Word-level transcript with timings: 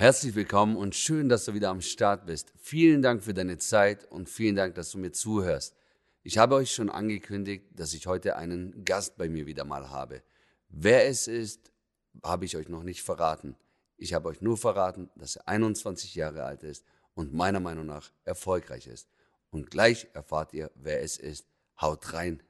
Herzlich 0.00 0.34
willkommen 0.34 0.76
und 0.76 0.94
schön, 0.94 1.28
dass 1.28 1.44
du 1.44 1.52
wieder 1.52 1.68
am 1.68 1.82
Start 1.82 2.24
bist. 2.24 2.54
Vielen 2.56 3.02
Dank 3.02 3.22
für 3.22 3.34
deine 3.34 3.58
Zeit 3.58 4.10
und 4.10 4.30
vielen 4.30 4.56
Dank, 4.56 4.74
dass 4.74 4.92
du 4.92 4.96
mir 4.96 5.12
zuhörst. 5.12 5.76
Ich 6.22 6.38
habe 6.38 6.54
euch 6.54 6.72
schon 6.72 6.88
angekündigt, 6.88 7.66
dass 7.72 7.92
ich 7.92 8.06
heute 8.06 8.36
einen 8.36 8.86
Gast 8.86 9.18
bei 9.18 9.28
mir 9.28 9.44
wieder 9.44 9.64
mal 9.64 9.90
habe. 9.90 10.22
Wer 10.70 11.06
es 11.06 11.28
ist, 11.28 11.70
habe 12.24 12.46
ich 12.46 12.56
euch 12.56 12.70
noch 12.70 12.82
nicht 12.82 13.02
verraten. 13.02 13.56
Ich 13.98 14.14
habe 14.14 14.30
euch 14.30 14.40
nur 14.40 14.56
verraten, 14.56 15.10
dass 15.16 15.36
er 15.36 15.48
21 15.48 16.14
Jahre 16.14 16.44
alt 16.44 16.62
ist 16.62 16.86
und 17.12 17.34
meiner 17.34 17.60
Meinung 17.60 17.84
nach 17.84 18.10
erfolgreich 18.24 18.86
ist. 18.86 19.06
Und 19.50 19.70
gleich 19.70 20.08
erfahrt 20.14 20.54
ihr, 20.54 20.70
wer 20.76 21.02
es 21.02 21.18
ist. 21.18 21.44
Haut 21.78 22.14
rein! 22.14 22.42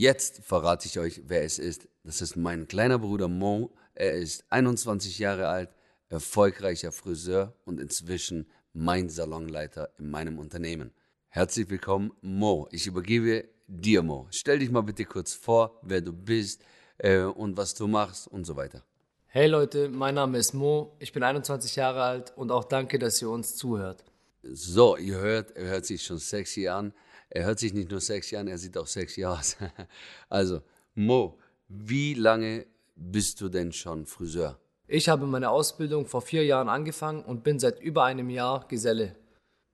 Jetzt 0.00 0.44
verrate 0.44 0.86
ich 0.86 0.96
euch, 1.00 1.22
wer 1.26 1.42
es 1.42 1.58
ist. 1.58 1.88
Das 2.04 2.22
ist 2.22 2.36
mein 2.36 2.68
kleiner 2.68 3.00
Bruder 3.00 3.26
Mo. 3.26 3.72
Er 3.96 4.12
ist 4.12 4.44
21 4.48 5.18
Jahre 5.18 5.48
alt, 5.48 5.70
erfolgreicher 6.08 6.92
Friseur 6.92 7.56
und 7.64 7.80
inzwischen 7.80 8.46
mein 8.72 9.08
Salonleiter 9.08 9.90
in 9.98 10.08
meinem 10.08 10.38
Unternehmen. 10.38 10.92
Herzlich 11.30 11.68
willkommen, 11.68 12.12
Mo. 12.20 12.68
Ich 12.70 12.86
übergebe 12.86 13.48
dir, 13.66 14.04
Mo. 14.04 14.28
Stell 14.30 14.60
dich 14.60 14.70
mal 14.70 14.82
bitte 14.82 15.04
kurz 15.04 15.34
vor, 15.34 15.80
wer 15.82 16.00
du 16.00 16.12
bist 16.12 16.62
äh, 16.98 17.22
und 17.22 17.56
was 17.56 17.74
du 17.74 17.88
machst 17.88 18.28
und 18.28 18.44
so 18.44 18.54
weiter. 18.54 18.84
Hey 19.26 19.48
Leute, 19.48 19.88
mein 19.88 20.14
Name 20.14 20.38
ist 20.38 20.52
Mo. 20.52 20.94
Ich 21.00 21.12
bin 21.12 21.24
21 21.24 21.74
Jahre 21.74 22.04
alt 22.04 22.32
und 22.36 22.52
auch 22.52 22.62
danke, 22.62 23.00
dass 23.00 23.20
ihr 23.20 23.30
uns 23.30 23.56
zuhört. 23.56 24.04
So, 24.44 24.96
ihr 24.96 25.18
hört, 25.18 25.56
er 25.56 25.66
hört 25.66 25.86
sich 25.86 26.04
schon 26.04 26.18
sexy 26.18 26.68
an. 26.68 26.94
Er 27.30 27.44
hört 27.44 27.58
sich 27.58 27.74
nicht 27.74 27.90
nur 27.90 28.00
sexy 28.00 28.36
an, 28.36 28.48
er 28.48 28.58
sieht 28.58 28.76
auch 28.76 28.86
sexy 28.86 29.24
aus. 29.24 29.56
also, 30.28 30.62
Mo, 30.94 31.38
wie 31.68 32.14
lange 32.14 32.66
bist 32.96 33.40
du 33.40 33.48
denn 33.48 33.72
schon 33.72 34.06
Friseur? 34.06 34.58
Ich 34.86 35.08
habe 35.08 35.26
meine 35.26 35.50
Ausbildung 35.50 36.06
vor 36.06 36.22
vier 36.22 36.44
Jahren 36.44 36.68
angefangen 36.68 37.22
und 37.22 37.44
bin 37.44 37.58
seit 37.58 37.80
über 37.80 38.04
einem 38.04 38.30
Jahr 38.30 38.66
Geselle. 38.68 39.14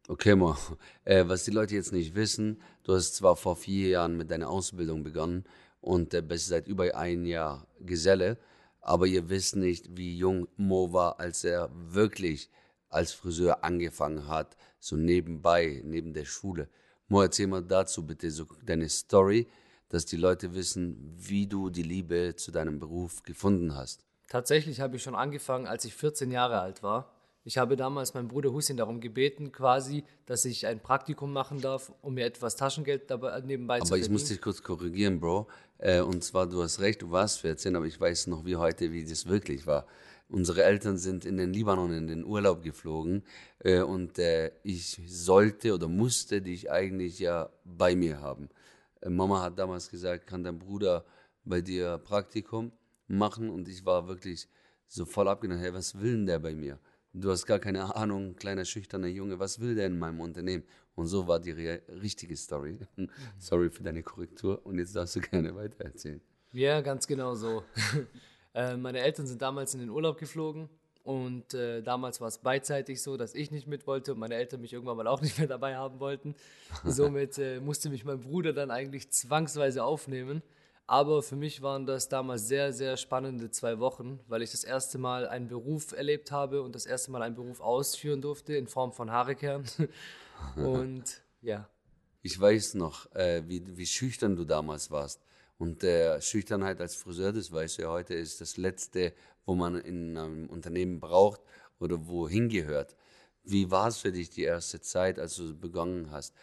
Okay, 0.08 0.34
Mo. 0.34 0.56
Äh, 1.04 1.24
was 1.28 1.44
die 1.44 1.52
Leute 1.52 1.76
jetzt 1.76 1.92
nicht 1.92 2.14
wissen, 2.14 2.60
du 2.82 2.94
hast 2.94 3.14
zwar 3.14 3.36
vor 3.36 3.56
vier 3.56 3.88
Jahren 3.88 4.16
mit 4.16 4.30
deiner 4.30 4.50
Ausbildung 4.50 5.04
begonnen 5.04 5.44
und 5.80 6.12
äh, 6.12 6.20
bist 6.20 6.48
seit 6.48 6.66
über 6.66 6.94
ein 6.96 7.24
Jahr 7.24 7.66
Geselle, 7.80 8.36
aber 8.80 9.06
ihr 9.06 9.30
wisst 9.30 9.56
nicht, 9.56 9.96
wie 9.96 10.18
jung 10.18 10.48
Mo 10.56 10.92
war, 10.92 11.20
als 11.20 11.44
er 11.44 11.70
wirklich 11.72 12.50
als 12.90 13.12
Friseur 13.12 13.64
angefangen 13.64 14.28
hat, 14.28 14.56
so 14.78 14.96
nebenbei, 14.96 15.80
neben 15.84 16.12
der 16.12 16.26
Schule. 16.26 16.68
Mo, 17.08 17.22
erzähl 17.22 17.46
mal 17.46 17.62
dazu 17.62 18.06
bitte 18.06 18.30
so 18.30 18.46
deine 18.64 18.88
Story, 18.88 19.46
dass 19.88 20.06
die 20.06 20.16
Leute 20.16 20.54
wissen, 20.54 21.14
wie 21.16 21.46
du 21.46 21.70
die 21.70 21.82
Liebe 21.82 22.34
zu 22.36 22.50
deinem 22.50 22.78
Beruf 22.78 23.22
gefunden 23.22 23.74
hast. 23.74 24.04
Tatsächlich 24.28 24.80
habe 24.80 24.96
ich 24.96 25.02
schon 25.02 25.14
angefangen, 25.14 25.66
als 25.66 25.84
ich 25.84 25.94
14 25.94 26.30
Jahre 26.30 26.60
alt 26.60 26.82
war. 26.82 27.14
Ich 27.46 27.58
habe 27.58 27.76
damals 27.76 28.14
meinen 28.14 28.28
Bruder 28.28 28.52
Hussein 28.52 28.78
darum 28.78 29.00
gebeten, 29.00 29.52
quasi, 29.52 30.02
dass 30.24 30.46
ich 30.46 30.66
ein 30.66 30.80
Praktikum 30.80 31.30
machen 31.30 31.60
darf, 31.60 31.92
um 32.00 32.14
mir 32.14 32.24
etwas 32.24 32.56
Taschengeld 32.56 33.10
dabei 33.10 33.38
nebenbei 33.42 33.76
aber 33.76 33.84
zu 33.84 33.88
verdienen. 33.88 34.06
Aber 34.06 34.14
ich 34.16 34.22
muss 34.22 34.28
dich 34.28 34.40
kurz 34.40 34.62
korrigieren, 34.62 35.20
Bro. 35.20 35.46
Äh, 35.76 36.00
und 36.00 36.24
zwar, 36.24 36.46
du 36.46 36.62
hast 36.62 36.80
recht, 36.80 37.02
du 37.02 37.10
warst 37.10 37.40
14, 37.40 37.76
aber 37.76 37.84
ich 37.84 38.00
weiß 38.00 38.28
noch 38.28 38.46
wie 38.46 38.56
heute, 38.56 38.92
wie 38.92 39.04
das 39.04 39.26
wirklich 39.26 39.66
war. 39.66 39.86
Unsere 40.28 40.64
Eltern 40.64 40.96
sind 40.96 41.24
in 41.24 41.36
den 41.36 41.52
Libanon 41.52 41.92
in 41.92 42.06
den 42.06 42.24
Urlaub 42.24 42.62
geflogen 42.62 43.22
äh, 43.58 43.80
und 43.80 44.18
äh, 44.18 44.52
ich 44.62 45.00
sollte 45.06 45.74
oder 45.74 45.86
musste 45.86 46.40
dich 46.40 46.70
eigentlich 46.70 47.18
ja 47.18 47.50
bei 47.64 47.94
mir 47.94 48.20
haben. 48.20 48.48
Äh, 49.02 49.10
Mama 49.10 49.42
hat 49.42 49.58
damals 49.58 49.90
gesagt, 49.90 50.26
kann 50.26 50.42
dein 50.42 50.58
Bruder 50.58 51.04
bei 51.44 51.60
dir 51.60 51.98
Praktikum 51.98 52.72
machen 53.06 53.50
und 53.50 53.68
ich 53.68 53.84
war 53.84 54.08
wirklich 54.08 54.48
so 54.88 55.04
voll 55.04 55.28
abgenommen, 55.28 55.62
hey, 55.62 55.74
was 55.74 56.00
will 56.00 56.12
denn 56.12 56.26
der 56.26 56.38
bei 56.38 56.54
mir? 56.54 56.78
Du 57.12 57.30
hast 57.30 57.46
gar 57.46 57.58
keine 57.58 57.94
Ahnung, 57.94 58.34
kleiner 58.34 58.64
schüchterner 58.64 59.06
Junge, 59.06 59.38
was 59.38 59.60
will 59.60 59.74
der 59.74 59.86
in 59.86 59.98
meinem 59.98 60.20
Unternehmen? 60.20 60.64
Und 60.96 61.06
so 61.06 61.28
war 61.28 61.38
die 61.38 61.52
richtige 61.52 62.36
Story. 62.36 62.78
Sorry 63.38 63.70
für 63.70 63.82
deine 63.82 64.02
Korrektur 64.02 64.64
und 64.64 64.78
jetzt 64.78 64.96
darfst 64.96 65.16
du 65.16 65.20
gerne 65.20 65.54
weitererzählen. 65.54 66.20
Ja, 66.52 66.80
ganz 66.80 67.06
genau 67.06 67.34
so. 67.34 67.62
Äh, 68.54 68.76
meine 68.76 69.00
Eltern 69.00 69.26
sind 69.26 69.42
damals 69.42 69.74
in 69.74 69.80
den 69.80 69.90
Urlaub 69.90 70.18
geflogen 70.18 70.68
und 71.02 71.52
äh, 71.52 71.82
damals 71.82 72.20
war 72.22 72.28
es 72.28 72.38
beidseitig 72.38 73.02
so, 73.02 73.18
dass 73.18 73.34
ich 73.34 73.50
nicht 73.50 73.66
mit 73.66 73.86
wollte 73.86 74.12
und 74.14 74.18
meine 74.18 74.36
Eltern 74.36 74.62
mich 74.62 74.72
irgendwann 74.72 74.96
mal 74.96 75.06
auch 75.06 75.20
nicht 75.22 75.38
mehr 75.38 75.46
dabei 75.46 75.76
haben 75.76 76.00
wollten. 76.00 76.34
Somit 76.84 77.38
äh, 77.38 77.60
musste 77.60 77.90
mich 77.90 78.04
mein 78.04 78.20
Bruder 78.20 78.54
dann 78.54 78.70
eigentlich 78.70 79.10
zwangsweise 79.10 79.84
aufnehmen. 79.84 80.42
Aber 80.86 81.22
für 81.22 81.36
mich 81.36 81.62
waren 81.62 81.86
das 81.86 82.08
damals 82.08 82.46
sehr, 82.46 82.72
sehr 82.72 82.98
spannende 82.98 83.50
zwei 83.50 83.78
Wochen, 83.78 84.20
weil 84.28 84.42
ich 84.42 84.50
das 84.50 84.64
erste 84.64 84.98
Mal 84.98 85.26
einen 85.26 85.48
Beruf 85.48 85.92
erlebt 85.92 86.30
habe 86.30 86.60
und 86.60 86.74
das 86.74 86.84
erste 86.84 87.10
Mal 87.10 87.22
einen 87.22 87.34
Beruf 87.34 87.60
ausführen 87.60 88.20
durfte 88.20 88.54
in 88.54 88.66
Form 88.66 88.92
von 88.92 89.10
Haarekern. 89.10 89.64
und 90.56 91.22
ja. 91.40 91.68
Ich 92.20 92.38
weiß 92.38 92.74
noch, 92.74 93.10
äh, 93.14 93.42
wie, 93.46 93.76
wie 93.76 93.86
schüchtern 93.86 94.36
du 94.36 94.44
damals 94.44 94.90
warst. 94.90 95.22
Und 95.58 95.82
der 95.82 96.20
Schüchternheit 96.20 96.80
als 96.80 96.96
Friseur, 96.96 97.32
das 97.32 97.52
weißt 97.52 97.78
du 97.78 97.82
ja 97.82 97.90
heute, 97.90 98.14
ist 98.14 98.40
das 98.40 98.56
Letzte, 98.56 99.14
wo 99.46 99.54
man 99.54 99.76
in 99.76 100.16
einem 100.16 100.48
Unternehmen 100.48 101.00
braucht 101.00 101.40
oder 101.78 102.06
wo 102.06 102.28
hingehört. 102.28 102.96
Wie 103.44 103.70
war 103.70 103.88
es 103.88 103.98
für 103.98 104.10
dich 104.10 104.30
die 104.30 104.42
erste 104.42 104.80
Zeit, 104.80 105.18
als 105.18 105.36
du 105.36 105.54
begonnen 105.54 106.10
hast? 106.10 106.34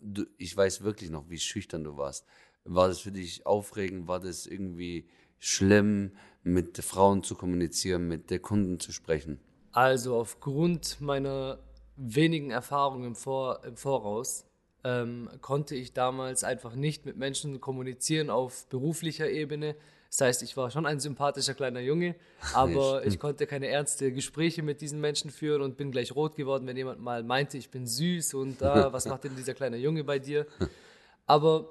Du, 0.00 0.26
ich 0.36 0.56
weiß 0.56 0.82
wirklich 0.82 1.10
noch, 1.10 1.28
wie 1.30 1.38
schüchtern 1.38 1.82
du 1.82 1.96
warst. 1.96 2.26
War 2.64 2.88
das 2.88 3.00
für 3.00 3.10
dich 3.10 3.46
aufregend? 3.46 4.06
War 4.06 4.20
das 4.20 4.46
irgendwie 4.46 5.08
schlimm, 5.38 6.12
mit 6.42 6.76
Frauen 6.78 7.22
zu 7.22 7.34
kommunizieren, 7.34 8.06
mit 8.06 8.42
Kunden 8.42 8.78
zu 8.78 8.92
sprechen? 8.92 9.40
Also 9.72 10.16
aufgrund 10.16 11.00
meiner 11.00 11.58
wenigen 11.96 12.50
Erfahrungen 12.50 13.04
im, 13.04 13.14
Vor 13.14 13.64
im 13.64 13.76
Voraus 13.76 14.44
ähm, 14.84 15.28
konnte 15.40 15.74
ich 15.74 15.92
damals 15.92 16.44
einfach 16.44 16.74
nicht 16.74 17.06
mit 17.06 17.16
Menschen 17.16 17.60
kommunizieren 17.60 18.30
auf 18.30 18.66
beruflicher 18.68 19.30
Ebene. 19.30 19.76
Das 20.10 20.20
heißt, 20.20 20.42
ich 20.42 20.56
war 20.56 20.70
schon 20.70 20.84
ein 20.84 21.00
sympathischer 21.00 21.54
kleiner 21.54 21.80
Junge, 21.80 22.14
aber 22.54 23.06
ich 23.06 23.18
konnte 23.18 23.46
keine 23.46 23.68
ernste 23.68 24.12
Gespräche 24.12 24.62
mit 24.62 24.80
diesen 24.80 25.00
Menschen 25.00 25.30
führen 25.30 25.62
und 25.62 25.76
bin 25.76 25.90
gleich 25.90 26.14
rot 26.14 26.36
geworden, 26.36 26.66
wenn 26.66 26.76
jemand 26.76 27.00
mal 27.00 27.22
meinte, 27.22 27.56
ich 27.56 27.70
bin 27.70 27.86
süß 27.86 28.34
und 28.34 28.60
da, 28.60 28.86
ah, 28.86 28.92
was 28.92 29.06
macht 29.06 29.24
denn 29.24 29.36
dieser 29.36 29.54
kleine 29.54 29.78
Junge 29.78 30.04
bei 30.04 30.18
dir? 30.18 30.46
Aber 31.26 31.68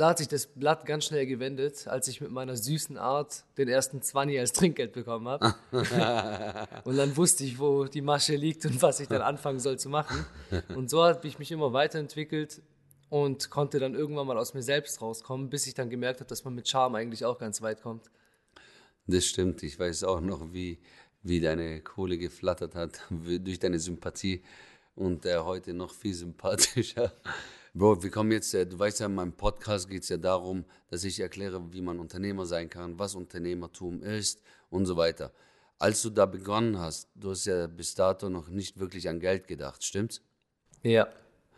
da 0.00 0.08
hat 0.08 0.18
sich 0.18 0.28
das 0.28 0.46
Blatt 0.46 0.86
ganz 0.86 1.04
schnell 1.04 1.26
gewendet, 1.26 1.86
als 1.86 2.08
ich 2.08 2.22
mit 2.22 2.30
meiner 2.30 2.56
süßen 2.56 2.96
Art 2.96 3.44
den 3.58 3.68
ersten 3.68 4.00
Zwanni 4.00 4.38
als 4.38 4.52
Trinkgeld 4.52 4.94
bekommen 4.94 5.28
habe. 5.28 5.54
und 6.84 6.96
dann 6.96 7.14
wusste 7.18 7.44
ich, 7.44 7.58
wo 7.58 7.84
die 7.84 8.00
Masche 8.00 8.34
liegt 8.34 8.64
und 8.64 8.80
was 8.80 9.00
ich 9.00 9.08
dann 9.08 9.20
anfangen 9.20 9.60
soll 9.60 9.78
zu 9.78 9.90
machen. 9.90 10.24
Und 10.74 10.88
so 10.88 11.04
habe 11.04 11.28
ich 11.28 11.38
mich 11.38 11.52
immer 11.52 11.74
weiterentwickelt 11.74 12.62
und 13.10 13.50
konnte 13.50 13.78
dann 13.78 13.94
irgendwann 13.94 14.26
mal 14.26 14.38
aus 14.38 14.54
mir 14.54 14.62
selbst 14.62 15.02
rauskommen, 15.02 15.50
bis 15.50 15.66
ich 15.66 15.74
dann 15.74 15.90
gemerkt 15.90 16.20
habe, 16.20 16.28
dass 16.28 16.44
man 16.44 16.54
mit 16.54 16.66
Charme 16.66 16.94
eigentlich 16.94 17.26
auch 17.26 17.36
ganz 17.36 17.60
weit 17.60 17.82
kommt. 17.82 18.10
Das 19.06 19.26
stimmt. 19.26 19.62
Ich 19.62 19.78
weiß 19.78 20.04
auch 20.04 20.22
noch, 20.22 20.50
wie, 20.50 20.78
wie 21.22 21.40
deine 21.40 21.82
Kohle 21.82 22.16
geflattert 22.16 22.74
hat 22.74 23.02
durch 23.10 23.58
deine 23.58 23.78
Sympathie 23.78 24.42
und 24.94 25.26
äh, 25.26 25.40
heute 25.40 25.74
noch 25.74 25.92
viel 25.92 26.14
sympathischer. 26.14 27.12
Bro, 27.72 28.02
wir 28.02 28.10
kommen 28.10 28.32
jetzt, 28.32 28.52
äh, 28.52 28.66
du 28.66 28.76
weißt 28.76 28.98
ja, 28.98 29.06
in 29.06 29.14
meinem 29.14 29.32
Podcast 29.32 29.88
geht 29.88 30.02
es 30.02 30.08
ja 30.08 30.16
darum, 30.16 30.64
dass 30.88 31.04
ich 31.04 31.20
erkläre, 31.20 31.72
wie 31.72 31.80
man 31.80 32.00
Unternehmer 32.00 32.44
sein 32.44 32.68
kann, 32.68 32.98
was 32.98 33.14
Unternehmertum 33.14 34.02
ist 34.02 34.42
und 34.70 34.86
so 34.86 34.96
weiter. 34.96 35.30
Als 35.78 36.02
du 36.02 36.10
da 36.10 36.26
begonnen 36.26 36.80
hast, 36.80 37.08
du 37.14 37.30
hast 37.30 37.44
ja 37.44 37.68
bis 37.68 37.94
dato 37.94 38.28
noch 38.28 38.48
nicht 38.48 38.80
wirklich 38.80 39.08
an 39.08 39.20
Geld 39.20 39.46
gedacht, 39.46 39.84
stimmt's? 39.84 40.20
Ja, 40.82 41.06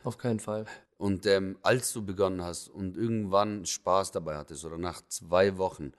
auf 0.05 0.19
keinen 0.19 0.39
Fall. 0.39 0.67
Und 0.99 1.25
ähm, 1.25 1.59
als 1.63 1.95
du 1.95 2.05
begonnen 2.05 2.43
hast 2.43 2.69
und 2.69 2.95
irgendwann 2.99 3.65
Spaß 3.65 4.11
dabei 4.11 4.37
hattest 4.37 4.67
oder 4.67 4.77
nach 4.77 5.01
zwei 5.09 5.57
Wochen, 5.57 5.93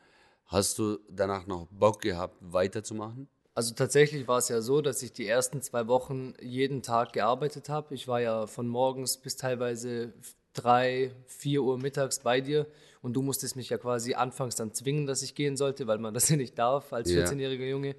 hast 0.45 0.77
du 0.77 0.99
danach 1.09 1.47
noch 1.47 1.65
Bock 1.71 2.01
gehabt, 2.01 2.37
weiterzumachen? 2.39 3.27
Also 3.55 3.75
tatsächlich 3.75 4.27
war 4.27 4.39
es 4.39 4.49
ja 4.49 4.61
so, 4.61 4.81
dass 4.81 5.03
ich 5.03 5.13
die 5.13 5.27
ersten 5.27 5.61
zwei 5.61 5.87
Wochen 5.87 6.33
jeden 6.41 6.81
Tag 6.81 7.13
gearbeitet 7.13 7.69
habe. 7.69 7.93
Ich 7.93 8.07
war 8.07 8.19
ja 8.19 8.47
von 8.47 8.67
morgens 8.67 9.17
bis 9.17 9.35
teilweise 9.35 10.13
drei, 10.53 11.11
vier 11.27 11.61
Uhr 11.61 11.77
mittags 11.77 12.19
bei 12.19 12.41
dir 12.41 12.65
und 13.01 13.13
du 13.13 13.21
musstest 13.21 13.55
mich 13.55 13.69
ja 13.69 13.77
quasi 13.77 14.15
anfangs 14.15 14.55
dann 14.55 14.73
zwingen, 14.73 15.05
dass 15.05 15.21
ich 15.21 15.35
gehen 15.35 15.55
sollte, 15.55 15.85
weil 15.85 15.99
man 15.99 16.13
das 16.15 16.29
ja 16.29 16.35
nicht 16.35 16.57
darf 16.57 16.93
als 16.93 17.11
14-jähriger 17.11 17.67
Junge. 17.67 17.95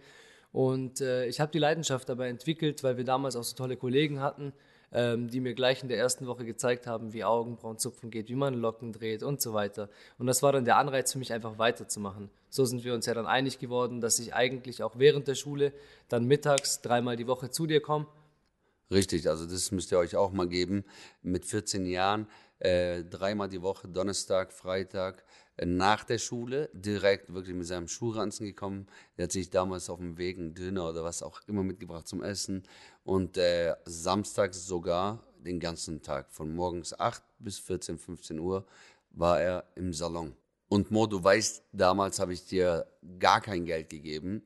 Und 0.50 1.00
äh, 1.00 1.26
ich 1.26 1.40
habe 1.40 1.52
die 1.52 1.58
Leidenschaft 1.58 2.08
dabei 2.08 2.28
entwickelt, 2.28 2.82
weil 2.82 2.96
wir 2.96 3.04
damals 3.04 3.36
auch 3.36 3.42
so 3.42 3.56
tolle 3.56 3.76
Kollegen 3.76 4.20
hatten, 4.20 4.52
ähm, 4.92 5.28
die 5.28 5.40
mir 5.40 5.54
gleich 5.54 5.82
in 5.82 5.88
der 5.88 5.98
ersten 5.98 6.26
Woche 6.26 6.44
gezeigt 6.44 6.86
haben, 6.86 7.12
wie 7.12 7.24
Augenbrauenzupfen 7.24 8.10
geht, 8.10 8.28
wie 8.28 8.34
man 8.34 8.54
Locken 8.54 8.92
dreht 8.92 9.22
und 9.22 9.40
so 9.40 9.52
weiter. 9.52 9.88
Und 10.18 10.26
das 10.26 10.42
war 10.42 10.52
dann 10.52 10.64
der 10.64 10.76
Anreiz 10.76 11.12
für 11.12 11.18
mich, 11.18 11.32
einfach 11.32 11.58
weiterzumachen. 11.58 12.30
So 12.50 12.64
sind 12.64 12.84
wir 12.84 12.94
uns 12.94 13.06
ja 13.06 13.14
dann 13.14 13.26
einig 13.26 13.58
geworden, 13.58 14.00
dass 14.00 14.18
ich 14.18 14.34
eigentlich 14.34 14.82
auch 14.82 14.98
während 14.98 15.28
der 15.28 15.34
Schule 15.34 15.72
dann 16.08 16.24
mittags 16.26 16.80
dreimal 16.80 17.16
die 17.16 17.26
Woche 17.26 17.50
zu 17.50 17.66
dir 17.66 17.80
komme. 17.80 18.06
Richtig, 18.90 19.28
also 19.28 19.46
das 19.46 19.70
müsst 19.72 19.90
ihr 19.92 19.98
euch 19.98 20.14
auch 20.14 20.32
mal 20.32 20.48
geben. 20.48 20.84
Mit 21.22 21.44
14 21.44 21.86
Jahren, 21.86 22.28
äh, 22.58 23.02
dreimal 23.02 23.48
die 23.48 23.62
Woche, 23.62 23.88
Donnerstag, 23.88 24.52
Freitag, 24.52 25.24
äh, 25.56 25.66
nach 25.66 26.04
der 26.04 26.18
Schule, 26.18 26.70
direkt 26.72 27.32
wirklich 27.32 27.56
mit 27.56 27.66
seinem 27.66 27.88
Schulranzen 27.88 28.46
gekommen. 28.46 28.86
Er 29.16 29.24
hat 29.24 29.32
sich 29.32 29.50
damals 29.50 29.88
auf 29.88 29.98
dem 29.98 30.18
Weg 30.18 30.38
einen 30.38 30.54
Döner 30.54 30.88
oder 30.88 31.02
was 31.02 31.22
auch 31.22 31.40
immer 31.46 31.62
mitgebracht 31.62 32.06
zum 32.06 32.22
Essen. 32.22 32.62
Und 33.04 33.36
äh, 33.36 33.74
samstags 33.84 34.66
sogar 34.66 35.22
den 35.44 35.60
ganzen 35.60 36.02
Tag, 36.02 36.32
von 36.32 36.54
morgens 36.54 36.98
8 36.98 37.22
bis 37.38 37.58
14, 37.58 37.98
15 37.98 38.38
Uhr, 38.38 38.66
war 39.10 39.40
er 39.40 39.64
im 39.76 39.92
Salon. 39.92 40.34
Und 40.68 40.90
Mo, 40.90 41.06
du 41.06 41.22
weißt, 41.22 41.62
damals 41.72 42.18
habe 42.18 42.32
ich 42.32 42.46
dir 42.46 42.86
gar 43.18 43.40
kein 43.40 43.66
Geld 43.66 43.90
gegeben, 43.90 44.42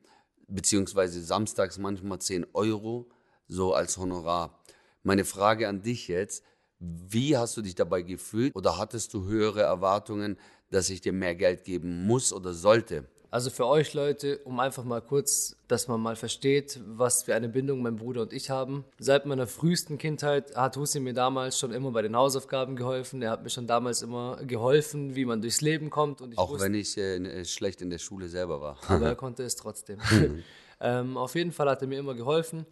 beziehungsweise 0.47 1.23
samstags 1.23 1.77
manchmal 1.77 2.19
10 2.19 2.45
Euro, 2.53 3.09
so 3.47 3.73
als 3.73 3.97
Honorar. 3.97 4.59
Meine 5.03 5.25
Frage 5.25 5.67
an 5.67 5.81
dich 5.81 6.07
jetzt, 6.07 6.43
wie 6.79 7.35
hast 7.37 7.57
du 7.57 7.61
dich 7.61 7.75
dabei 7.75 8.01
gefühlt 8.01 8.55
oder 8.55 8.77
hattest 8.77 9.13
du 9.13 9.25
höhere 9.25 9.61
Erwartungen, 9.61 10.37
dass 10.69 10.89
ich 10.89 11.01
dir 11.01 11.13
mehr 11.13 11.35
Geld 11.35 11.63
geben 11.63 12.05
muss 12.05 12.31
oder 12.31 12.53
sollte? 12.53 13.05
Also 13.31 13.51
für 13.51 13.67
euch 13.67 13.93
Leute, 13.93 14.39
um 14.39 14.59
einfach 14.59 14.83
mal 14.83 15.01
kurz, 15.01 15.55
dass 15.67 15.87
man 15.87 16.01
mal 16.01 16.15
versteht, 16.15 16.79
was 16.85 17.23
für 17.23 17.35
eine 17.35 17.47
Bindung 17.47 17.81
mein 17.83 17.95
Bruder 17.95 18.23
und 18.23 18.33
ich 18.33 18.49
haben. 18.49 18.85
Seit 18.97 19.27
meiner 19.27 19.45
frühesten 19.45 19.99
Kindheit 19.99 20.55
hat 20.55 20.77
Hussein 20.77 21.03
mir 21.03 21.13
damals 21.13 21.59
schon 21.59 21.71
immer 21.71 21.91
bei 21.91 22.01
den 22.01 22.15
Hausaufgaben 22.15 22.75
geholfen. 22.75 23.21
Er 23.21 23.29
hat 23.29 23.43
mir 23.43 23.51
schon 23.51 23.67
damals 23.67 24.01
immer 24.01 24.37
geholfen, 24.37 25.15
wie 25.15 25.25
man 25.25 25.41
durchs 25.41 25.61
Leben 25.61 25.91
kommt. 25.91 26.21
Ich 26.21 26.37
Auch 26.39 26.49
wusste, 26.49 26.65
wenn 26.65 26.73
ich 26.73 26.97
äh, 26.97 27.45
schlecht 27.45 27.81
in 27.81 27.91
der 27.91 27.99
Schule 27.99 28.27
selber 28.29 28.61
war. 28.61 28.77
Aber 28.87 29.05
er 29.05 29.15
konnte 29.15 29.43
es 29.43 29.55
trotzdem. 29.55 29.99
ähm, 30.81 31.15
auf 31.15 31.35
jeden 31.35 31.51
Fall 31.51 31.69
hat 31.69 31.81
er 31.83 31.87
mir 31.87 31.99
immer 31.99 32.15
geholfen. 32.15 32.65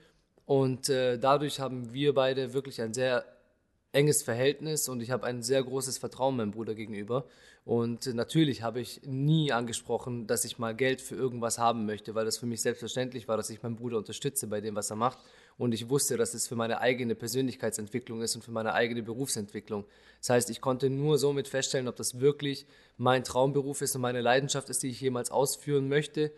Und 0.45 0.89
äh, 0.89 1.19
dadurch 1.19 1.59
haben 1.59 1.94
wir 1.94 2.15
beide 2.15 2.54
wirklich 2.54 2.81
ein 2.81 2.94
sehr 2.94 3.25
enges 3.91 4.21
Verhältnis 4.21 4.89
und 4.89 5.01
ich 5.01 5.11
habe 5.11 5.25
ein 5.25 5.41
sehr 5.41 5.63
großes 5.63 5.97
Vertrauen 5.97 6.35
meinem 6.35 6.51
Bruder 6.51 6.75
gegenüber. 6.75 7.25
Und 7.65 8.05
natürlich 8.13 8.61
habe 8.61 8.79
ich 8.79 9.01
nie 9.05 9.51
angesprochen, 9.51 10.25
dass 10.25 10.45
ich 10.45 10.57
mal 10.57 10.73
Geld 10.73 11.01
für 11.01 11.15
irgendwas 11.15 11.57
haben 11.57 11.85
möchte, 11.85 12.15
weil 12.15 12.23
das 12.23 12.37
für 12.37 12.45
mich 12.45 12.61
selbstverständlich 12.61 13.27
war, 13.27 13.35
dass 13.35 13.49
ich 13.49 13.61
meinen 13.61 13.75
Bruder 13.75 13.97
unterstütze 13.97 14.47
bei 14.47 14.61
dem, 14.61 14.75
was 14.75 14.89
er 14.89 14.95
macht. 14.95 15.17
Und 15.57 15.73
ich 15.73 15.89
wusste, 15.89 16.15
dass 16.15 16.33
es 16.33 16.47
für 16.47 16.55
meine 16.55 16.79
eigene 16.79 17.13
Persönlichkeitsentwicklung 17.15 18.21
ist 18.21 18.35
und 18.35 18.43
für 18.43 18.51
meine 18.51 18.73
eigene 18.73 19.03
Berufsentwicklung. 19.03 19.83
Das 20.19 20.29
heißt, 20.29 20.49
ich 20.49 20.61
konnte 20.61 20.89
nur 20.89 21.17
somit 21.17 21.49
feststellen, 21.49 21.89
ob 21.89 21.97
das 21.97 22.21
wirklich 22.21 22.67
mein 22.95 23.25
Traumberuf 23.25 23.81
ist 23.81 23.95
und 23.95 24.01
meine 24.01 24.21
Leidenschaft 24.21 24.69
ist, 24.69 24.83
die 24.83 24.89
ich 24.89 25.01
jemals 25.01 25.29
ausführen 25.29 25.89
möchte, 25.89 26.31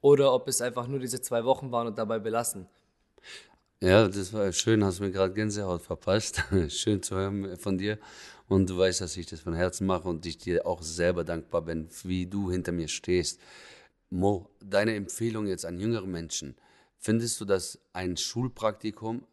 oder 0.00 0.32
ob 0.32 0.46
es 0.46 0.60
einfach 0.60 0.86
nur 0.86 1.00
diese 1.00 1.20
zwei 1.20 1.44
Wochen 1.44 1.72
waren 1.72 1.88
und 1.88 1.98
dabei 1.98 2.20
belassen. 2.20 2.68
Ja, 3.80 4.08
das 4.08 4.32
war 4.32 4.50
schön, 4.52 4.82
hast 4.82 4.98
mir 4.98 5.12
gerade 5.12 5.32
Gänsehaut 5.32 5.82
verpasst. 5.82 6.42
schön 6.68 7.00
zu 7.00 7.14
hören 7.14 7.56
von 7.58 7.78
dir. 7.78 7.98
Und 8.48 8.68
du 8.68 8.76
weißt, 8.76 9.00
dass 9.00 9.16
ich 9.16 9.26
das 9.26 9.38
von 9.40 9.54
Herzen 9.54 9.86
mache 9.86 10.08
und 10.08 10.26
ich 10.26 10.36
dir 10.36 10.66
auch 10.66 10.82
selber 10.82 11.22
dankbar 11.22 11.62
bin, 11.62 11.88
wie 12.02 12.26
du 12.26 12.50
hinter 12.50 12.72
mir 12.72 12.88
stehst. 12.88 13.40
Mo, 14.10 14.50
deine 14.60 14.96
Empfehlung 14.96 15.46
jetzt 15.46 15.64
an 15.64 15.78
jüngere 15.78 16.08
Menschen. 16.08 16.56
Findest 16.96 17.40
du, 17.40 17.44
dass 17.44 17.78
ein 17.92 18.16
Schulpraktikum 18.16 19.24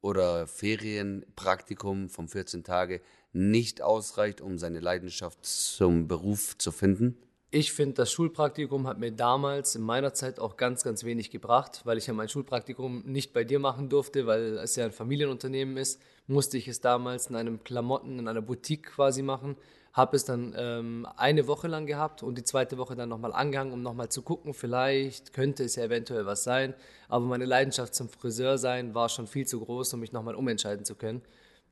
oder 0.00 0.48
Ferienpraktikum 0.48 2.08
von 2.08 2.26
14 2.26 2.64
Tagen 2.64 2.98
nicht 3.32 3.80
ausreicht, 3.80 4.40
um 4.40 4.58
seine 4.58 4.80
Leidenschaft 4.80 5.38
zum 5.46 6.08
Beruf 6.08 6.58
zu 6.58 6.72
finden? 6.72 7.16
Ich 7.56 7.72
finde, 7.72 7.94
das 7.94 8.10
Schulpraktikum 8.10 8.88
hat 8.88 8.98
mir 8.98 9.12
damals 9.12 9.76
in 9.76 9.82
meiner 9.82 10.12
Zeit 10.12 10.40
auch 10.40 10.56
ganz, 10.56 10.82
ganz 10.82 11.04
wenig 11.04 11.30
gebracht, 11.30 11.82
weil 11.84 11.98
ich 11.98 12.08
ja 12.08 12.12
mein 12.12 12.28
Schulpraktikum 12.28 13.04
nicht 13.06 13.32
bei 13.32 13.44
dir 13.44 13.60
machen 13.60 13.88
durfte, 13.88 14.26
weil 14.26 14.58
es 14.58 14.74
ja 14.74 14.86
ein 14.86 14.90
Familienunternehmen 14.90 15.76
ist, 15.76 16.02
musste 16.26 16.58
ich 16.58 16.66
es 16.66 16.80
damals 16.80 17.28
in 17.28 17.36
einem 17.36 17.62
Klamotten, 17.62 18.18
in 18.18 18.26
einer 18.26 18.42
Boutique 18.42 18.82
quasi 18.82 19.22
machen. 19.22 19.54
Habe 19.92 20.16
es 20.16 20.24
dann 20.24 20.52
ähm, 20.58 21.06
eine 21.16 21.46
Woche 21.46 21.68
lang 21.68 21.86
gehabt 21.86 22.24
und 22.24 22.36
die 22.36 22.42
zweite 22.42 22.76
Woche 22.76 22.96
dann 22.96 23.08
nochmal 23.08 23.32
angehangen, 23.32 23.72
um 23.72 23.82
nochmal 23.82 24.08
zu 24.08 24.22
gucken, 24.22 24.52
vielleicht 24.52 25.32
könnte 25.32 25.62
es 25.62 25.76
ja 25.76 25.84
eventuell 25.84 26.26
was 26.26 26.42
sein. 26.42 26.74
Aber 27.08 27.24
meine 27.24 27.44
Leidenschaft 27.44 27.94
zum 27.94 28.08
Friseur 28.08 28.58
sein 28.58 28.96
war 28.96 29.08
schon 29.08 29.28
viel 29.28 29.46
zu 29.46 29.60
groß, 29.60 29.94
um 29.94 30.00
mich 30.00 30.10
nochmal 30.10 30.34
umentscheiden 30.34 30.84
zu 30.84 30.96
können. 30.96 31.22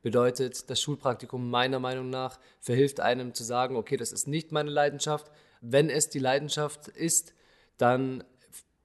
Bedeutet, 0.00 0.70
das 0.70 0.80
Schulpraktikum 0.80 1.50
meiner 1.50 1.80
Meinung 1.80 2.08
nach 2.08 2.38
verhilft 2.60 3.00
einem 3.00 3.34
zu 3.34 3.42
sagen, 3.42 3.74
okay, 3.74 3.96
das 3.96 4.12
ist 4.12 4.28
nicht 4.28 4.52
meine 4.52 4.70
Leidenschaft, 4.70 5.28
wenn 5.62 5.88
es 5.88 6.10
die 6.10 6.18
Leidenschaft 6.18 6.88
ist, 6.88 7.34
dann 7.78 8.24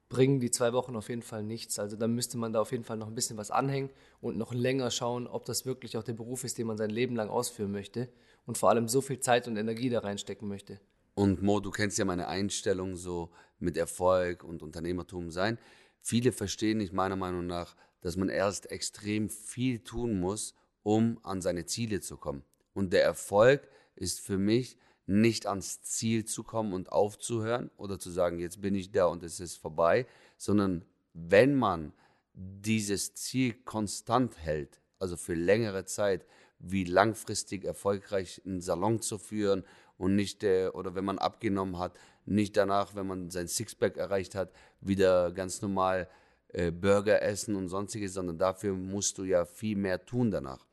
bringen 0.08 0.40
die 0.40 0.50
zwei 0.50 0.72
Wochen 0.72 0.96
auf 0.96 1.10
jeden 1.10 1.22
Fall 1.22 1.42
nichts. 1.42 1.78
Also 1.78 1.96
dann 1.96 2.14
müsste 2.14 2.38
man 2.38 2.52
da 2.52 2.60
auf 2.62 2.72
jeden 2.72 2.84
Fall 2.84 2.96
noch 2.96 3.08
ein 3.08 3.14
bisschen 3.14 3.36
was 3.36 3.50
anhängen 3.50 3.90
und 4.20 4.38
noch 4.38 4.54
länger 4.54 4.90
schauen, 4.90 5.26
ob 5.26 5.44
das 5.44 5.66
wirklich 5.66 5.98
auch 5.98 6.04
der 6.04 6.14
Beruf 6.14 6.44
ist, 6.44 6.56
den 6.56 6.66
man 6.66 6.78
sein 6.78 6.88
Leben 6.88 7.14
lang 7.14 7.28
ausführen 7.28 7.72
möchte 7.72 8.08
und 8.46 8.56
vor 8.56 8.70
allem 8.70 8.88
so 8.88 9.02
viel 9.02 9.20
Zeit 9.20 9.46
und 9.48 9.56
Energie 9.56 9.90
da 9.90 9.98
reinstecken 9.98 10.48
möchte. 10.48 10.80
Und 11.14 11.42
Mo, 11.42 11.60
du 11.60 11.70
kennst 11.70 11.98
ja 11.98 12.04
meine 12.04 12.28
Einstellung 12.28 12.96
so 12.96 13.30
mit 13.58 13.76
Erfolg 13.76 14.44
und 14.44 14.62
Unternehmertum 14.62 15.30
sein. 15.30 15.58
Viele 16.00 16.32
verstehen 16.32 16.78
nicht 16.78 16.92
meiner 16.92 17.16
Meinung 17.16 17.46
nach, 17.46 17.74
dass 18.00 18.16
man 18.16 18.28
erst 18.28 18.70
extrem 18.70 19.28
viel 19.28 19.80
tun 19.80 20.20
muss, 20.20 20.54
um 20.84 21.18
an 21.24 21.42
seine 21.42 21.66
Ziele 21.66 22.00
zu 22.00 22.16
kommen. 22.16 22.44
Und 22.72 22.92
der 22.92 23.02
Erfolg 23.02 23.68
ist 23.96 24.20
für 24.20 24.38
mich 24.38 24.78
nicht 25.08 25.46
ans 25.46 25.82
Ziel 25.82 26.26
zu 26.26 26.44
kommen 26.44 26.74
und 26.74 26.92
aufzuhören 26.92 27.70
oder 27.78 27.98
zu 27.98 28.10
sagen, 28.10 28.38
jetzt 28.38 28.60
bin 28.60 28.74
ich 28.74 28.92
da 28.92 29.06
und 29.06 29.22
es 29.22 29.40
ist 29.40 29.56
vorbei, 29.56 30.06
sondern 30.36 30.84
wenn 31.14 31.54
man 31.54 31.94
dieses 32.34 33.14
Ziel 33.14 33.54
konstant 33.64 34.38
hält, 34.38 34.82
also 34.98 35.16
für 35.16 35.34
längere 35.34 35.86
Zeit, 35.86 36.26
wie 36.58 36.84
langfristig 36.84 37.64
erfolgreich 37.64 38.42
einen 38.44 38.60
Salon 38.60 39.00
zu 39.00 39.16
führen 39.16 39.64
und 39.96 40.14
nicht, 40.14 40.44
äh, 40.44 40.68
oder 40.68 40.94
wenn 40.94 41.06
man 41.06 41.18
abgenommen 41.18 41.78
hat, 41.78 41.96
nicht 42.26 42.56
danach, 42.56 42.94
wenn 42.94 43.06
man 43.06 43.30
sein 43.30 43.48
Sixpack 43.48 43.96
erreicht 43.96 44.34
hat, 44.34 44.52
wieder 44.80 45.32
ganz 45.32 45.62
normal 45.62 46.08
äh, 46.48 46.70
Burger 46.70 47.22
essen 47.22 47.56
und 47.56 47.68
sonstiges, 47.68 48.12
sondern 48.12 48.36
dafür 48.36 48.74
musst 48.74 49.16
du 49.16 49.24
ja 49.24 49.46
viel 49.46 49.76
mehr 49.76 50.04
tun 50.04 50.30
danach. 50.30 50.67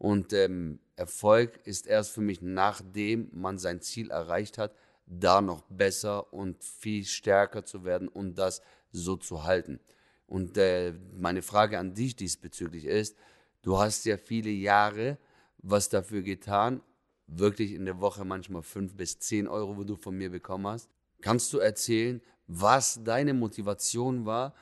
Und 0.00 0.32
ähm, 0.32 0.80
Erfolg 0.96 1.60
ist 1.64 1.86
erst 1.86 2.12
für 2.12 2.22
mich, 2.22 2.40
nachdem 2.40 3.28
man 3.34 3.58
sein 3.58 3.82
Ziel 3.82 4.10
erreicht 4.10 4.56
hat, 4.56 4.74
da 5.04 5.42
noch 5.42 5.60
besser 5.68 6.32
und 6.32 6.64
viel 6.64 7.04
stärker 7.04 7.66
zu 7.66 7.84
werden 7.84 8.08
und 8.08 8.38
das 8.38 8.62
so 8.92 9.16
zu 9.16 9.44
halten. 9.44 9.78
Und 10.26 10.56
äh, 10.56 10.94
meine 11.12 11.42
Frage 11.42 11.78
an 11.78 11.92
dich 11.92 12.16
diesbezüglich 12.16 12.86
ist, 12.86 13.14
du 13.60 13.76
hast 13.76 14.06
ja 14.06 14.16
viele 14.16 14.48
Jahre 14.48 15.18
was 15.58 15.90
dafür 15.90 16.22
getan, 16.22 16.80
wirklich 17.26 17.74
in 17.74 17.84
der 17.84 18.00
Woche 18.00 18.24
manchmal 18.24 18.62
fünf 18.62 18.94
bis 18.94 19.18
zehn 19.18 19.48
Euro, 19.48 19.76
wo 19.76 19.84
du 19.84 19.96
von 19.96 20.16
mir 20.16 20.30
bekommen 20.30 20.66
hast. 20.66 20.88
Kannst 21.20 21.52
du 21.52 21.58
erzählen, 21.58 22.22
was 22.46 23.04
deine 23.04 23.34
Motivation 23.34 24.24
war, 24.24 24.54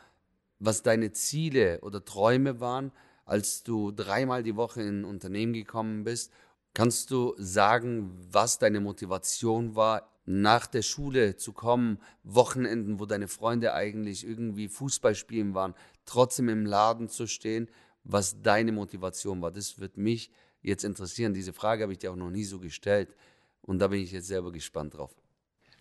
was 0.59 0.83
deine 0.83 1.13
Ziele 1.13 1.79
oder 1.83 2.05
Träume 2.05 2.59
waren, 2.59 2.91
als 3.29 3.63
du 3.63 3.93
dreimal 3.93 4.43
die 4.43 4.57
Woche 4.57 4.81
in 4.81 5.01
ein 5.01 5.05
Unternehmen 5.05 5.53
gekommen 5.53 6.03
bist. 6.03 6.33
Kannst 6.75 7.11
du 7.11 7.35
sagen, 7.37 8.11
was 8.33 8.59
deine 8.59 8.81
Motivation 8.81 9.77
war, 9.77 10.11
nach 10.25 10.67
der 10.67 10.83
Schule 10.83 11.37
zu 11.37 11.53
kommen, 11.53 11.99
Wochenenden, 12.23 12.99
wo 12.99 13.07
deine 13.07 13.29
Freunde 13.29 13.75
eigentlich 13.75 14.27
irgendwie 14.27 14.69
Fußball 14.69 15.15
spielen 15.15 15.55
waren, 15.55 15.75
trotzdem 16.05 16.49
im 16.49 16.67
Laden 16.67 17.09
zu 17.09 17.27
stehen, 17.27 17.69
was 18.05 18.43
deine 18.43 18.73
Motivation 18.73 19.43
war? 19.43 19.51
Das 19.51 19.79
wird 19.79 19.99
mich 19.99 20.31
jetzt 20.63 20.85
interessieren. 20.85 21.35
Diese 21.35 21.53
Frage 21.53 21.83
habe 21.83 21.93
ich 21.93 21.99
dir 21.99 22.13
auch 22.13 22.17
noch 22.17 22.31
nie 22.31 22.45
so 22.45 22.59
gestellt 22.59 23.15
und 23.63 23.79
da 23.79 23.89
bin 23.89 24.01
ich 24.01 24.13
jetzt 24.13 24.29
selber 24.29 24.53
gespannt 24.53 24.95
drauf. 24.95 25.15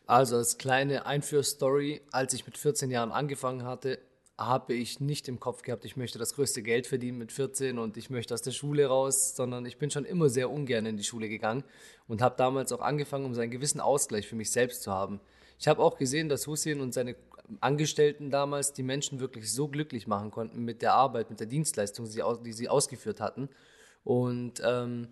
Also 0.05 0.37
als 0.37 0.57
kleine 0.57 1.05
Einführstory, 1.05 2.01
als 2.11 2.33
ich 2.33 2.45
mit 2.45 2.57
14 2.57 2.91
Jahren 2.91 3.11
angefangen 3.11 3.63
hatte, 3.63 3.99
habe 4.37 4.75
ich 4.75 4.99
nicht 4.99 5.27
im 5.27 5.39
Kopf 5.39 5.63
gehabt, 5.63 5.83
ich 5.83 5.97
möchte 5.97 6.19
das 6.19 6.35
größte 6.35 6.61
Geld 6.61 6.85
verdienen 6.85 7.17
mit 7.17 7.31
14 7.31 7.79
und 7.79 7.97
ich 7.97 8.11
möchte 8.11 8.33
aus 8.33 8.43
der 8.43 8.51
Schule 8.51 8.85
raus, 8.85 9.35
sondern 9.35 9.65
ich 9.65 9.77
bin 9.77 9.89
schon 9.89 10.05
immer 10.05 10.29
sehr 10.29 10.51
ungern 10.51 10.85
in 10.85 10.95
die 10.95 11.03
Schule 11.03 11.27
gegangen 11.27 11.63
und 12.07 12.21
habe 12.21 12.35
damals 12.37 12.71
auch 12.71 12.81
angefangen, 12.81 13.25
um 13.25 13.33
seinen 13.33 13.49
gewissen 13.49 13.79
Ausgleich 13.79 14.27
für 14.27 14.35
mich 14.35 14.51
selbst 14.51 14.83
zu 14.83 14.91
haben. 14.91 15.19
Ich 15.59 15.67
habe 15.67 15.81
auch 15.81 15.97
gesehen, 15.97 16.29
dass 16.29 16.45
Hussein 16.45 16.81
und 16.81 16.93
seine 16.93 17.15
Angestellten 17.61 18.29
damals 18.29 18.73
die 18.73 18.83
Menschen 18.83 19.19
wirklich 19.19 19.51
so 19.51 19.67
glücklich 19.67 20.05
machen 20.05 20.29
konnten 20.29 20.63
mit 20.63 20.83
der 20.83 20.93
Arbeit, 20.93 21.31
mit 21.31 21.39
der 21.39 21.47
Dienstleistung, 21.47 22.05
die 22.43 22.53
sie, 22.53 22.69
ausgeführt 22.69 23.21
hatten. 23.21 23.49
Und 24.03 24.61
ähm, 24.63 25.07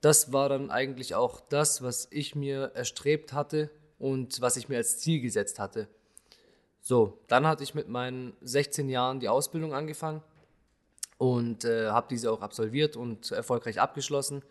das 0.00 0.32
war 0.32 0.48
dann 0.48 0.70
eigentlich 0.70 1.16
auch 1.16 1.40
das, 1.40 1.82
was 1.82 2.06
ich 2.10 2.36
mir 2.36 2.72
erstrebt 2.74 3.32
hatte 3.32 3.70
und 3.98 4.40
was 4.40 4.56
ich 4.56 4.68
mir 4.68 4.76
als 4.76 4.98
Ziel 4.98 5.20
gesetzt 5.20 5.58
hatte. 5.58 5.88
So, 6.88 7.18
dann 7.28 7.46
hatte 7.46 7.62
ich 7.62 7.74
mit 7.74 7.90
meinen 7.90 8.32
16 8.40 8.88
Jahren 8.88 9.20
die 9.20 9.28
Ausbildung 9.28 9.74
angefangen. 9.74 10.22
und 11.18 11.66
äh, 11.66 11.88
habe 11.88 12.06
diese 12.08 12.32
auch 12.32 12.40
absolviert 12.40 12.96
und 12.96 13.30
erfolgreich 13.30 13.78
abgeschlossen. 13.78 14.42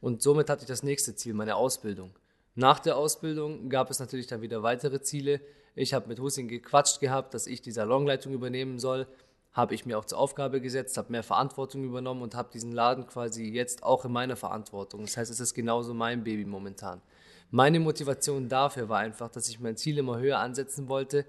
Und 0.00 0.22
somit 0.22 0.48
hatte 0.48 0.62
ich 0.62 0.68
das 0.68 0.82
nächste 0.82 1.14
Ziel, 1.14 1.34
meine 1.34 1.54
Ausbildung. 1.54 2.12
Nach 2.54 2.78
der 2.78 2.96
Ausbildung 2.96 3.68
gab 3.68 3.90
es 3.90 3.98
natürlich 3.98 4.26
dann 4.26 4.40
wieder 4.40 4.62
weitere 4.62 5.02
Ziele. 5.02 5.42
Ich 5.74 5.92
habe 5.92 6.08
mit 6.08 6.18
Hussein 6.18 6.48
gequatscht 6.48 7.00
gehabt, 7.00 7.34
dass 7.34 7.46
ich 7.46 7.60
die 7.60 7.72
Salonleitung 7.72 8.32
übernehmen 8.32 8.78
soll. 8.78 9.06
Habe 9.52 9.74
ich 9.74 9.84
mir 9.84 9.98
auch 9.98 10.06
zur 10.06 10.16
Aufgabe 10.16 10.62
gesetzt, 10.62 10.96
habe 10.96 11.12
mehr 11.12 11.22
Verantwortung 11.22 11.84
übernommen 11.84 12.22
und 12.22 12.34
habe 12.34 12.48
diesen 12.54 12.72
Laden 12.72 13.06
quasi 13.06 13.50
jetzt 13.50 13.82
auch 13.82 14.06
in 14.06 14.12
meiner 14.12 14.36
Verantwortung. 14.36 15.02
Das 15.02 15.18
heißt, 15.18 15.30
es 15.30 15.40
ist 15.40 15.52
genauso 15.52 15.92
mein 15.92 16.24
Baby 16.24 16.46
momentan. 16.46 17.02
Meine 17.50 17.80
Motivation 17.80 18.48
dafür 18.48 18.88
war 18.88 19.00
einfach, 19.00 19.28
dass 19.28 19.50
ich 19.50 19.60
mein 19.60 19.76
Ziel 19.76 19.98
immer 19.98 20.18
höher 20.18 20.38
ansetzen 20.38 20.88
wollte 20.88 21.26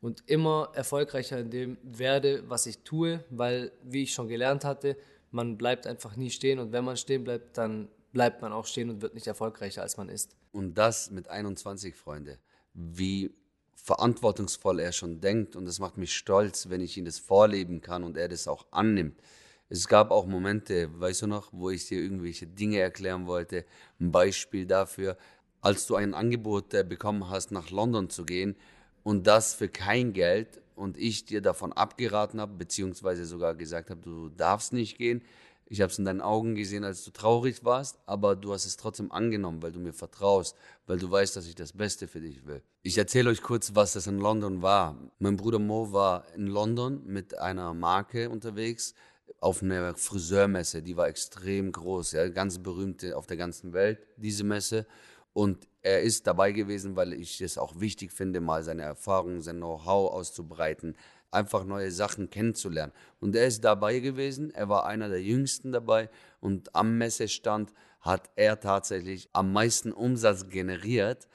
und 0.00 0.22
immer 0.26 0.70
erfolgreicher 0.74 1.38
in 1.38 1.50
dem 1.50 1.78
werde, 1.82 2.44
was 2.48 2.66
ich 2.66 2.78
tue, 2.80 3.24
weil, 3.30 3.72
wie 3.82 4.04
ich 4.04 4.12
schon 4.12 4.28
gelernt 4.28 4.64
hatte, 4.64 4.96
man 5.30 5.58
bleibt 5.58 5.86
einfach 5.86 6.16
nie 6.16 6.30
stehen 6.30 6.58
und 6.58 6.72
wenn 6.72 6.84
man 6.84 6.96
stehen 6.96 7.24
bleibt, 7.24 7.58
dann 7.58 7.88
bleibt 8.12 8.42
man 8.42 8.52
auch 8.52 8.66
stehen 8.66 8.90
und 8.90 9.02
wird 9.02 9.14
nicht 9.14 9.26
erfolgreicher, 9.26 9.82
als 9.82 9.96
man 9.96 10.08
ist. 10.08 10.36
Und 10.52 10.74
das 10.74 11.10
mit 11.10 11.28
21, 11.28 11.94
Freunde. 11.94 12.38
Wie 12.72 13.34
verantwortungsvoll 13.74 14.80
er 14.80 14.92
schon 14.92 15.20
denkt 15.20 15.54
und 15.54 15.66
das 15.66 15.78
macht 15.78 15.96
mich 15.96 16.14
stolz, 16.14 16.68
wenn 16.68 16.80
ich 16.80 16.96
ihm 16.96 17.04
das 17.04 17.18
vorleben 17.18 17.80
kann 17.80 18.04
und 18.04 18.16
er 18.16 18.28
das 18.28 18.48
auch 18.48 18.66
annimmt. 18.70 19.20
Es 19.68 19.88
gab 19.88 20.10
auch 20.10 20.26
Momente, 20.26 20.88
weißt 20.98 21.22
du 21.22 21.26
noch, 21.26 21.52
wo 21.52 21.70
ich 21.70 21.86
dir 21.86 22.00
irgendwelche 22.00 22.46
Dinge 22.46 22.78
erklären 22.78 23.26
wollte. 23.26 23.64
Ein 24.00 24.12
Beispiel 24.12 24.64
dafür, 24.64 25.16
als 25.60 25.86
du 25.86 25.96
ein 25.96 26.14
Angebot 26.14 26.72
äh, 26.72 26.84
bekommen 26.84 27.28
hast, 27.28 27.50
nach 27.50 27.70
London 27.70 28.08
zu 28.08 28.24
gehen 28.24 28.56
und 29.06 29.28
das 29.28 29.54
für 29.54 29.68
kein 29.68 30.12
Geld 30.12 30.60
und 30.74 30.98
ich 30.98 31.24
dir 31.24 31.40
davon 31.40 31.72
abgeraten 31.72 32.40
habe, 32.40 32.54
beziehungsweise 32.54 33.24
sogar 33.24 33.54
gesagt 33.54 33.88
habe, 33.88 34.00
du 34.00 34.30
darfst 34.30 34.72
nicht 34.72 34.98
gehen. 34.98 35.22
Ich 35.66 35.80
habe 35.80 35.92
es 35.92 35.98
in 36.00 36.04
deinen 36.04 36.20
Augen 36.20 36.56
gesehen, 36.56 36.82
als 36.82 37.04
du 37.04 37.12
traurig 37.12 37.64
warst, 37.64 38.00
aber 38.06 38.34
du 38.34 38.52
hast 38.52 38.66
es 38.66 38.76
trotzdem 38.76 39.12
angenommen, 39.12 39.62
weil 39.62 39.70
du 39.70 39.78
mir 39.78 39.92
vertraust, 39.92 40.56
weil 40.88 40.98
du 40.98 41.08
weißt, 41.08 41.36
dass 41.36 41.46
ich 41.46 41.54
das 41.54 41.72
Beste 41.72 42.08
für 42.08 42.20
dich 42.20 42.46
will. 42.46 42.62
Ich 42.82 42.98
erzähle 42.98 43.30
euch 43.30 43.42
kurz, 43.42 43.76
was 43.76 43.92
das 43.92 44.08
in 44.08 44.18
London 44.18 44.60
war. 44.60 44.98
Mein 45.20 45.36
Bruder 45.36 45.60
Mo 45.60 45.92
war 45.92 46.24
in 46.34 46.48
London 46.48 47.00
mit 47.06 47.38
einer 47.38 47.74
Marke 47.74 48.28
unterwegs 48.28 48.92
auf 49.38 49.62
einer 49.62 49.94
Friseurmesse, 49.94 50.82
die 50.82 50.96
war 50.96 51.06
extrem 51.06 51.70
groß, 51.70 52.10
ja, 52.10 52.28
ganz 52.28 52.58
berühmt 52.58 53.04
auf 53.14 53.28
der 53.28 53.36
ganzen 53.36 53.72
Welt, 53.72 54.00
diese 54.16 54.42
Messe. 54.42 54.84
Und 55.32 55.68
er 55.86 56.02
ist 56.02 56.26
dabei 56.26 56.50
gewesen, 56.50 56.96
weil 56.96 57.12
ich 57.12 57.40
es 57.40 57.58
auch 57.58 57.78
wichtig 57.78 58.10
finde, 58.12 58.40
mal 58.40 58.64
seine 58.64 58.82
Erfahrungen, 58.82 59.40
sein 59.40 59.58
Know-how 59.58 60.12
auszubreiten, 60.12 60.96
einfach 61.30 61.64
neue 61.64 61.92
Sachen 61.92 62.28
kennenzulernen. 62.28 62.92
Und 63.20 63.36
er 63.36 63.46
ist 63.46 63.62
dabei 63.62 64.00
gewesen, 64.00 64.50
er 64.52 64.68
war 64.68 64.86
einer 64.86 65.08
der 65.08 65.22
jüngsten 65.22 65.70
dabei 65.70 66.10
und 66.40 66.74
am 66.74 66.98
Messestand 66.98 67.72
hat 68.00 68.30
er 68.34 68.58
tatsächlich 68.58 69.28
am 69.32 69.52
meisten 69.52 69.92
Umsatz 69.92 70.48
generiert 70.48 71.28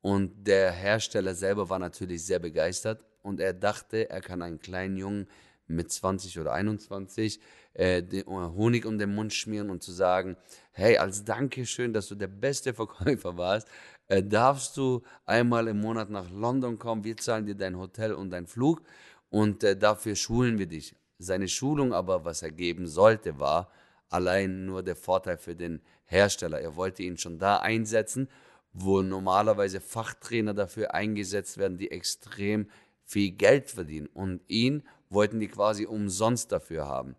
und 0.00 0.46
der 0.46 0.72
Hersteller 0.72 1.34
selber 1.34 1.68
war 1.68 1.78
natürlich 1.78 2.24
sehr 2.24 2.38
begeistert 2.38 3.04
und 3.22 3.40
er 3.40 3.52
dachte, 3.52 4.08
er 4.08 4.22
kann 4.22 4.40
einen 4.40 4.58
kleinen 4.58 4.96
Jungen 4.96 5.28
mit 5.66 5.92
20 5.92 6.38
oder 6.40 6.54
21 6.54 7.40
äh, 7.74 8.02
Honig 8.26 8.86
um 8.86 8.98
den 8.98 9.14
Mund 9.14 9.32
schmieren 9.32 9.70
und 9.70 9.82
zu 9.82 9.92
sagen, 9.92 10.36
hey, 10.72 10.96
als 10.96 11.24
Dankeschön, 11.24 11.92
dass 11.92 12.08
du 12.08 12.14
der 12.14 12.26
beste 12.26 12.74
Verkäufer 12.74 13.36
warst, 13.36 13.68
äh, 14.08 14.22
darfst 14.22 14.76
du 14.76 15.02
einmal 15.26 15.68
im 15.68 15.80
Monat 15.80 16.10
nach 16.10 16.30
London 16.30 16.78
kommen, 16.78 17.04
wir 17.04 17.16
zahlen 17.16 17.46
dir 17.46 17.54
dein 17.54 17.78
Hotel 17.78 18.12
und 18.12 18.30
dein 18.30 18.46
Flug 18.46 18.82
und 19.30 19.62
äh, 19.64 19.76
dafür 19.76 20.16
schulen 20.16 20.58
wir 20.58 20.66
dich. 20.66 20.94
Seine 21.18 21.48
Schulung 21.48 21.92
aber, 21.92 22.24
was 22.24 22.42
er 22.42 22.50
geben 22.50 22.86
sollte, 22.86 23.38
war 23.38 23.70
allein 24.08 24.64
nur 24.64 24.82
der 24.82 24.96
Vorteil 24.96 25.36
für 25.36 25.54
den 25.54 25.80
Hersteller. 26.04 26.60
Er 26.60 26.76
wollte 26.76 27.02
ihn 27.02 27.18
schon 27.18 27.38
da 27.38 27.58
einsetzen, 27.58 28.28
wo 28.72 29.02
normalerweise 29.02 29.80
Fachtrainer 29.80 30.54
dafür 30.54 30.94
eingesetzt 30.94 31.58
werden, 31.58 31.78
die 31.78 31.90
extrem 31.90 32.70
viel 33.04 33.32
Geld 33.32 33.70
verdienen. 33.70 34.06
Und 34.06 34.40
ihn 34.48 34.82
wollten 35.10 35.40
die 35.40 35.48
quasi 35.48 35.86
umsonst 35.86 36.52
dafür 36.52 36.86
haben. 36.86 37.16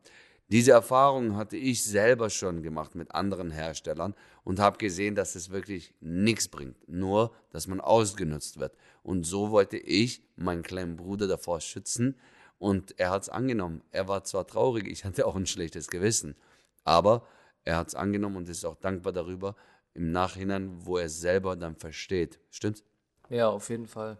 Diese 0.52 0.72
Erfahrung 0.72 1.36
hatte 1.36 1.58
ich 1.58 1.84
selber 1.84 2.32
schon 2.32 2.64
gemacht 2.64 2.96
mit 2.96 3.12
anderen 3.12 3.52
Herstellern 3.52 4.16
und 4.44 4.60
habe 4.60 4.80
gesehen, 4.80 5.14
dass 5.14 5.36
es 5.36 5.52
wirklich 5.52 5.94
nichts 6.02 6.48
bringt, 6.48 6.90
nur 6.90 7.36
dass 7.52 7.68
man 7.68 7.80
ausgenutzt 7.80 8.60
wird. 8.60 8.76
Und 9.04 9.26
so 9.26 9.52
wollte 9.52 9.78
ich 9.78 10.24
meinen 10.36 10.64
kleinen 10.64 10.98
Bruder 10.98 11.28
davor 11.28 11.62
schützen 11.62 12.16
und 12.58 13.00
er 13.00 13.12
hat 13.12 13.24
es 13.24 13.30
angenommen. 13.30 13.84
Er 13.92 14.08
war 14.08 14.24
zwar 14.24 14.48
traurig, 14.48 14.88
ich 14.88 15.06
hatte 15.06 15.28
auch 15.28 15.36
ein 15.36 15.46
schlechtes 15.46 15.88
Gewissen, 15.88 16.36
aber 16.84 17.28
er 17.64 17.78
hat 17.78 17.90
es 17.90 17.96
angenommen 17.96 18.38
und 18.38 18.50
ist 18.50 18.66
auch 18.66 18.76
dankbar 18.76 19.14
darüber 19.14 19.56
im 19.94 20.12
Nachhinein, 20.12 20.84
wo 20.84 20.98
er 20.98 21.06
es 21.06 21.20
selber 21.20 21.56
dann 21.56 21.76
versteht. 21.76 22.40
Stimmt's? 22.50 22.84
Ja, 23.30 23.50
auf 23.50 23.70
jeden 23.70 23.86
Fall. 23.86 24.18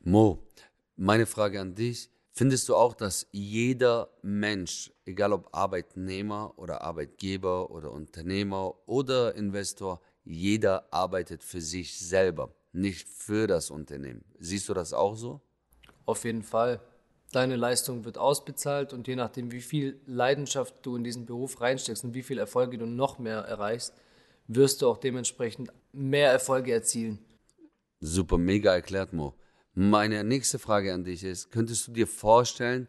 Mo, 0.00 0.42
meine 0.96 1.26
Frage 1.26 1.60
an 1.60 1.76
dich 1.76 2.10
Findest 2.38 2.68
du 2.68 2.76
auch, 2.76 2.92
dass 2.92 3.26
jeder 3.32 4.10
Mensch, 4.20 4.92
egal 5.06 5.32
ob 5.32 5.48
Arbeitnehmer 5.52 6.52
oder 6.56 6.82
Arbeitgeber 6.82 7.70
oder 7.70 7.90
Unternehmer 7.90 8.74
oder 8.84 9.34
Investor, 9.34 10.02
jeder 10.22 10.92
arbeitet 10.92 11.42
für 11.42 11.62
sich 11.62 11.98
selber, 11.98 12.54
nicht 12.72 13.08
für 13.08 13.46
das 13.46 13.70
Unternehmen. 13.70 14.22
Siehst 14.38 14.68
du 14.68 14.74
das 14.74 14.92
auch 14.92 15.16
so? 15.16 15.40
Auf 16.04 16.24
jeden 16.24 16.42
Fall. 16.42 16.82
Deine 17.32 17.56
Leistung 17.56 18.04
wird 18.04 18.18
ausbezahlt 18.18 18.92
und 18.92 19.08
je 19.08 19.16
nachdem, 19.16 19.50
wie 19.50 19.62
viel 19.62 19.98
Leidenschaft 20.04 20.74
du 20.82 20.94
in 20.96 21.04
diesen 21.04 21.24
Beruf 21.24 21.62
reinsteckst 21.62 22.04
und 22.04 22.12
wie 22.12 22.22
viel 22.22 22.38
Erfolge 22.38 22.76
du 22.76 22.84
noch 22.84 23.18
mehr 23.18 23.38
erreichst, 23.38 23.94
wirst 24.46 24.82
du 24.82 24.90
auch 24.90 24.98
dementsprechend 24.98 25.72
mehr 25.90 26.30
Erfolge 26.32 26.70
erzielen. 26.70 27.18
Super, 28.00 28.36
mega 28.36 28.74
erklärt, 28.74 29.14
Mo. 29.14 29.34
Meine 29.78 30.24
nächste 30.24 30.58
Frage 30.58 30.94
an 30.94 31.04
dich 31.04 31.22
ist, 31.22 31.50
könntest 31.50 31.86
du 31.86 31.92
dir 31.92 32.06
vorstellen, 32.06 32.88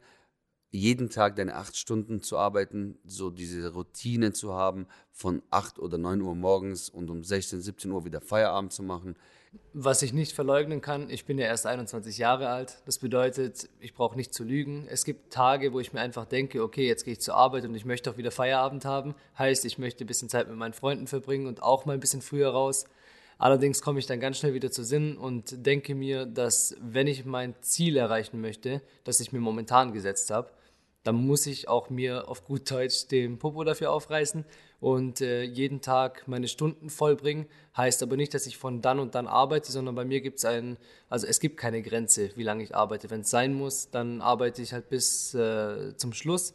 jeden 0.70 1.10
Tag 1.10 1.36
deine 1.36 1.56
acht 1.56 1.75
Stunden 1.75 2.22
zu 2.22 2.38
arbeiten, 2.38 2.98
so 3.03 3.29
diese 3.29 3.74
Routine 3.74 4.32
zu 4.32 4.53
haben, 4.53 4.88
von 5.12 5.41
acht 5.50 5.79
oder 5.79 5.98
neun 5.98 6.22
Uhr 6.22 6.34
morgens 6.34 6.88
und 6.88 7.10
um 7.10 7.25
16, 7.25 7.60
17 7.60 7.91
Uhr 7.91 8.06
wieder 8.06 8.22
Feierabend 8.22 8.72
zu 8.72 8.84
machen? 8.84 9.17
Was 9.74 10.01
ich 10.01 10.13
nicht 10.13 10.32
verleugnen 10.32 10.79
kann, 10.79 11.10
ich 11.10 11.25
bin 11.25 11.38
ja 11.38 11.48
erst 11.48 11.65
21 11.65 12.17
Jahre 12.20 12.48
alt. 12.48 12.82
Das 12.86 13.00
bedeutet, 13.00 13.67
ich 13.82 13.94
brauche 13.94 14.15
nicht 14.15 14.34
zu 14.34 14.46
lügen. 14.46 14.88
Es 14.89 15.03
gibt 15.03 15.34
Tage, 15.34 15.74
wo 15.74 15.82
ich 15.82 15.91
mir 15.91 16.00
einfach 16.00 16.24
denke, 16.24 16.63
okay, 16.63 16.88
jetzt 16.88 17.03
gehe 17.03 17.13
ich 17.13 17.20
zur 17.20 17.36
Arbeit 17.36 17.65
und 17.65 17.75
ich 17.75 17.84
möchte 17.84 18.10
auch 18.10 18.17
wieder 18.17 18.32
Feierabend 18.32 18.86
haben. 18.86 19.13
Heißt, 19.38 19.65
ich 19.65 19.77
möchte 19.77 20.06
ein 20.06 20.08
bisschen 20.08 20.29
Zeit 20.29 20.48
mit 20.48 20.56
meinen 20.56 20.72
Freunden 20.72 21.08
verbringen 21.08 21.48
und 21.48 21.62
auch 21.62 21.86
mal 21.86 21.96
ein 21.96 22.00
bisschen 22.00 22.22
früher 22.22 22.51
raus. 22.51 22.86
Allerdings 23.38 23.82
komme 23.82 24.00
ich 24.00 24.06
dann 24.06 24.20
ganz 24.20 24.39
schnell 24.39 24.53
wieder 24.53 24.72
zu 24.72 24.84
Sinn 24.84 25.17
und 25.17 25.65
denke 25.65 25.94
mir, 25.94 26.25
dass 26.25 26.75
wenn 26.82 27.08
ich 27.08 27.25
mein 27.25 27.56
Ziel 27.62 27.98
erreichen 27.98 28.41
möchte, 28.41 28.82
das 29.03 29.20
ich 29.20 29.32
mir 29.32 29.39
momentan 29.39 29.94
gesetzt 29.94 30.32
habe, 30.32 30.51
dann 31.03 31.15
muss 31.15 31.46
ich 31.46 31.70
auch 31.70 31.89
mir 31.89 32.27
auf 32.27 32.44
gut 32.44 32.70
Deutsch 32.70 33.08
den 33.08 33.39
Popo 33.39 33.63
dafür 33.63 33.91
aufreißen 33.91 34.44
und 34.82 35.22
äh, 35.22 35.44
jeden 35.44 35.79
Tag 35.79 36.27
meine 36.27 36.50
Stunden 36.50 36.89
vollbringen. 36.89 37.46
Heißt 37.77 38.03
aber 38.03 38.17
nicht, 38.17 38.34
dass 38.34 38.46
ich 38.46 38.58
von 38.58 38.82
dann 38.82 39.00
und 39.00 39.15
dann 39.15 39.25
arbeite, 39.25 39.72
sondern 39.72 39.96
bei 39.96 40.03
mir 40.03 40.20
gibt 40.20 40.39
es 40.39 40.46
einen, 40.46 40.77
also 41.08 41.25
es 41.25 41.39
gibt 41.39 41.56
keine 41.56 41.82
Grenze, 41.82 42.32
wie 42.36 42.44
lange 42.44 42.63
ich 42.63 42.75
arbeite. 42.75 43.10
Wenn 43.10 43.22
es 43.22 43.29
sein 43.29 43.53
muss, 43.53 43.89
dann 43.89 44.22
arbeite 44.22 44.62
ich 44.62 44.74
halt 44.74 44.89
bis 44.89 45.34
äh, 45.34 45.96
zum 45.96 46.12
Schluss. 46.12 46.53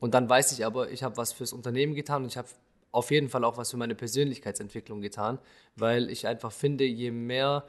Und 0.00 0.14
dann 0.14 0.28
weiß 0.28 0.50
ich 0.52 0.66
aber, 0.66 0.90
ich 0.90 1.04
habe 1.04 1.16
was 1.16 1.32
fürs 1.32 1.52
Unternehmen 1.52 1.94
getan 1.94 2.22
und 2.24 2.28
ich 2.28 2.36
habe 2.36 2.48
auf 2.96 3.10
jeden 3.10 3.28
Fall 3.28 3.44
auch 3.44 3.58
was 3.58 3.70
für 3.70 3.76
meine 3.76 3.94
Persönlichkeitsentwicklung 3.94 5.02
getan, 5.02 5.38
weil 5.74 6.08
ich 6.08 6.26
einfach 6.26 6.50
finde, 6.50 6.84
je 6.84 7.10
mehr 7.10 7.68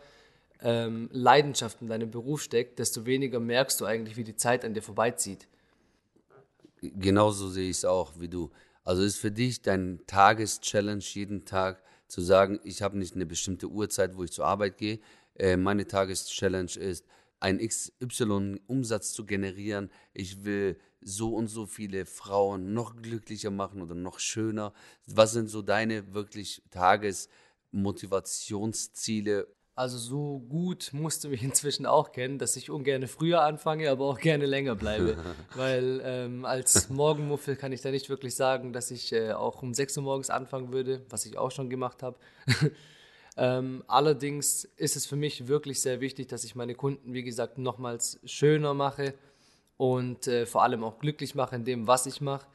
ähm, 0.62 1.10
Leidenschaft 1.12 1.82
in 1.82 1.88
deinem 1.88 2.10
Beruf 2.10 2.42
steckt, 2.42 2.80
desto 2.80 3.06
weniger 3.06 3.42
merkst 3.42 3.82
du 3.82 3.86
eigentlich, 3.86 4.16
wie 4.16 4.24
die 4.24 4.38
Zeit 4.38 4.64
an 4.64 4.74
dir 4.74 4.82
vorbeizieht. 4.82 5.50
Genauso 6.82 7.50
sehe 7.50 7.70
ich 7.70 7.78
es 7.78 7.86
auch 7.86 8.14
wie 8.18 8.30
du. 8.30 8.52
Also 8.86 9.04
ist 9.04 9.18
für 9.18 9.32
dich 9.32 9.62
dein 9.62 10.00
Tageschallenge 10.08 11.02
jeden 11.02 11.44
Tag 11.44 11.84
zu 12.08 12.22
sagen, 12.22 12.62
ich 12.64 12.82
habe 12.82 12.98
nicht 12.98 13.16
eine 13.16 13.26
bestimmte 13.26 13.68
Uhrzeit, 13.68 14.16
wo 14.16 14.24
ich 14.24 14.32
zur 14.32 14.46
Arbeit 14.46 14.78
gehe. 14.78 15.00
Äh, 15.36 15.58
meine 15.58 15.86
Tageschallenge 15.86 16.78
ist, 16.78 17.04
ein 17.42 17.60
XY-Umsatz 17.60 19.12
zu 19.12 19.26
generieren. 19.26 19.92
Ich 20.14 20.46
will 20.46 20.80
so 21.08 21.34
und 21.34 21.48
so 21.48 21.66
viele 21.66 22.06
Frauen 22.06 22.74
noch 22.74 23.02
glücklicher 23.02 23.50
machen 23.50 23.82
oder 23.82 23.96
noch 23.96 24.20
schöner? 24.20 24.74
Was 25.06 25.32
sind 25.32 25.50
so 25.50 25.62
deine 25.62 26.14
wirklich 26.14 26.62
Tagesmotivationsziele? 26.70 29.48
Also 29.74 29.98
so 30.00 30.40
gut 30.40 30.90
musst 30.92 31.24
du 31.24 31.30
mich 31.30 31.44
inzwischen 31.44 31.86
auch 31.86 32.12
kennen, 32.12 32.40
dass 32.40 32.58
ich 32.58 32.70
ungern 32.70 33.08
früher 33.08 33.44
anfange, 33.44 33.90
aber 33.90 34.04
auch 34.06 34.20
gerne 34.20 34.46
länger 34.46 34.76
bleibe. 34.76 35.16
Weil 35.56 36.02
ähm, 36.04 36.44
als 36.46 36.90
Morgenmuffel 36.90 37.56
kann 37.56 37.72
ich 37.72 37.80
da 37.82 37.92
nicht 37.92 38.10
wirklich 38.10 38.36
sagen, 38.36 38.74
dass 38.74 38.92
ich 38.92 39.14
äh, 39.14 39.32
auch 39.32 39.62
um 39.62 39.74
6 39.74 39.96
Uhr 39.98 40.04
morgens 40.04 40.30
anfangen 40.30 40.74
würde, 40.74 41.06
was 41.10 41.26
ich 41.26 41.38
auch 41.38 41.52
schon 41.52 41.70
gemacht 41.70 42.04
habe. 42.04 42.18
ähm, 43.38 43.82
allerdings 43.88 44.66
ist 44.76 44.98
es 44.98 45.06
für 45.06 45.16
mich 45.16 45.48
wirklich 45.48 45.80
sehr 45.80 46.02
wichtig, 46.02 46.28
dass 46.28 46.44
ich 46.44 46.56
meine 46.56 46.76
Kunden, 46.76 47.14
wie 47.14 47.24
gesagt, 47.24 47.58
nochmals 47.60 48.20
schöner 48.26 48.74
mache 48.74 49.14
und 49.78 50.28
äh, 50.28 50.46
vor 50.46 50.64
allem 50.64 50.84
auch 50.84 51.00
glücklich 51.00 51.36
mache 51.36 51.56
in 51.56 51.64
dem, 51.64 51.88
was 51.88 52.06
ich 52.06 52.22
mache. 52.22 52.48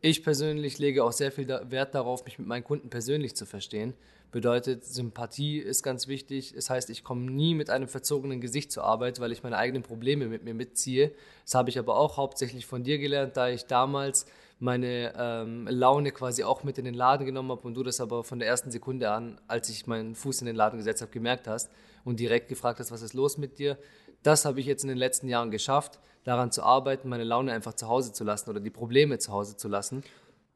Ich 0.00 0.22
persönlich 0.22 0.78
lege 0.78 1.02
auch 1.02 1.12
sehr 1.12 1.32
viel 1.32 1.48
Wert 1.48 1.94
darauf, 1.94 2.24
mich 2.24 2.38
mit 2.38 2.46
meinen 2.46 2.62
Kunden 2.62 2.88
persönlich 2.88 3.34
zu 3.34 3.46
verstehen. 3.46 3.94
Bedeutet, 4.30 4.84
Sympathie 4.84 5.58
ist 5.58 5.82
ganz 5.82 6.06
wichtig. 6.06 6.52
Das 6.54 6.68
heißt, 6.68 6.90
ich 6.90 7.02
komme 7.02 7.30
nie 7.30 7.54
mit 7.54 7.70
einem 7.70 7.88
verzogenen 7.88 8.40
Gesicht 8.40 8.70
zur 8.70 8.84
Arbeit, 8.84 9.20
weil 9.20 9.32
ich 9.32 9.42
meine 9.42 9.56
eigenen 9.56 9.82
Probleme 9.82 10.26
mit 10.26 10.44
mir 10.44 10.52
mitziehe. 10.52 11.12
Das 11.44 11.54
habe 11.54 11.70
ich 11.70 11.78
aber 11.78 11.96
auch 11.96 12.18
hauptsächlich 12.18 12.66
von 12.66 12.84
dir 12.84 12.98
gelernt, 12.98 13.36
da 13.38 13.48
ich 13.48 13.64
damals 13.64 14.26
meine 14.60 15.14
ähm, 15.16 15.66
Laune 15.70 16.10
quasi 16.10 16.44
auch 16.44 16.62
mit 16.62 16.78
in 16.78 16.84
den 16.84 16.94
Laden 16.94 17.24
genommen 17.24 17.50
habe 17.50 17.62
und 17.62 17.74
du 17.74 17.82
das 17.82 18.00
aber 18.00 18.22
von 18.22 18.38
der 18.38 18.48
ersten 18.48 18.70
Sekunde 18.70 19.10
an, 19.10 19.40
als 19.46 19.70
ich 19.70 19.86
meinen 19.86 20.14
Fuß 20.14 20.42
in 20.42 20.46
den 20.46 20.56
Laden 20.56 20.78
gesetzt 20.78 21.00
habe, 21.00 21.12
gemerkt 21.12 21.46
hast 21.48 21.70
und 22.04 22.20
direkt 22.20 22.48
gefragt 22.48 22.80
hast, 22.80 22.90
was 22.90 23.02
ist 23.02 23.14
los 23.14 23.38
mit 23.38 23.58
dir. 23.58 23.78
Das 24.22 24.44
habe 24.44 24.60
ich 24.60 24.66
jetzt 24.66 24.82
in 24.82 24.88
den 24.88 24.98
letzten 24.98 25.28
Jahren 25.28 25.50
geschafft, 25.50 26.00
daran 26.24 26.52
zu 26.52 26.62
arbeiten, 26.62 27.08
meine 27.08 27.24
Laune 27.24 27.52
einfach 27.52 27.74
zu 27.74 27.88
Hause 27.88 28.12
zu 28.12 28.24
lassen 28.24 28.50
oder 28.50 28.60
die 28.60 28.70
Probleme 28.70 29.18
zu 29.18 29.32
Hause 29.32 29.56
zu 29.56 29.68
lassen. 29.68 30.02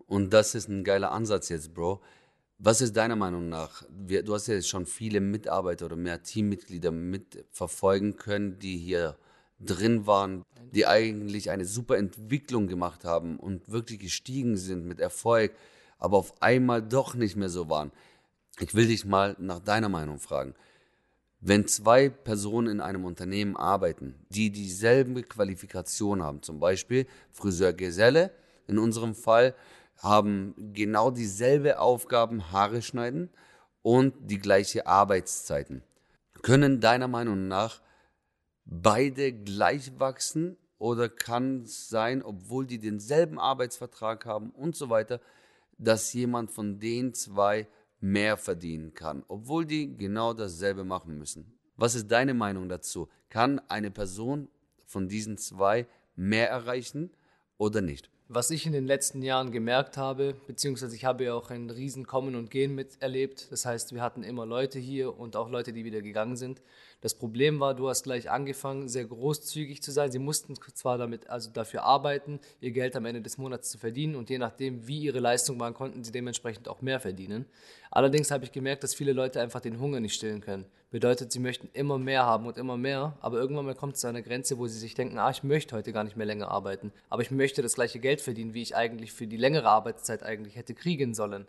Und 0.07 0.33
das 0.33 0.55
ist 0.55 0.69
ein 0.69 0.85
geiler 0.85 1.13
Ansatz 1.13 1.49
jetzt, 1.49 1.73
Bro. 1.73 2.01
Was 2.59 2.81
ist 2.81 2.97
deiner 2.97 3.17
Meinung 3.17 3.49
nach? 3.49 3.83
Du 3.91 4.35
hast 4.35 4.47
ja 4.47 4.61
schon 4.63 4.87
viele 4.87 5.21
Mitarbeiter 5.21 5.87
oder 5.87 5.97
mehr 5.97 6.23
Teammitglieder 6.23 6.93
mitverfolgen 6.93 8.17
können, 8.17 8.59
die 8.59 8.77
hier 8.77 9.17
drin 9.59 10.07
waren, 10.07 10.45
die 10.73 10.87
eigentlich 10.87 11.51
eine 11.51 11.65
super 11.65 11.97
Entwicklung 11.97 12.67
gemacht 12.67 13.05
haben 13.05 13.39
und 13.39 13.71
wirklich 13.71 13.99
gestiegen 14.01 14.57
sind 14.57 14.87
mit 14.87 15.01
Erfolg, 15.01 15.53
aber 15.99 16.19
auf 16.19 16.41
einmal 16.43 16.83
doch 16.83 17.15
nicht 17.15 17.37
mehr 17.37 17.49
so 17.49 17.69
waren. 17.69 17.93
Ich 18.61 18.75
will 18.75 18.87
dich 18.87 19.05
mal 19.05 19.35
nach 19.39 19.61
deiner 19.61 19.89
Meinung 19.89 20.19
fragen. 20.19 20.55
Wenn 21.45 21.67
zwei 21.67 22.09
Personen 22.09 22.69
in 22.69 22.81
einem 22.81 23.05
Unternehmen 23.05 23.57
arbeiten, 23.57 24.15
die 24.29 24.51
dieselbe 24.51 25.25
Qualifikation 25.25 26.23
haben, 26.23 26.41
zum 26.41 26.61
Beispiel 26.61 27.05
Friseurgeselle 27.33 28.31
in 28.69 28.79
unserem 28.79 29.17
Fall, 29.17 29.57
haben 29.99 30.55
genau 30.73 31.11
dieselbe 31.11 31.81
Aufgaben, 31.81 32.53
Haare 32.53 32.81
schneiden 32.81 33.29
und 33.83 34.15
die 34.31 34.39
gleiche 34.39 34.87
Arbeitszeiten. 34.87 35.83
Können 36.43 36.81
deiner 36.81 37.09
Meinung 37.09 37.49
nach 37.49 37.83
beide 38.65 39.33
gleich 39.33 39.99
wachsen 39.99 40.57
oder 40.79 41.09
kann 41.09 41.63
es 41.63 41.89
sein, 41.89 42.23
obwohl 42.23 42.67
die 42.67 42.79
denselben 42.79 43.41
Arbeitsvertrag 43.41 44.27
haben 44.27 44.51
und 44.51 44.77
so 44.77 44.91
weiter, 44.91 45.21
dass 45.77 46.13
jemand 46.13 46.53
von 46.53 46.79
den 46.79 47.15
zwei 47.15 47.67
mehr 48.03 48.37
verdienen 48.37 48.95
kann, 48.95 49.25
obwohl 49.29 49.65
die 49.65 49.97
genau 49.97 50.35
dasselbe 50.35 50.85
machen 50.85 51.17
müssen. 51.17 51.55
Was 51.77 51.95
ist 51.95 52.11
deine 52.11 52.35
Meinung 52.35 52.69
dazu? 52.69 53.09
Kann 53.31 53.61
eine 53.69 53.91
Person 53.91 54.49
von 54.85 55.09
diesen 55.09 55.39
zwei 55.39 55.87
mehr 56.17 56.51
erreichen 56.51 57.11
oder 57.59 57.81
nicht? 57.81 58.11
Was 58.29 58.51
ich 58.51 58.67
in 58.67 58.73
den 58.73 58.87
letzten 58.87 59.23
Jahren 59.23 59.53
gemerkt 59.53 59.97
habe, 59.97 60.35
beziehungsweise 60.47 60.97
ich 60.97 61.05
habe 61.05 61.25
ja 61.25 61.35
auch 61.35 61.51
ein 61.51 61.71
riesen 61.71 62.07
Kommen 62.07 62.35
und 62.35 62.51
Gehen 62.51 62.75
miterlebt. 62.75 63.53
Das 63.53 63.67
heißt, 63.67 63.95
wir 63.95 64.03
hatten 64.03 64.23
immer 64.23 64.47
Leute 64.47 64.79
hier 64.79 65.19
und 65.19 65.37
auch 65.37 65.51
Leute, 65.51 65.73
die 65.73 65.85
wieder 65.85 66.03
gegangen 66.03 66.37
sind. 66.37 66.63
Das 67.03 67.15
Problem 67.15 67.59
war, 67.59 67.75
du 67.75 67.89
hast 67.89 68.05
gleich 68.05 68.31
angefangen, 68.31 68.89
sehr 68.89 69.05
großzügig 69.05 69.83
zu 69.83 69.91
sein. 69.91 70.13
Sie 70.13 70.21
mussten 70.21 70.55
zwar 70.55 70.99
damit, 70.99 71.29
also 71.29 71.51
dafür 71.51 71.83
arbeiten, 71.83 72.39
ihr 72.61 72.71
Geld 72.71 72.95
am 72.95 73.05
Ende 73.07 73.21
des 73.21 73.39
Monats 73.39 73.71
zu 73.71 73.79
verdienen 73.79 74.15
und 74.15 74.31
je 74.31 74.39
nachdem, 74.39 74.87
wie 74.87 75.01
ihre 75.01 75.19
Leistung 75.19 75.59
war, 75.59 75.73
konnten 75.73 76.05
sie 76.05 76.13
dementsprechend 76.13 76.69
auch 76.69 76.81
mehr 76.81 77.01
verdienen. 77.01 77.47
Allerdings 77.91 78.31
habe 78.31 78.45
ich 78.45 78.53
gemerkt, 78.53 78.85
dass 78.85 78.95
viele 78.95 79.13
Leute 79.13 79.41
einfach 79.41 79.61
den 79.61 79.81
Hunger 79.81 79.99
nicht 79.99 80.15
stillen 80.15 80.41
können. 80.41 80.65
Bedeutet, 80.93 81.33
sie 81.33 81.41
möchten 81.41 81.69
immer 81.73 81.99
mehr 81.99 82.25
haben 82.25 82.47
und 82.47 82.57
immer 82.57 82.77
mehr, 82.77 83.19
aber 83.21 83.39
irgendwann 83.39 83.67
mal 83.67 83.75
kommt 83.75 83.95
es 83.95 84.01
zu 84.03 84.07
einer 84.07 84.23
Grenze, 84.23 84.59
wo 84.59 84.69
sie 84.69 84.79
sich 84.79 84.95
denken, 84.95 85.19
ah, 85.19 85.31
ich 85.31 85.43
möchte 85.43 85.75
heute 85.75 85.93
gar 85.93 86.05
nicht 86.05 86.17
mehr 86.17 86.27
länger 86.27 86.53
arbeiten, 86.53 86.93
aber 87.09 87.23
ich 87.23 87.33
möchte 87.33 87.63
das 87.63 87.75
gleiche 87.75 87.99
Geld 87.99 88.21
verdienen, 88.21 88.55
wie 88.55 88.63
ich 88.63 88.77
eigentlich 88.77 89.13
für 89.13 89.27
die 89.27 89.37
längere 89.37 89.69
Arbeitszeit 89.69 90.23
eigentlich 90.23 90.55
hätte 90.55 90.75
kriegen 90.75 91.15
sollen. 91.15 91.49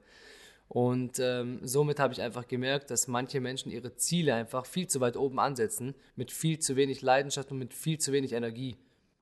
Und 0.68 1.20
ähm, 1.20 1.60
somit 1.62 2.00
habe 2.00 2.14
ich 2.14 2.22
einfach 2.22 2.48
gemerkt, 2.48 2.90
dass 2.90 3.08
manche 3.08 3.40
Menschen 3.40 3.72
ihre 3.72 3.96
Ziele 3.96 4.34
einfach 4.34 4.66
viel 4.66 4.88
zu 4.88 5.00
weit 5.02 5.18
oben 5.18 5.40
ansetzen, 5.40 5.94
mit 6.16 6.32
viel 6.32 6.60
zu 6.60 6.76
wenig 6.76 7.02
Leidenschaft 7.02 7.52
und 7.52 7.60
mit 7.60 7.74
viel 7.74 8.00
zu 8.00 8.12
wenig 8.12 8.34
Energie. 8.34 8.78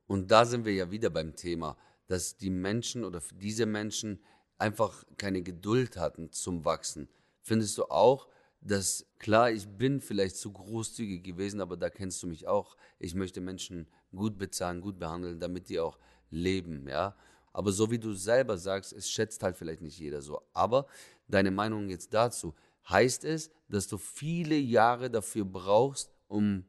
Und 0.08 0.32
da 0.32 0.46
sind 0.46 0.66
wir 0.66 0.74
ja 0.74 0.92
wieder 0.92 1.10
beim 1.10 1.36
Thema, 1.36 1.78
dass 2.08 2.38
die 2.38 2.50
Menschen 2.50 3.04
oder 3.04 3.22
diese 3.42 3.66
Menschen 3.66 4.20
einfach 4.58 5.04
keine 5.18 5.42
Geduld 5.42 5.98
hatten 5.98 6.32
zum 6.32 6.64
Wachsen. 6.64 7.10
Findest 7.42 7.78
du 7.78 7.86
auch, 7.86 8.28
dass 8.62 9.08
klar, 9.18 9.52
ich 9.52 9.68
bin 9.68 10.02
vielleicht 10.02 10.38
zu 10.38 10.52
großzügig 10.52 11.24
gewesen, 11.24 11.62
aber 11.62 11.78
da 11.78 11.90
kennst 11.90 12.22
du 12.22 12.28
mich 12.28 12.48
auch. 12.48 12.78
Ich 13.00 13.16
möchte 13.16 13.42
Menschen 13.42 13.88
gut 14.16 14.38
bezahlen, 14.38 14.82
gut 14.82 15.00
behandeln, 15.00 15.40
damit 15.40 15.70
die 15.70 15.80
auch 15.80 15.98
leben, 16.30 16.88
ja. 16.88 17.16
Aber 17.54 17.72
so 17.72 17.92
wie 17.92 18.00
du 18.00 18.14
selber 18.14 18.58
sagst, 18.58 18.94
es 18.94 19.10
schätzt 19.10 19.44
halt 19.44 19.58
vielleicht 19.58 19.82
nicht 19.82 19.98
jeder 19.98 20.22
so. 20.22 20.42
Aber 20.54 20.86
deine 21.34 21.52
Meinung 21.52 21.90
jetzt 21.90 22.14
dazu. 22.14 22.54
Heißt 22.90 23.24
es, 23.26 23.52
dass 23.70 23.88
du 23.88 23.98
viele 23.98 24.56
Jahre 24.56 25.10
dafür 25.10 25.46
brauchst, 25.46 26.12
um 26.28 26.66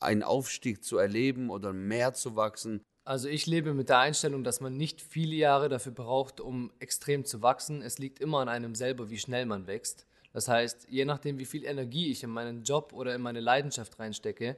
einen 0.00 0.22
Aufstieg 0.22 0.84
zu 0.84 0.98
erleben 0.98 1.50
oder 1.50 1.72
mehr 1.72 2.12
zu 2.12 2.36
wachsen? 2.36 2.82
Also 3.04 3.28
ich 3.28 3.46
lebe 3.46 3.74
mit 3.74 3.90
der 3.90 3.98
Einstellung, 3.98 4.44
dass 4.44 4.60
man 4.60 4.76
nicht 4.76 5.02
viele 5.02 5.34
Jahre 5.34 5.68
dafür 5.68 5.92
braucht, 5.92 6.40
um 6.40 6.72
extrem 6.78 7.24
zu 7.24 7.42
wachsen. 7.42 7.82
Es 7.82 7.98
liegt 7.98 8.18
immer 8.18 8.38
an 8.38 8.48
einem 8.48 8.74
selber, 8.74 9.10
wie 9.10 9.18
schnell 9.18 9.46
man 9.46 9.66
wächst. 9.66 10.06
Das 10.32 10.48
heißt, 10.48 10.88
je 10.88 11.04
nachdem, 11.04 11.38
wie 11.38 11.44
viel 11.44 11.64
Energie 11.64 12.10
ich 12.10 12.22
in 12.22 12.30
meinen 12.30 12.64
Job 12.64 12.92
oder 12.92 13.14
in 13.14 13.20
meine 13.20 13.40
Leidenschaft 13.40 13.98
reinstecke, 13.98 14.56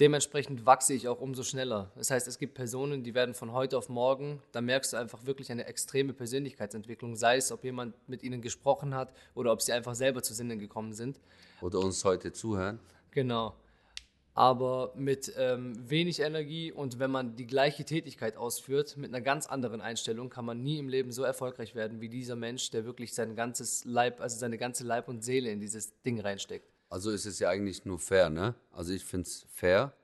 dementsprechend 0.00 0.64
wachse 0.66 0.94
ich 0.94 1.08
auch 1.08 1.20
umso 1.20 1.42
schneller. 1.42 1.90
Das 1.96 2.10
heißt, 2.10 2.28
es 2.28 2.38
gibt 2.38 2.54
Personen, 2.54 3.02
die 3.02 3.14
werden 3.14 3.34
von 3.34 3.52
heute 3.52 3.76
auf 3.76 3.88
morgen, 3.88 4.40
da 4.52 4.60
merkst 4.60 4.92
du 4.92 4.96
einfach 4.96 5.26
wirklich 5.26 5.50
eine 5.50 5.66
extreme 5.66 6.12
Persönlichkeitsentwicklung, 6.12 7.16
sei 7.16 7.36
es, 7.36 7.50
ob 7.52 7.64
jemand 7.64 7.94
mit 8.08 8.22
ihnen 8.22 8.40
gesprochen 8.40 8.94
hat 8.94 9.12
oder 9.34 9.52
ob 9.52 9.62
sie 9.62 9.72
einfach 9.72 9.94
selber 9.94 10.22
zu 10.22 10.34
Sinnen 10.34 10.58
gekommen 10.58 10.92
sind. 10.92 11.20
Oder 11.60 11.80
uns 11.80 12.04
heute 12.04 12.32
zuhören. 12.32 12.78
Genau. 13.10 13.54
Aber 14.34 14.92
mit 14.94 15.32
ähm, 15.36 15.74
wenig 15.90 16.20
Energie 16.20 16.70
und 16.70 17.00
wenn 17.00 17.10
man 17.10 17.34
die 17.34 17.48
gleiche 17.48 17.84
Tätigkeit 17.84 18.36
ausführt, 18.36 18.96
mit 18.96 19.12
einer 19.12 19.20
ganz 19.20 19.48
anderen 19.48 19.80
Einstellung, 19.80 20.30
kann 20.30 20.44
man 20.44 20.62
nie 20.62 20.78
im 20.78 20.88
Leben 20.88 21.10
so 21.10 21.24
erfolgreich 21.24 21.74
werden 21.74 22.00
wie 22.00 22.08
dieser 22.08 22.36
Mensch, 22.36 22.70
der 22.70 22.84
wirklich 22.84 23.14
sein 23.14 23.34
ganzes 23.34 23.84
Leib, 23.84 24.20
also 24.20 24.38
seine 24.38 24.56
ganze 24.56 24.84
Leib 24.84 25.08
und 25.08 25.24
Seele 25.24 25.50
in 25.50 25.58
dieses 25.58 26.00
Ding 26.02 26.20
reinsteckt. 26.20 26.72
Also 26.88 27.10
ist 27.10 27.26
es 27.26 27.38
ja 27.38 27.50
eigentlich 27.50 27.84
nur 27.84 27.98
fair, 27.98 28.30
ne? 28.30 28.54
Also 28.72 28.92
ich 28.92 29.04
finde 29.04 29.28
es 29.28 29.46
fair. 29.50 29.94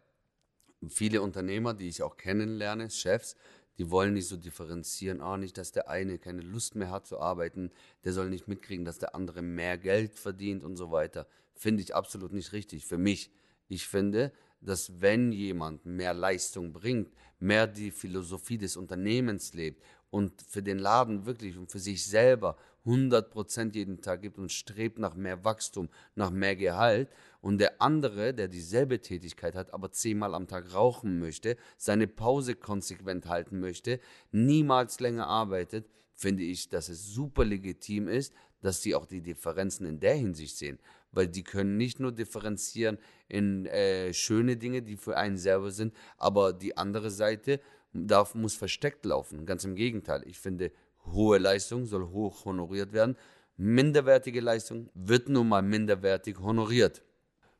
Viele 0.88 1.23
Unternehmer, 1.23 1.73
die 1.73 1.88
ich 1.88 2.03
auch 2.03 2.16
kennenlerne, 2.16 2.90
Chefs, 2.90 3.37
die 3.79 3.90
wollen 3.90 4.14
nicht 4.14 4.29
so 4.29 4.37
differenzieren, 4.37 5.20
ah, 5.20 5.37
nicht, 5.37 5.57
dass 5.57 5.73
der 5.73 5.88
eine 5.88 6.18
keine 6.18 6.42
Lust 6.42 6.75
mehr 6.77 6.90
hat 6.90 7.07
zu 7.07 7.18
arbeiten, 7.18 7.70
der 8.05 8.12
soll 8.12 8.29
nicht 8.29 8.47
mitkriegen, 8.49 8.85
dass 8.85 8.99
der 8.99 9.14
andere 9.14 9.42
mehr 9.42 9.79
Geld 9.79 10.14
verdient 10.14 10.62
und 10.62 10.77
so 10.77 10.90
weiter. 10.90 11.27
Finde 11.55 11.83
ich 11.83 11.94
absolut 11.94 12.33
nicht 12.33 12.53
richtig 12.53 12.85
für 12.87 12.99
mich. 12.99 13.31
Ich 13.68 13.87
finde, 13.87 14.33
dass 14.61 15.01
wenn 15.01 15.33
jemand 15.33 15.87
mehr 15.87 16.14
Leistung 16.14 16.73
bringt, 16.73 17.12
mehr 17.38 17.66
die 17.66 17.90
Philosophie 17.90 18.59
des 18.59 18.77
Unternehmens 18.77 19.55
lebt 19.55 19.83
und 20.14 20.42
für 20.48 20.62
den 20.62 20.79
Laden 20.79 21.27
wirklich 21.27 21.59
und 21.59 21.72
für 21.72 21.81
sich 21.81 22.07
selber 22.07 22.57
100% 22.87 23.74
jeden 23.74 24.00
Tag 24.00 24.22
gibt 24.22 24.38
und 24.38 24.53
strebt 24.53 25.00
nach 25.00 25.16
mehr 25.16 25.44
Wachstum, 25.44 25.88
nach 26.14 26.31
mehr 26.31 26.55
Gehalt 26.55 27.11
und 27.40 27.59
der 27.59 27.83
andere, 27.83 28.33
der 28.33 28.46
dieselbe 28.46 29.00
Tätigkeit 29.00 29.57
hat, 29.57 29.74
aber 29.74 29.90
zehnmal 29.90 30.37
am 30.37 30.46
Tag 30.46 30.72
rauchen 30.72 31.18
möchte, 31.18 31.57
seine 31.77 32.07
Pause 32.07 32.55
konsequent 32.55 33.27
halten 33.27 33.59
möchte, 33.59 33.98
niemals 34.31 35.00
länger 35.00 35.27
arbeitet, 35.27 35.88
finde 36.14 36.44
ich, 36.44 36.68
dass 36.68 36.88
es 36.88 37.09
super 37.09 37.44
legitim 37.44 38.07
ist, 38.07 38.33
dass 38.62 38.83
sie 38.83 38.94
auch 38.94 39.07
die 39.07 39.20
Differenzen 39.20 39.85
in 39.85 39.98
der 39.98 40.14
Hinsicht 40.14 40.57
sehen. 40.57 40.79
Weil 41.11 41.27
die 41.27 41.42
können 41.42 41.77
nicht 41.77 41.98
nur 41.98 42.12
differenzieren 42.12 42.98
in 43.27 43.66
äh, 43.66 44.14
schöne 44.14 44.57
Dinge, 44.57 44.83
die 44.83 44.96
für 44.96 45.16
einen 45.16 45.38
selber 45.38 45.72
sind, 45.72 45.92
aber 46.18 46.53
die 46.53 46.77
andere 46.77 47.11
Seite 47.11 47.61
darf, 47.94 48.35
muss 48.35 48.54
versteckt 48.54 49.04
laufen. 49.04 49.46
Ganz 49.46 49.64
im 49.64 49.74
Gegenteil. 49.74 50.22
Ich 50.26 50.38
finde, 50.38 50.72
hohe 51.07 51.38
Leistung 51.38 51.87
soll 51.87 52.09
hoch 52.09 52.44
honoriert 52.44 52.92
werden. 52.92 53.16
Minderwertige 53.57 54.40
Leistung 54.40 54.90
wird 54.94 55.28
nun 55.28 55.48
mal 55.48 55.62
minderwertig 55.62 56.38
honoriert. 56.40 57.02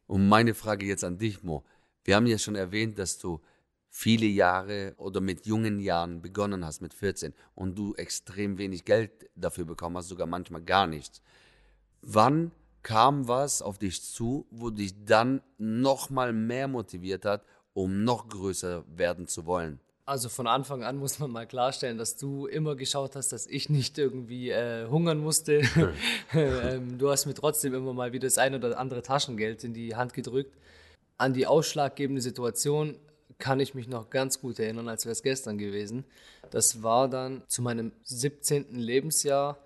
Und 0.07 0.29
meine 0.29 0.55
Frage 0.55 0.87
jetzt 0.87 1.05
an 1.05 1.19
dich, 1.19 1.43
Mo. 1.43 1.65
Wir 2.03 2.17
haben 2.17 2.27
ja 2.27 2.37
schon 2.37 2.57
erwähnt, 2.57 2.99
dass 2.99 3.19
du 3.19 3.41
viele 3.89 4.27
Jahre 4.27 4.95
oder 4.99 5.21
mit 5.21 5.47
jungen 5.47 5.79
Jahren 5.79 6.21
begonnen 6.21 6.65
hast, 6.65 6.83
mit 6.83 6.93
14, 6.93 7.33
und 7.55 7.79
du 7.79 7.95
extrem 7.95 8.59
wenig 8.59 8.85
Geld 8.85 9.31
dafür 9.37 9.65
bekommen 9.65 9.97
hast, 9.97 10.09
sogar 10.09 10.27
manchmal 10.27 10.63
gar 10.63 10.89
nichts. 10.89 11.23
Wann 12.03 12.51
kam 12.83 13.29
was 13.29 13.63
auf 13.63 13.79
dich 13.79 14.03
zu, 14.03 14.47
wo 14.51 14.71
dich 14.71 15.05
dann 15.05 15.41
nochmal 15.59 16.33
mehr 16.33 16.67
motiviert 16.67 17.25
hat, 17.25 17.45
um 17.73 18.03
noch 18.05 18.29
größer 18.29 18.85
werden 18.89 19.29
zu 19.29 19.47
wollen? 19.47 19.81
Also 20.07 20.29
von 20.29 20.47
Anfang 20.47 20.85
an 20.85 20.99
muss 20.99 21.19
man 21.19 21.31
mal 21.31 21.47
klarstellen, 21.47 21.97
dass 21.97 22.17
du 22.17 22.47
immer 22.47 22.77
geschaut 22.77 23.17
hast, 23.17 23.33
dass 23.33 23.47
ich 23.47 23.71
nicht 23.71 23.97
irgendwie 23.97 24.51
äh, 24.51 24.87
hungern 24.87 25.19
musste. 25.19 25.63
ähm, 26.35 26.99
du 26.99 27.11
hast 27.11 27.25
mir 27.25 27.33
trotzdem 27.33 27.73
immer 27.73 27.95
mal 27.95 28.13
wieder 28.13 28.27
das 28.27 28.37
ein 28.37 28.55
oder 28.55 28.79
andere 28.79 29.01
Taschengeld 29.01 29.65
in 29.65 29.73
die 29.73 29.97
Hand 29.97 30.13
gedrückt. 30.13 30.59
An 31.17 31.33
die 31.33 31.47
ausschlaggebende 31.47 32.21
Situation 32.21 32.99
kann 33.39 33.61
ich 33.61 33.75
mich 33.75 33.89
noch 33.89 34.11
ganz 34.11 34.43
gut 34.43 34.59
erinnern, 34.59 34.89
als 34.89 35.07
wäre 35.07 35.13
es 35.13 35.23
gestern 35.23 35.57
gewesen. 35.57 36.05
Das 36.51 36.83
war 36.83 37.09
dann 37.09 37.43
zu 37.49 37.63
meinem 37.63 37.93
17. 38.03 38.75
Lebensjahr, 38.75 39.57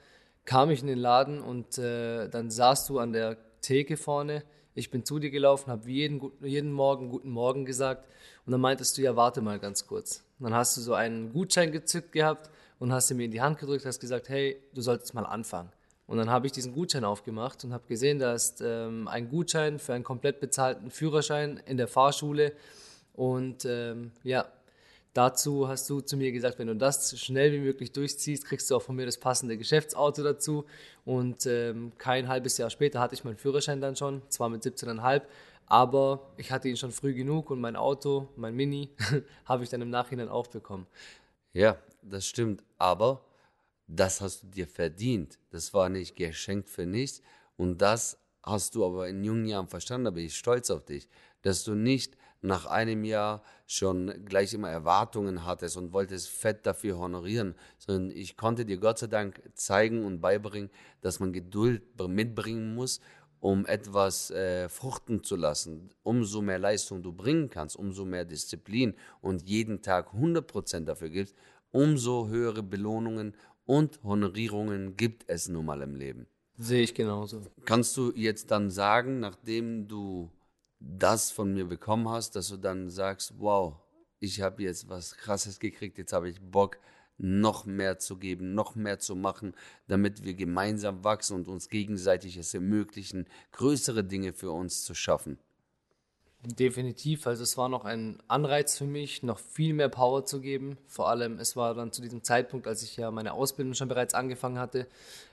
kam 0.44 0.70
ich 0.70 0.82
in 0.82 0.86
den 0.86 0.98
Laden 0.98 1.40
und 1.40 1.78
äh, 1.78 2.28
dann 2.28 2.52
saßt 2.52 2.88
du 2.88 3.00
an 3.00 3.12
der 3.12 3.36
Theke 3.60 3.96
vorne. 3.96 4.44
Ich 4.76 4.92
bin 4.92 5.04
zu 5.04 5.18
dir 5.18 5.30
gelaufen, 5.30 5.72
habe 5.72 5.90
jeden, 5.90 6.30
jeden 6.42 6.70
Morgen 6.70 7.08
guten 7.08 7.30
Morgen 7.30 7.64
gesagt 7.64 8.06
und 8.46 8.52
dann 8.52 8.60
meintest 8.60 8.96
du, 8.96 9.02
ja, 9.02 9.16
warte 9.16 9.40
mal 9.40 9.58
ganz 9.58 9.84
kurz. 9.88 10.22
Und 10.38 10.44
dann 10.44 10.54
hast 10.54 10.76
du 10.76 10.80
so 10.80 10.94
einen 10.94 11.32
Gutschein 11.32 11.72
gezückt 11.72 12.12
gehabt 12.12 12.50
und 12.78 12.92
hast 12.92 13.12
mir 13.12 13.24
in 13.24 13.30
die 13.30 13.40
Hand 13.40 13.58
gedrückt, 13.58 13.84
hast 13.84 14.00
gesagt, 14.00 14.28
hey, 14.28 14.60
du 14.74 14.80
solltest 14.80 15.14
mal 15.14 15.24
anfangen. 15.24 15.70
Und 16.06 16.16
dann 16.16 16.30
habe 16.30 16.46
ich 16.46 16.52
diesen 16.52 16.72
Gutschein 16.72 17.04
aufgemacht 17.04 17.64
und 17.64 17.74
habe 17.74 17.86
gesehen, 17.86 18.18
da 18.18 18.32
ist 18.32 18.62
ähm, 18.64 19.08
ein 19.08 19.28
Gutschein 19.28 19.78
für 19.78 19.92
einen 19.92 20.04
komplett 20.04 20.40
bezahlten 20.40 20.90
Führerschein 20.90 21.60
in 21.66 21.76
der 21.76 21.86
Fahrschule. 21.86 22.52
Und 23.12 23.66
ähm, 23.66 24.12
ja, 24.22 24.46
dazu 25.12 25.68
hast 25.68 25.90
du 25.90 26.00
zu 26.00 26.16
mir 26.16 26.32
gesagt, 26.32 26.58
wenn 26.58 26.68
du 26.68 26.76
das 26.76 27.18
schnell 27.18 27.52
wie 27.52 27.58
möglich 27.58 27.92
durchziehst, 27.92 28.46
kriegst 28.46 28.70
du 28.70 28.76
auch 28.76 28.82
von 28.82 28.96
mir 28.96 29.04
das 29.04 29.18
passende 29.18 29.58
Geschäftsauto 29.58 30.22
dazu. 30.22 30.64
Und 31.04 31.44
ähm, 31.44 31.92
kein 31.98 32.28
halbes 32.28 32.56
Jahr 32.56 32.70
später 32.70 33.00
hatte 33.00 33.14
ich 33.14 33.24
meinen 33.24 33.36
Führerschein 33.36 33.82
dann 33.82 33.94
schon, 33.94 34.22
zwar 34.30 34.48
mit 34.48 34.62
17,5, 34.62 35.22
aber 35.68 36.32
ich 36.36 36.50
hatte 36.50 36.68
ihn 36.68 36.76
schon 36.76 36.92
früh 36.92 37.14
genug 37.14 37.50
und 37.50 37.60
mein 37.60 37.76
Auto, 37.76 38.28
mein 38.36 38.54
Mini, 38.54 38.90
habe 39.44 39.64
ich 39.64 39.70
dann 39.70 39.82
im 39.82 39.90
Nachhinein 39.90 40.28
auch 40.28 40.46
bekommen. 40.46 40.86
Ja, 41.52 41.76
das 42.02 42.26
stimmt. 42.26 42.64
Aber 42.78 43.24
das 43.86 44.20
hast 44.20 44.42
du 44.42 44.46
dir 44.48 44.66
verdient. 44.66 45.38
Das 45.50 45.74
war 45.74 45.88
nicht 45.88 46.16
geschenkt 46.16 46.68
für 46.68 46.86
nichts. 46.86 47.22
Und 47.56 47.78
das 47.78 48.18
hast 48.42 48.74
du 48.74 48.84
aber 48.84 49.08
in 49.08 49.24
jungen 49.24 49.46
Jahren 49.46 49.68
verstanden. 49.68 50.14
Bin 50.14 50.26
ich 50.26 50.36
stolz 50.36 50.70
auf 50.70 50.84
dich, 50.84 51.08
dass 51.42 51.64
du 51.64 51.74
nicht 51.74 52.16
nach 52.40 52.66
einem 52.66 53.04
Jahr 53.04 53.42
schon 53.66 54.24
gleich 54.24 54.54
immer 54.54 54.70
Erwartungen 54.70 55.44
hattest 55.44 55.76
und 55.76 55.92
wolltest 55.92 56.28
fett 56.28 56.64
dafür 56.66 56.98
honorieren, 56.98 57.54
sondern 57.78 58.16
ich 58.16 58.36
konnte 58.36 58.64
dir 58.64 58.78
Gott 58.78 58.98
sei 58.98 59.08
Dank 59.08 59.42
zeigen 59.54 60.04
und 60.04 60.20
beibringen, 60.20 60.70
dass 61.00 61.18
man 61.18 61.32
Geduld 61.32 61.82
mitbringen 62.08 62.74
muss, 62.74 63.00
um 63.40 63.66
etwas 63.66 64.30
äh, 64.30 64.68
fruchten 64.68 65.22
zu 65.22 65.36
lassen. 65.36 65.90
Umso 66.02 66.42
mehr 66.42 66.58
Leistung 66.58 67.02
du 67.02 67.12
bringen 67.12 67.50
kannst, 67.50 67.76
umso 67.76 68.04
mehr 68.04 68.24
Disziplin 68.24 68.94
und 69.20 69.42
jeden 69.48 69.82
Tag 69.82 70.14
100% 70.14 70.84
dafür 70.84 71.10
gibst, 71.10 71.36
umso 71.70 72.28
höhere 72.28 72.62
Belohnungen 72.62 73.34
und 73.64 74.02
Honorierungen 74.02 74.96
gibt 74.96 75.24
es 75.28 75.48
nun 75.48 75.66
mal 75.66 75.82
im 75.82 75.94
Leben. 75.94 76.26
Sehe 76.56 76.82
ich 76.82 76.94
genauso. 76.94 77.42
Kannst 77.64 77.96
du 77.96 78.12
jetzt 78.16 78.50
dann 78.50 78.70
sagen, 78.70 79.20
nachdem 79.20 79.86
du 79.86 80.30
das 80.80 81.30
von 81.30 81.54
mir 81.54 81.66
bekommen 81.66 82.08
hast, 82.08 82.34
dass 82.34 82.48
du 82.48 82.56
dann 82.56 82.90
sagst, 82.90 83.34
wow, 83.38 83.76
ich 84.20 84.40
habe 84.40 84.62
jetzt 84.62 84.88
was 84.88 85.16
Krasses 85.16 85.60
gekriegt, 85.60 85.98
jetzt 85.98 86.12
habe 86.12 86.28
ich 86.28 86.40
Bock, 86.40 86.78
noch 87.18 87.66
mehr 87.66 87.98
zu 87.98 88.16
geben, 88.16 88.54
noch 88.54 88.74
mehr 88.74 88.98
zu 88.98 89.16
machen, 89.16 89.54
damit 89.88 90.24
wir 90.24 90.34
gemeinsam 90.34 91.04
wachsen 91.04 91.34
und 91.34 91.48
uns 91.48 91.68
gegenseitig 91.68 92.36
es 92.36 92.54
ermöglichen, 92.54 93.26
größere 93.52 94.04
Dinge 94.04 94.32
für 94.32 94.52
uns 94.52 94.84
zu 94.84 94.94
schaffen. 94.94 95.38
Definitiv, 96.44 97.26
also 97.26 97.42
es 97.42 97.56
war 97.56 97.68
noch 97.68 97.84
ein 97.84 98.22
Anreiz 98.28 98.78
für 98.78 98.86
mich, 98.86 99.24
noch 99.24 99.40
viel 99.40 99.74
mehr 99.74 99.88
Power 99.88 100.24
zu 100.24 100.40
geben. 100.40 100.78
Vor 100.86 101.08
allem, 101.08 101.40
es 101.40 101.56
war 101.56 101.74
dann 101.74 101.90
zu 101.90 102.00
diesem 102.00 102.22
Zeitpunkt, 102.22 102.68
als 102.68 102.84
ich 102.84 102.96
ja 102.96 103.10
meine 103.10 103.32
Ausbildung 103.32 103.74
schon 103.74 103.88
bereits 103.88 104.14
angefangen 104.14 104.56
hatte. 104.56 104.86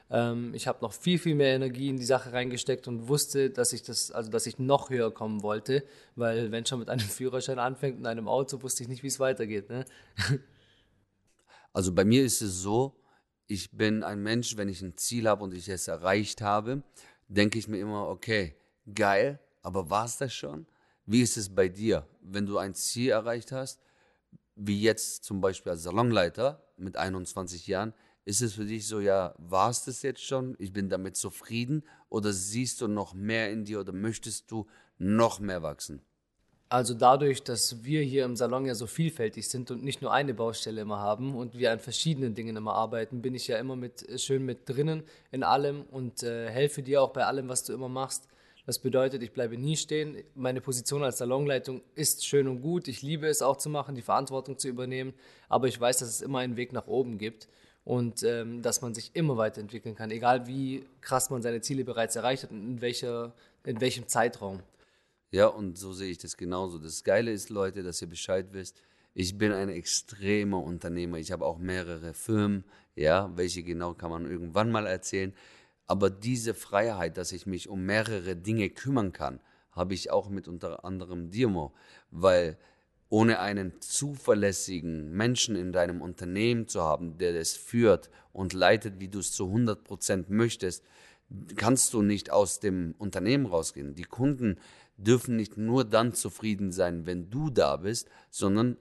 Ähm, 0.10 0.52
ich 0.56 0.68
habe 0.68 0.80
noch 0.82 0.94
viel, 0.94 1.20
viel 1.20 1.36
mehr 1.36 1.54
Energie 1.54 1.90
in 1.90 1.98
die 1.98 2.06
Sache 2.06 2.34
reingesteckt 2.34 2.88
und 2.88 3.08
wusste, 3.08 3.52
dass 3.52 3.72
ich 3.72 3.84
das, 3.84 4.10
also 4.12 4.32
dass 4.32 4.48
ich 4.48 4.58
noch 4.58 4.90
höher 4.90 5.12
kommen 5.12 5.44
wollte, 5.44 5.84
weil 6.16 6.52
wenn 6.52 6.66
schon 6.66 6.80
mit 6.80 6.90
einem 6.90 7.00
Führerschein 7.08 7.60
anfängt 7.60 8.00
und 8.00 8.08
einem 8.08 8.28
Auto, 8.28 8.64
wusste 8.64 8.82
ich 8.82 8.90
nicht, 8.90 9.04
wie 9.04 9.08
es 9.08 9.20
weitergeht. 9.20 9.70
Ne? 9.70 9.86
Also 11.76 11.92
bei 11.92 12.06
mir 12.06 12.24
ist 12.24 12.42
es 12.42 12.62
so, 12.62 12.96
ich 13.48 13.70
bin 13.72 14.02
ein 14.02 14.24
Mensch, 14.24 14.56
wenn 14.56 14.70
ich 14.70 14.82
ein 14.82 14.96
Ziel 14.96 15.28
habe 15.28 15.44
und 15.44 15.54
ich 15.54 15.68
es 15.68 15.90
erreicht 15.90 16.40
habe, 16.40 16.84
denke 17.28 17.60
ich 17.60 17.68
mir 17.68 17.80
immer, 17.80 18.08
okay, 18.08 18.56
geil, 18.94 19.42
aber 19.62 19.90
war 19.90 20.06
es 20.06 20.18
das 20.18 20.34
schon? 20.34 20.68
Wie 21.06 21.22
ist 21.22 21.36
es 21.36 21.54
bei 21.54 21.68
dir, 21.68 22.08
wenn 22.22 22.46
du 22.46 22.60
ein 22.60 22.76
Ziel 22.76 23.10
erreicht 23.10 23.52
hast, 23.52 23.82
wie 24.56 24.82
jetzt 24.82 25.26
zum 25.26 25.42
Beispiel 25.42 25.74
als 25.74 25.84
Salonleiter 25.84 26.66
mit 26.78 26.96
21 26.96 27.68
Jahren, 27.68 27.94
ist 28.24 28.42
es 28.42 28.54
für 28.54 28.66
dich 28.66 28.88
so, 28.88 29.02
ja, 29.02 29.36
war 29.38 29.70
es 29.70 29.84
das 29.84 30.02
jetzt 30.02 30.24
schon? 30.24 30.56
Ich 30.60 30.72
bin 30.72 30.88
damit 30.88 31.18
zufrieden? 31.18 31.84
Oder 32.08 32.32
siehst 32.32 32.80
du 32.80 32.88
noch 32.88 33.14
mehr 33.14 33.52
in 33.52 33.66
dir 33.66 33.82
oder 33.82 33.92
möchtest 33.92 34.50
du 34.50 34.66
noch 34.98 35.42
mehr 35.42 35.62
wachsen? 35.62 36.02
Also 36.76 36.94
dadurch, 36.94 37.42
dass 37.42 37.86
wir 37.86 38.02
hier 38.02 38.26
im 38.26 38.36
Salon 38.36 38.66
ja 38.66 38.76
so 38.76 38.86
vielfältig 38.86 39.48
sind 39.48 39.72
und 39.72 39.82
nicht 39.82 40.02
nur 40.02 40.12
eine 40.12 40.34
Baustelle 40.34 40.82
immer 40.82 41.00
haben 41.00 41.34
und 41.34 41.58
wir 41.58 41.72
an 41.72 41.80
verschiedenen 41.80 42.36
Dingen 42.36 42.58
immer 42.58 42.74
arbeiten, 42.74 43.22
bin 43.22 43.34
ich 43.34 43.48
ja 43.48 43.58
immer 43.60 43.78
mit 43.78 44.06
schön 44.20 44.46
mit 44.46 44.68
drinnen 44.68 45.04
in 45.32 45.44
allem 45.44 45.84
und 45.90 46.24
äh, 46.24 46.50
helfe 46.50 46.84
dir 46.84 47.02
auch 47.02 47.14
bei 47.14 47.24
allem, 47.24 47.48
was 47.48 47.64
du 47.64 47.72
immer 47.72 47.88
machst. 47.88 48.28
Das 48.66 48.80
bedeutet, 48.80 49.24
ich 49.24 49.32
bleibe 49.32 49.58
nie 49.58 49.78
stehen. 49.78 50.18
Meine 50.36 50.60
Position 50.60 51.02
als 51.02 51.20
Salonleitung 51.20 51.82
ist 51.96 52.26
schön 52.26 52.46
und 52.46 52.60
gut. 52.62 52.90
Ich 52.90 53.02
liebe 53.02 53.28
es 53.28 53.42
auch 53.42 53.56
zu 53.56 53.70
machen, 53.70 53.96
die 53.96 54.02
Verantwortung 54.02 54.58
zu 54.58 54.68
übernehmen. 54.68 55.14
Aber 55.48 55.70
ich 55.70 55.80
weiß, 55.80 56.00
dass 56.00 56.10
es 56.10 56.22
immer 56.22 56.40
einen 56.40 56.58
Weg 56.58 56.74
nach 56.74 56.88
oben 56.88 57.18
gibt 57.18 57.48
und 57.86 58.22
ähm, 58.24 58.62
dass 58.62 58.82
man 58.82 58.94
sich 58.94 59.12
immer 59.14 59.38
weiterentwickeln 59.38 59.96
kann, 59.96 60.12
egal 60.12 60.46
wie 60.46 60.86
krass 61.00 61.30
man 61.30 61.42
seine 61.42 61.62
Ziele 61.62 61.86
bereits 61.86 62.18
erreicht 62.18 62.44
hat 62.44 62.52
und 62.52 62.68
in, 62.68 62.82
welcher, 62.82 63.32
in 63.64 63.80
welchem 63.80 64.10
Zeitraum. 64.10 64.60
Ja, 65.36 65.48
und 65.48 65.78
so 65.78 65.92
sehe 65.92 66.12
ich 66.12 66.18
das 66.18 66.38
genauso. 66.38 66.80
Das 66.80 67.04
Geile 67.04 67.30
ist, 67.30 67.50
Leute, 67.50 67.84
dass 67.84 68.02
ihr 68.02 68.08
Bescheid 68.08 68.54
wisst. 68.54 68.82
Ich 69.14 69.38
bin 69.38 69.52
ein 69.52 69.68
extremer 69.68 70.64
Unternehmer. 70.64 71.18
Ich 71.18 71.34
habe 71.34 71.46
auch 71.46 71.58
mehrere 71.58 72.14
Firmen, 72.14 72.64
ja, 72.96 73.30
welche 73.36 73.62
genau 73.62 73.96
kann 73.96 74.12
man 74.12 74.26
irgendwann 74.26 74.72
mal 74.72 74.88
erzählen. 74.88 75.34
Aber 75.88 76.10
diese 76.10 76.54
Freiheit, 76.54 77.18
dass 77.18 77.34
ich 77.34 77.48
mich 77.48 77.68
um 77.68 77.86
mehrere 77.86 78.38
Dinge 78.38 78.70
kümmern 78.70 79.12
kann, 79.12 79.42
habe 79.74 79.94
ich 79.94 80.10
auch 80.10 80.30
mit 80.30 80.48
unter 80.48 80.86
anderem 80.86 81.32
Dirmo, 81.32 81.74
weil 82.12 82.58
ohne 83.10 83.40
einen 83.40 83.82
zuverlässigen 83.82 85.12
Menschen 85.12 85.58
in 85.58 85.74
deinem 85.74 86.02
Unternehmen 86.02 86.70
zu 86.70 86.82
haben, 86.82 87.18
der 87.18 87.36
es 87.36 87.58
führt 87.58 88.10
und 88.32 88.54
leitet, 88.54 89.02
wie 89.02 89.10
du 89.10 89.20
es 89.20 89.34
zu 89.34 89.48
100 89.48 89.84
Prozent 89.84 90.30
möchtest, 90.30 90.82
kannst 91.56 91.94
du 91.94 92.02
nicht 92.02 92.32
aus 92.32 92.60
dem 92.60 92.96
Unternehmen 92.98 93.48
rausgehen. 93.48 93.96
Die 93.96 94.04
Kunden 94.04 94.60
dürfen 94.98 95.36
nicht 95.36 95.58
nur 95.58 95.84
dann 95.84 96.14
zufrieden 96.14 96.72
sein, 96.72 97.06
wenn 97.06 97.30
du 97.30 97.50
da 97.50 97.78
bist, 97.78 98.10
sondern 98.30 98.78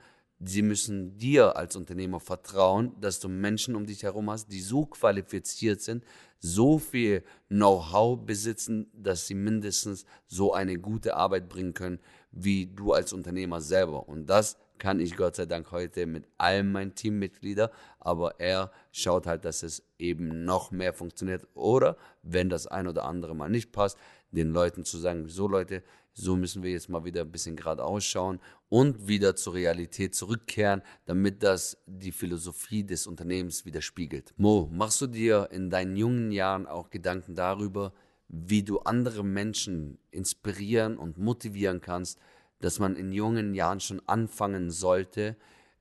Sie 0.47 0.63
müssen 0.63 1.17
dir 1.17 1.57
als 1.57 1.77
Unternehmer 1.77 2.21
vertrauen, 2.21 2.93
dass 3.01 3.21
du 3.21 3.29
Menschen 3.29 3.77
um 3.77 3.87
dich 3.87 4.03
herum 4.03 4.31
hast, 4.31 4.49
die 4.49 4.61
so 4.61 4.85
qualifiziert 4.85 5.81
sind, 5.81 6.05
so 6.39 6.79
viel 6.79 7.23
Know-how 7.49 8.19
besitzen, 8.19 8.91
dass 8.93 9.27
sie 9.27 9.35
mindestens 9.35 10.05
so 10.27 10.53
eine 10.53 10.77
gute 10.77 11.17
Arbeit 11.17 11.49
bringen 11.49 11.73
können, 11.73 12.01
wie 12.33 12.67
du 12.67 12.93
als 12.93 13.13
Unternehmer 13.13 13.61
selber. 13.61 14.09
Und 14.09 14.27
das 14.27 14.59
kann 14.79 15.01
ich 15.01 15.17
Gott 15.17 15.37
sei 15.37 15.47
Dank 15.47 15.71
heute 15.71 16.05
mit 16.05 16.27
all 16.37 16.65
meinen 16.65 16.95
Teammitgliedern, 16.95 17.71
aber 18.01 18.39
er 18.41 18.73
schaut 18.93 19.27
halt, 19.27 19.45
dass 19.45 19.63
es 19.63 19.83
eben 19.99 20.45
noch 20.45 20.73
mehr 20.73 20.93
funktioniert. 20.93 21.47
Oder 21.55 21.97
wenn 22.23 22.51
das 22.51 22.67
ein 22.67 22.89
oder 22.89 23.05
andere 23.05 23.35
mal 23.35 23.49
nicht 23.49 23.73
passt, 23.73 23.97
den 24.33 24.51
Leuten 24.51 24.85
zu 24.85 24.99
sagen, 24.99 25.29
so 25.29 25.49
Leute, 25.49 25.83
so 26.15 26.37
müssen 26.37 26.63
wir 26.63 26.71
jetzt 26.71 26.89
mal 26.89 27.05
wieder 27.05 27.23
ein 27.23 27.33
bisschen 27.33 27.57
geradeaus 27.57 28.05
schauen 28.05 28.41
und 28.69 29.09
wieder 29.09 29.35
zur 29.35 29.55
Realität 29.55 30.15
zurückkehren, 30.15 30.83
damit 31.07 31.43
das 31.43 31.77
die 31.87 32.13
Philosophie 32.13 32.85
des 32.85 33.07
Unternehmens 33.07 33.65
widerspiegelt. 33.65 34.33
Mo, 34.37 34.69
machst 34.73 35.01
du 35.01 35.09
dir 35.09 35.49
in 35.51 35.71
deinen 35.71 35.97
jungen 35.97 36.31
Jahren 36.31 36.67
auch 36.67 36.91
Gedanken 36.91 37.35
darüber, 37.35 37.93
wie 38.29 38.63
du 38.63 38.79
andere 38.79 39.25
Menschen 39.25 39.99
inspirieren 40.11 40.97
und 40.99 41.19
motivieren 41.19 41.81
kannst, 41.81 42.19
dass 42.61 42.79
man 42.79 42.97
in 42.97 43.13
jungen 43.13 43.55
Jahren 43.55 43.81
schon 43.81 44.01
anfangen 44.07 44.71
sollte, 44.71 45.37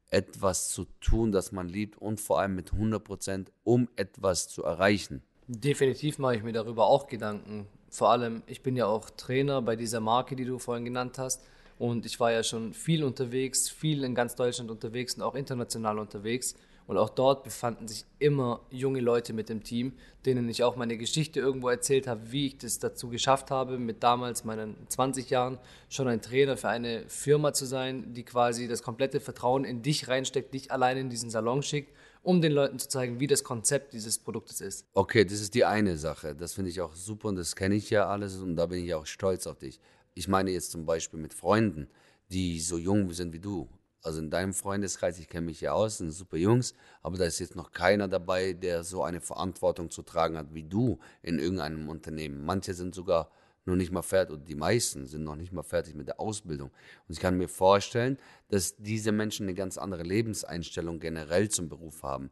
etwas 0.10 0.69
zu 0.69 0.86
tun, 1.00 1.32
das 1.32 1.52
man 1.52 1.67
liebt 1.67 1.98
und 1.98 2.19
vor 2.19 2.39
allem 2.39 2.56
mit 2.56 2.74
100 2.74 3.04
Prozent, 3.04 3.52
um 3.63 3.88
etwas 3.96 4.48
zu 4.48 4.63
erreichen? 4.63 5.24
Definitiv 5.48 6.19
mache 6.19 6.36
ich 6.36 6.43
mir 6.43 6.54
darüber 6.54 6.88
auch 6.88 7.08
Gedanken 7.08 7.67
vor 7.93 8.10
allem, 8.10 8.41
ich 8.47 8.63
bin 8.63 8.75
ja 8.75 8.88
auch 8.88 9.12
Trainer 9.12 9.62
bei 9.62 9.75
dieser 9.75 9.99
Marke, 9.99 10.36
die 10.36 10.45
du 10.45 10.58
vorhin 10.58 10.84
genannt 10.84 11.19
hast. 11.19 11.43
Und 11.77 12.08
ich 12.08 12.19
war 12.19 12.32
ja 12.32 12.41
schon 12.41 12.73
viel 12.73 13.03
unterwegs, 13.03 13.69
viel 13.69 14.03
in 14.03 14.15
ganz 14.15 14.34
Deutschland 14.36 14.71
unterwegs 14.71 15.13
und 15.13 15.21
auch 15.21 15.36
international 15.36 15.99
unterwegs. 15.99 16.56
Und 16.88 16.97
auch 16.97 17.10
dort 17.10 17.43
befanden 17.43 17.88
sich 17.88 18.03
immer 18.17 18.62
junge 18.71 18.99
Leute 18.99 19.32
mit 19.32 19.47
dem 19.47 19.63
Team, 19.63 19.93
denen 20.25 20.49
ich 20.49 20.63
auch 20.63 20.75
meine 20.75 20.97
Geschichte 20.97 21.39
irgendwo 21.39 21.69
erzählt 21.69 22.08
habe, 22.08 22.32
wie 22.32 22.47
ich 22.47 22.58
das 22.58 22.79
dazu 22.79 23.10
geschafft 23.10 23.51
habe, 23.51 23.77
mit 23.77 24.01
damals 24.01 24.43
meinen 24.43 24.75
20 24.89 25.29
Jahren 25.29 25.60
schon 25.88 26.08
ein 26.08 26.21
Trainer 26.21 26.58
für 26.58 26.69
eine 26.69 27.08
Firma 27.08 27.53
zu 27.53 27.65
sein, 27.65 28.15
die 28.15 28.23
quasi 28.23 28.67
das 28.67 28.82
komplette 28.82 29.19
Vertrauen 29.19 29.65
in 29.65 29.84
dich 29.84 30.08
reinsteckt, 30.08 30.51
dich 30.53 30.71
alleine 30.71 30.99
in 30.99 31.10
diesen 31.12 31.29
Salon 31.29 31.62
schickt 31.62 31.93
um 32.23 32.41
den 32.41 32.53
Leuten 32.53 32.79
zu 32.79 32.88
zeigen, 32.88 33.19
wie 33.19 33.27
das 33.27 33.43
Konzept 33.43 33.93
dieses 33.93 34.17
Produktes 34.17 34.62
ist. 34.62 34.88
Okay, 34.93 35.25
das 35.25 35.41
ist 35.41 35.53
die 35.53 35.65
eine 35.65 35.97
Sache. 35.97 36.36
Das 36.36 36.53
finde 36.53 36.71
ich 36.71 36.81
auch 36.81 36.95
super 36.95 37.27
und 37.27 37.36
das 37.36 37.55
kenne 37.55 37.75
ich 37.75 37.89
ja 37.89 38.07
alles 38.07 38.38
und 38.38 38.55
da 38.55 38.65
bin 38.65 38.83
ich 38.83 38.93
auch 38.95 39.05
stolz 39.05 39.45
auf 39.45 39.59
dich. 39.59 39.79
Ich 40.15 40.27
meine 40.27 40.51
jetzt 40.51 40.71
zum 40.71 40.86
Beispiel 40.86 41.19
mit 41.19 41.33
Freunden, 41.33 41.89
die 42.31 42.59
so 42.59 42.77
jung 42.77 43.12
sind 43.12 43.33
wie 43.33 43.39
du. 43.39 43.69
Also 44.01 44.19
in 44.19 44.29
deinem 44.29 44.53
Freundeskreis, 44.53 45.19
ich 45.19 45.29
kenne 45.29 45.45
mich 45.45 45.62
ja 45.62 45.71
aus, 45.71 45.99
sind 45.99 46.12
super 46.12 46.38
Jungs, 46.38 46.73
aber 47.01 47.17
da 47.17 47.25
ist 47.25 47.39
jetzt 47.39 47.55
noch 47.55 47.71
keiner 47.71 48.07
dabei, 48.07 48.51
der 48.53 48.83
so 48.83 49.03
eine 49.03 49.21
Verantwortung 49.21 49.89
zu 49.89 50.01
tragen 50.01 50.38
hat 50.38 50.53
wie 50.53 50.63
du 50.63 50.99
in 51.21 51.39
irgendeinem 51.39 51.88
Unternehmen. 51.88 52.43
Manche 52.45 52.73
sind 52.73 52.95
sogar 52.95 53.31
noch 53.65 53.76
nicht 53.76 53.91
mal 53.91 54.02
fertig, 54.02 54.36
und 54.36 54.47
die 54.47 54.56
meisten 54.56 55.06
sind 55.06 55.23
noch 55.23 55.36
nicht 55.36 55.54
mal 55.54 55.63
fertig 55.63 55.95
mit 55.95 56.08
der 56.08 56.19
Ausbildung. 56.19 56.69
Und 57.08 57.13
ich 57.13 57.19
kann 57.19 57.38
mir 57.38 57.47
vorstellen, 57.47 58.17
dass 58.49 58.76
diese 58.76 59.12
Menschen 59.12 59.45
eine 59.47 59.56
ganz 59.56 59.78
andere 59.78 60.04
Lebenseinstellung 60.04 60.99
generell 60.99 61.49
zum 61.49 61.69
Beruf 61.69 62.04
haben. 62.04 62.30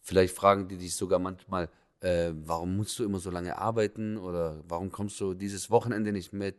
Vielleicht 0.00 0.34
fragen 0.34 0.68
die 0.68 0.76
dich 0.76 0.94
sogar 0.94 1.18
manchmal, 1.18 1.68
äh, 2.00 2.30
warum 2.32 2.76
musst 2.76 2.98
du 2.98 3.04
immer 3.04 3.18
so 3.18 3.30
lange 3.30 3.58
arbeiten 3.58 4.16
oder 4.16 4.62
warum 4.68 4.90
kommst 4.90 5.20
du 5.20 5.34
dieses 5.34 5.70
Wochenende 5.70 6.12
nicht 6.12 6.32
mit? 6.32 6.56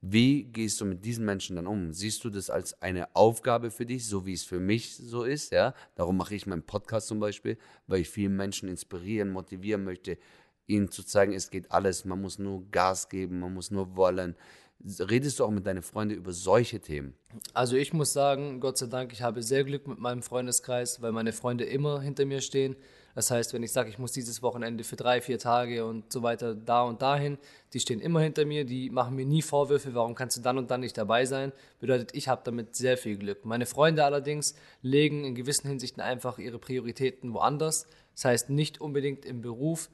Wie 0.00 0.44
gehst 0.44 0.80
du 0.80 0.84
mit 0.84 1.04
diesen 1.04 1.24
Menschen 1.24 1.56
dann 1.56 1.66
um? 1.66 1.92
Siehst 1.92 2.22
du 2.22 2.30
das 2.30 2.50
als 2.50 2.80
eine 2.80 3.16
Aufgabe 3.16 3.70
für 3.70 3.86
dich, 3.86 4.06
so 4.06 4.26
wie 4.26 4.34
es 4.34 4.44
für 4.44 4.60
mich 4.60 4.96
so 4.96 5.24
ist? 5.24 5.52
Ja, 5.52 5.74
darum 5.94 6.16
mache 6.16 6.34
ich 6.34 6.46
meinen 6.46 6.62
Podcast 6.62 7.08
zum 7.08 7.18
Beispiel, 7.18 7.56
weil 7.86 8.02
ich 8.02 8.10
viele 8.10 8.28
Menschen 8.28 8.68
inspirieren, 8.68 9.30
motivieren 9.30 9.84
möchte, 9.84 10.18
ihnen 10.66 10.90
zu 10.90 11.02
zeigen, 11.02 11.32
es 11.32 11.50
geht 11.50 11.70
alles. 11.72 12.04
Man 12.04 12.20
muss 12.20 12.38
nur 12.38 12.64
Gas 12.70 13.08
geben, 13.08 13.40
man 13.40 13.54
muss 13.54 13.70
nur 13.70 13.96
wollen. 13.96 14.36
Redest 14.84 15.40
du 15.40 15.44
auch 15.44 15.50
mit 15.50 15.66
deinen 15.66 15.82
Freunden 15.82 16.14
über 16.14 16.32
solche 16.32 16.80
Themen? 16.80 17.14
Also 17.54 17.76
ich 17.76 17.92
muss 17.92 18.12
sagen, 18.12 18.60
Gott 18.60 18.76
sei 18.78 18.86
Dank, 18.86 19.12
ich 19.12 19.22
habe 19.22 19.42
sehr 19.42 19.64
Glück 19.64 19.86
mit 19.86 19.98
meinem 19.98 20.22
Freundeskreis, 20.22 21.00
weil 21.00 21.12
meine 21.12 21.32
Freunde 21.32 21.64
immer 21.64 22.00
hinter 22.00 22.26
mir 22.26 22.40
stehen. 22.40 22.76
Das 23.14 23.30
heißt, 23.30 23.54
wenn 23.54 23.62
ich 23.62 23.72
sage, 23.72 23.88
ich 23.88 23.98
muss 23.98 24.12
dieses 24.12 24.42
Wochenende 24.42 24.84
für 24.84 24.96
drei, 24.96 25.22
vier 25.22 25.38
Tage 25.38 25.86
und 25.86 26.12
so 26.12 26.22
weiter 26.22 26.54
da 26.54 26.82
und 26.82 27.00
dahin, 27.00 27.38
die 27.72 27.80
stehen 27.80 27.98
immer 27.98 28.20
hinter 28.20 28.44
mir, 28.44 28.66
die 28.66 28.90
machen 28.90 29.16
mir 29.16 29.24
nie 29.24 29.40
Vorwürfe, 29.40 29.94
warum 29.94 30.14
kannst 30.14 30.36
du 30.36 30.42
dann 30.42 30.58
und 30.58 30.70
dann 30.70 30.80
nicht 30.80 30.98
dabei 30.98 31.24
sein. 31.24 31.52
Bedeutet, 31.80 32.10
ich 32.14 32.28
habe 32.28 32.42
damit 32.44 32.76
sehr 32.76 32.98
viel 32.98 33.16
Glück. 33.16 33.46
Meine 33.46 33.64
Freunde 33.64 34.04
allerdings 34.04 34.54
legen 34.82 35.24
in 35.24 35.34
gewissen 35.34 35.66
Hinsichten 35.66 36.02
einfach 36.02 36.38
ihre 36.38 36.58
Prioritäten 36.58 37.32
woanders. 37.32 37.86
Das 38.14 38.26
heißt, 38.26 38.50
nicht 38.50 38.82
unbedingt 38.82 39.24
im 39.24 39.40
Beruf. 39.40 39.88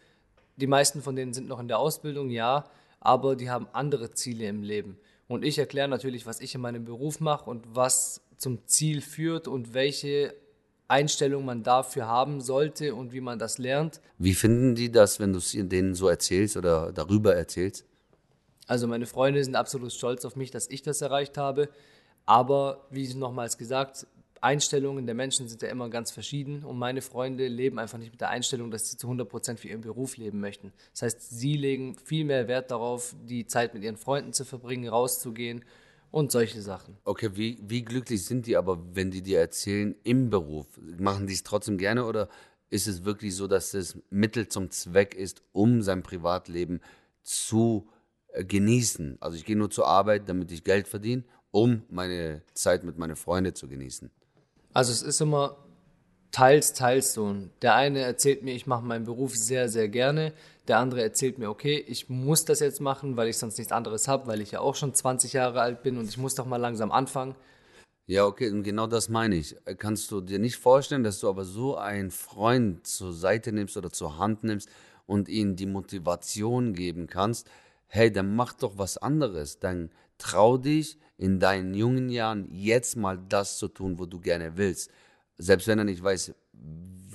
Die 0.57 0.67
meisten 0.67 1.03
von 1.03 1.17
denen 1.17 1.33
sind 1.33 1.49
noch 1.49 1.61
in 1.61 1.69
der 1.69 1.79
Ausbildung, 1.79 2.31
ja, 2.31 2.65
aber 3.01 3.37
die 3.37 3.51
haben 3.51 3.67
andere 3.73 4.13
Ziele 4.13 4.47
im 4.47 4.63
Leben. 4.63 4.99
Und 5.29 5.45
ich 5.45 5.59
erkläre 5.59 5.89
natürlich, 5.89 6.27
was 6.27 6.41
ich 6.41 6.55
in 6.55 6.61
meinem 6.61 6.85
Beruf 6.85 7.21
mache 7.21 7.49
und 7.49 7.65
was 7.75 8.21
zum 8.37 8.67
Ziel 8.67 9.01
führt 9.01 9.49
und 9.49 9.73
welche 9.75 10.35
Einstellung 10.89 11.45
man 11.45 11.63
dafür 11.63 12.07
haben 12.07 12.41
sollte 12.41 12.95
und 12.95 13.13
wie 13.13 13.21
man 13.23 13.39
das 13.39 13.57
lernt. 13.57 14.01
Wie 14.19 14.35
finden 14.35 14.75
die 14.75 14.93
das, 14.93 15.21
wenn 15.21 15.33
du 15.33 15.39
es 15.39 15.53
denen 15.53 15.95
so 15.95 16.09
erzählst 16.09 16.57
oder 16.57 16.93
darüber 16.93 17.35
erzählst? 17.35 17.87
Also 18.67 18.87
meine 18.87 19.07
Freunde 19.07 19.43
sind 19.43 19.57
absolut 19.57 19.93
stolz 19.93 20.25
auf 20.25 20.37
mich, 20.37 20.51
dass 20.51 20.69
ich 20.69 20.83
das 20.83 21.01
erreicht 21.01 21.39
habe. 21.39 21.69
Aber 22.27 22.87
wie 22.91 23.13
nochmals 23.15 23.59
gesagt, 23.59 24.07
Einstellungen 24.43 25.07
der 25.07 25.15
Menschen 25.15 25.49
sind 25.49 25.63
ja 25.63 25.69
immer 25.69 25.89
ganz 25.89 26.11
verschieden 26.11 26.65
und 26.65 26.77
meine 26.77 27.01
Freunde 27.01 27.47
leben 27.47 27.79
einfach 27.79 27.99
nicht 27.99 28.11
mit 28.11 28.21
der 28.21 28.31
Einstellung, 28.31 28.73
dass 28.73 28.91
sie 28.91 28.97
zu 28.97 29.09
100% 29.09 29.57
für 29.57 29.69
ihren 29.69 29.83
Beruf 29.83 30.17
leben 30.17 30.41
möchten. 30.41 30.73
Das 30.93 31.03
heißt, 31.03 31.39
sie 31.39 31.57
legen 31.57 31.97
viel 32.05 32.25
mehr 32.25 32.49
Wert 32.49 32.73
darauf, 32.73 33.15
die 33.25 33.47
Zeit 33.47 33.73
mit 33.73 33.85
ihren 33.85 33.97
Freunden 33.97 34.33
zu 34.33 34.45
verbringen, 34.45 34.89
rauszugehen 34.89 35.65
und 36.11 36.33
solche 36.33 36.61
Sachen. 36.61 36.97
Okay, 37.05 37.31
wie, 37.35 37.59
wie 37.63 37.85
glücklich 37.85 38.25
sind 38.25 38.47
die 38.47 38.57
aber, 38.57 38.79
wenn 38.93 39.13
die 39.13 39.23
dir 39.23 39.39
erzählen 39.39 39.95
im 40.03 40.29
Beruf? 40.29 40.67
Machen 40.99 41.29
die 41.29 41.35
es 41.35 41.45
trotzdem 41.45 41.79
gerne 41.79 42.05
oder 42.05 42.29
ist 42.69 42.89
es 42.89 43.05
wirklich 43.05 43.37
so, 43.37 43.47
dass 43.47 43.75
es 43.75 43.97
Mittel 44.11 44.49
zum 44.49 44.71
Zweck 44.71 45.15
ist, 45.15 45.43
um 45.53 45.83
sein 45.83 46.03
Privatleben 46.03 46.81
zu 47.23 47.89
äh, 48.33 48.45
genießen? 48.45 49.19
Also 49.21 49.37
ich 49.37 49.45
gehe 49.45 49.57
nur 49.57 49.71
zur 49.71 49.87
Arbeit, 49.87 50.29
damit 50.29 50.51
ich 50.51 50.65
Geld 50.65 50.89
verdiene, 50.89 51.23
um 51.53 51.83
meine 51.91 52.43
Zeit 52.55 52.83
mit 52.83 52.99
meinen 52.99 53.15
Freunden 53.15 53.55
zu 53.55 53.69
genießen. 53.69 54.11
Also 54.75 54.93
es 54.93 55.03
ist 55.03 55.21
immer 55.21 55.57
teils, 56.31 56.73
teils 56.73 57.13
so. 57.13 57.35
Der 57.61 57.75
eine 57.75 58.01
erzählt 58.01 58.43
mir, 58.43 58.55
ich 58.55 58.67
mache 58.67 58.85
meinen 58.85 59.05
Beruf 59.05 59.37
sehr, 59.37 59.69
sehr 59.69 59.89
gerne. 59.89 60.33
Der 60.69 60.79
andere 60.79 61.03
erzählt 61.03 61.39
mir, 61.39 61.51
okay, 61.51 61.77
ich 61.87 62.09
muss 62.09 62.45
das 62.45 62.61
jetzt 62.61 62.81
machen, 62.81 63.17
weil 63.17 63.29
ich 63.29 63.39
sonst 63.39 63.59
nichts 63.59 63.73
anderes 63.73 64.09
habe, 64.09 64.27
weil 64.27 64.41
ich 64.41 64.53
ja 64.53 64.61
auch 64.61 64.75
schon 64.75 64.95
20 64.95 65.33
Jahre 65.33 65.61
alt 65.61 65.83
bin 65.83 65.99
und 65.99 66.09
ich 66.09 66.19
muss 66.19 66.35
doch 66.35 66.47
mal 66.47 66.57
langsam 66.57 66.91
anfangen. 66.93 67.35
Ja, 68.07 68.27
okay, 68.27 68.51
und 68.51 68.63
genau 68.63 68.87
das 68.87 69.09
meine 69.09 69.37
ich. 69.37 69.57
Kannst 69.79 70.11
du 70.11 70.21
dir 70.21 70.39
nicht 70.39 70.57
vorstellen, 70.57 71.05
dass 71.05 71.21
du 71.21 71.29
aber 71.29 71.45
so 71.45 71.77
einen 71.77 72.11
Freund 72.11 72.87
zur 72.87 73.13
Seite 73.13 73.53
nimmst 73.53 73.77
oder 73.77 73.91
zur 73.91 74.19
Hand 74.19 74.45
nimmst 74.45 74.69
und 75.07 75.29
ihm 75.29 75.57
die 75.57 75.67
Motivation 75.67 76.75
geben 76.75 77.07
kannst, 77.07 77.49
hey, 77.87 78.11
dann 78.11 78.35
mach 78.35 78.55
doch 78.55 78.79
was 78.79 78.99
anderes. 78.99 79.59
Dann 79.61 79.91
trau 80.19 80.57
dich 80.57 80.99
in 81.23 81.39
deinen 81.39 81.75
jungen 81.75 82.09
Jahren 82.09 82.49
jetzt 82.51 82.97
mal 82.97 83.19
das 83.29 83.59
zu 83.59 83.69
tun, 83.69 83.99
wo 83.99 84.07
du 84.07 84.19
gerne 84.21 84.57
willst 84.57 84.91
selbst 85.43 85.67
wenn 85.67 85.79
er 85.79 85.85
nicht 85.85 86.03
weiß, 86.03 86.35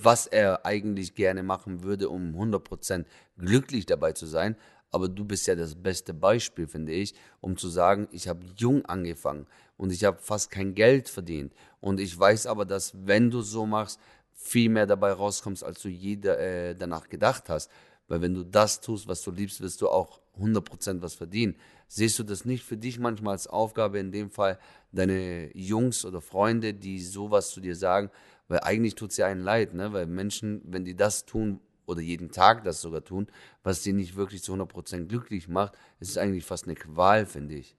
was 0.02 0.28
er 0.28 0.66
eigentlich 0.66 1.16
gerne 1.16 1.44
machen 1.44 1.84
würde, 1.84 2.10
um 2.10 2.36
100% 2.36 3.06
glücklich 3.38 3.86
dabei 3.86 4.12
zu 4.12 4.26
sein. 4.26 4.56
Aber 4.92 5.10
du 5.10 5.26
bist 5.26 5.48
ja 5.48 5.56
das 5.56 5.76
beste 5.76 6.14
Beispiel, 6.14 6.68
finde 6.68 6.94
ich, 6.94 7.14
um 7.42 7.58
zu 7.58 7.68
sagen, 7.68 8.08
ich 8.12 8.28
habe 8.28 8.46
jung 8.56 8.86
angefangen 8.86 9.48
und 9.76 9.92
ich 9.92 10.04
habe 10.04 10.18
fast 10.22 10.50
kein 10.50 10.76
Geld 10.76 11.10
verdient. 11.10 11.54
Und 11.82 12.00
ich 12.00 12.18
weiß 12.18 12.48
aber, 12.48 12.66
dass 12.66 12.94
wenn 13.06 13.30
du 13.30 13.42
so 13.42 13.66
machst, 13.66 14.00
viel 14.34 14.70
mehr 14.70 14.86
dabei 14.86 15.12
rauskommst, 15.12 15.64
als 15.64 15.82
du 15.82 15.90
jeder 15.90 16.40
äh, 16.40 16.76
danach 16.76 17.10
gedacht 17.10 17.50
hast. 17.50 17.72
Weil 18.08 18.22
wenn 18.22 18.34
du 18.34 18.44
das 18.44 18.80
tust, 18.80 19.08
was 19.08 19.22
du 19.24 19.32
liebst, 19.32 19.60
wirst 19.62 19.82
du 19.82 19.90
auch 19.90 20.22
100% 20.40 21.02
was 21.02 21.16
verdienen. 21.16 21.56
Siehst 21.88 22.20
du 22.20 22.24
das 22.24 22.46
nicht 22.46 22.64
für 22.64 22.78
dich 22.78 23.00
manchmal 23.00 23.34
als 23.34 23.48
Aufgabe, 23.48 24.00
in 24.00 24.12
dem 24.12 24.30
Fall 24.30 24.60
deine 24.92 25.56
Jungs 25.58 26.04
oder 26.06 26.22
Freunde, 26.22 26.74
die 26.74 27.00
sowas 27.00 27.52
zu 27.52 27.62
dir 27.62 27.76
sagen? 27.76 28.10
Weil 28.48 28.60
eigentlich 28.62 28.96
tut 28.96 29.12
es 29.12 29.18
ja 29.18 29.28
einen 29.28 29.42
leid, 29.42 29.74
ne? 29.74 29.94
weil 29.94 30.06
Menschen, 30.06 30.62
wenn 30.66 30.86
die 30.86 30.96
das 30.96 31.26
tun 31.26 31.60
oder 31.86 32.02
jeden 32.02 32.32
Tag 32.32 32.64
das 32.64 32.82
sogar 32.82 33.04
tun, 33.04 33.28
was 33.64 33.84
sie 33.84 33.94
nicht 33.94 34.16
wirklich 34.16 34.44
zu 34.44 34.54
100% 34.54 35.06
glücklich 35.06 35.48
macht, 35.48 35.74
ist 36.00 36.10
es 36.10 36.18
eigentlich 36.18 36.46
fast 36.46 36.66
eine 36.66 36.76
Qual, 36.76 37.26
finde 37.26 37.56
ich. 37.56 37.76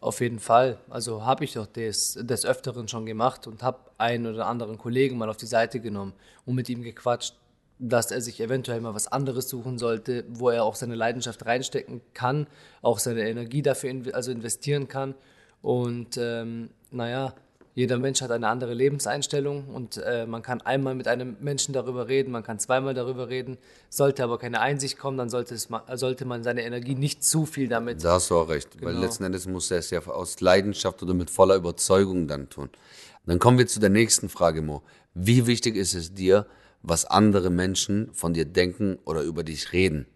Auf 0.00 0.20
jeden 0.20 0.38
Fall. 0.38 0.78
Also 0.88 1.24
habe 1.24 1.44
ich 1.44 1.52
doch 1.52 1.66
des, 1.66 2.14
des 2.14 2.46
Öfteren 2.46 2.88
schon 2.88 3.04
gemacht 3.04 3.46
und 3.46 3.62
habe 3.62 3.90
einen 3.98 4.26
oder 4.26 4.46
anderen 4.46 4.78
Kollegen 4.78 5.18
mal 5.18 5.28
auf 5.28 5.36
die 5.36 5.46
Seite 5.46 5.80
genommen 5.80 6.14
und 6.46 6.54
mit 6.54 6.68
ihm 6.68 6.82
gequatscht 6.82 7.34
dass 7.80 8.10
er 8.10 8.20
sich 8.20 8.40
eventuell 8.40 8.80
mal 8.80 8.94
was 8.94 9.08
anderes 9.08 9.48
suchen 9.48 9.78
sollte, 9.78 10.24
wo 10.28 10.50
er 10.50 10.64
auch 10.64 10.74
seine 10.74 10.94
Leidenschaft 10.94 11.46
reinstecken 11.46 12.02
kann, 12.12 12.46
auch 12.82 12.98
seine 12.98 13.28
Energie 13.28 13.62
dafür 13.62 13.90
in, 13.90 14.14
also 14.14 14.30
investieren 14.30 14.86
kann. 14.86 15.14
Und 15.62 16.18
ähm, 16.18 16.70
naja, 16.90 17.34
jeder 17.74 17.98
Mensch 17.98 18.20
hat 18.20 18.30
eine 18.30 18.48
andere 18.48 18.74
Lebenseinstellung 18.74 19.68
und 19.68 19.96
äh, 19.96 20.26
man 20.26 20.42
kann 20.42 20.60
einmal 20.60 20.94
mit 20.94 21.08
einem 21.08 21.36
Menschen 21.40 21.72
darüber 21.72 22.08
reden, 22.08 22.32
man 22.32 22.42
kann 22.42 22.58
zweimal 22.58 22.92
darüber 22.92 23.28
reden. 23.28 23.56
Sollte 23.88 24.24
aber 24.24 24.38
keine 24.38 24.60
Einsicht 24.60 24.98
kommen, 24.98 25.16
dann 25.16 25.30
sollte, 25.30 25.54
es, 25.54 25.68
sollte 25.94 26.24
man 26.26 26.42
seine 26.42 26.62
Energie 26.64 26.94
nicht 26.94 27.24
zu 27.24 27.46
viel 27.46 27.68
damit. 27.68 28.04
Da 28.04 28.14
hast 28.14 28.30
du 28.30 28.36
auch 28.36 28.48
recht, 28.48 28.72
genau. 28.72 28.86
weil 28.86 28.96
letzten 28.98 29.24
Endes 29.24 29.46
muss 29.46 29.70
er 29.70 29.78
es 29.78 29.90
ja 29.90 30.04
aus 30.06 30.40
Leidenschaft 30.40 31.02
oder 31.02 31.14
mit 31.14 31.30
voller 31.30 31.54
Überzeugung 31.54 32.28
dann 32.28 32.50
tun. 32.50 32.68
Dann 33.24 33.38
kommen 33.38 33.56
wir 33.56 33.66
zu 33.66 33.80
der 33.80 33.90
nächsten 33.90 34.28
Frage, 34.28 34.60
Mo. 34.60 34.82
Wie 35.14 35.46
wichtig 35.46 35.76
ist 35.76 35.94
es 35.94 36.12
dir, 36.12 36.46
was 36.82 37.04
andere 37.04 37.50
Menschen 37.50 38.12
von 38.12 38.34
dir 38.34 38.44
denken 38.44 38.98
oder 39.04 39.22
über 39.22 39.44
dich 39.44 39.72
reden? 39.72 40.06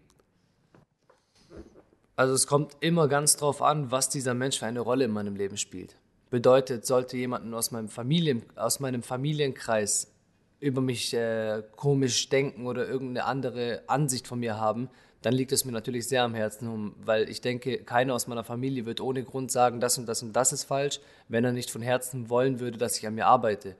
Also 2.15 2.33
es 2.33 2.47
kommt 2.47 2.77
immer 2.79 3.07
ganz 3.07 3.35
drauf 3.35 3.61
an, 3.61 3.91
was 3.91 4.09
dieser 4.09 4.33
Mensch 4.33 4.59
für 4.59 4.65
eine 4.65 4.79
Rolle 4.79 5.05
in 5.05 5.11
meinem 5.11 5.35
Leben 5.35 5.57
spielt. 5.57 5.97
Bedeutet, 6.29 6.85
sollte 6.85 7.17
jemand 7.17 7.53
aus 7.53 7.71
meinem, 7.71 7.89
Familien, 7.89 8.43
aus 8.55 8.79
meinem 8.79 9.03
Familienkreis 9.03 10.11
über 10.59 10.81
mich 10.81 11.13
äh, 11.13 11.61
komisch 11.75 12.29
denken 12.29 12.65
oder 12.67 12.87
irgendeine 12.87 13.25
andere 13.25 13.83
Ansicht 13.87 14.27
von 14.27 14.39
mir 14.39 14.57
haben, 14.57 14.89
dann 15.21 15.33
liegt 15.33 15.51
es 15.51 15.65
mir 15.65 15.71
natürlich 15.71 16.07
sehr 16.07 16.23
am 16.23 16.35
Herzen, 16.35 16.93
weil 17.03 17.29
ich 17.29 17.41
denke, 17.41 17.79
keiner 17.79 18.13
aus 18.13 18.27
meiner 18.27 18.43
Familie 18.43 18.85
wird 18.85 19.01
ohne 19.01 19.23
Grund 19.23 19.51
sagen, 19.51 19.79
das 19.79 19.97
und 19.97 20.05
das 20.05 20.21
und 20.21 20.33
das 20.33 20.53
ist 20.53 20.65
falsch, 20.65 20.99
wenn 21.27 21.43
er 21.43 21.51
nicht 21.51 21.71
von 21.71 21.81
Herzen 21.81 22.29
wollen 22.29 22.59
würde, 22.59 22.77
dass 22.77 22.97
ich 22.97 23.07
an 23.07 23.15
mir 23.15 23.25
arbeite. 23.25 23.75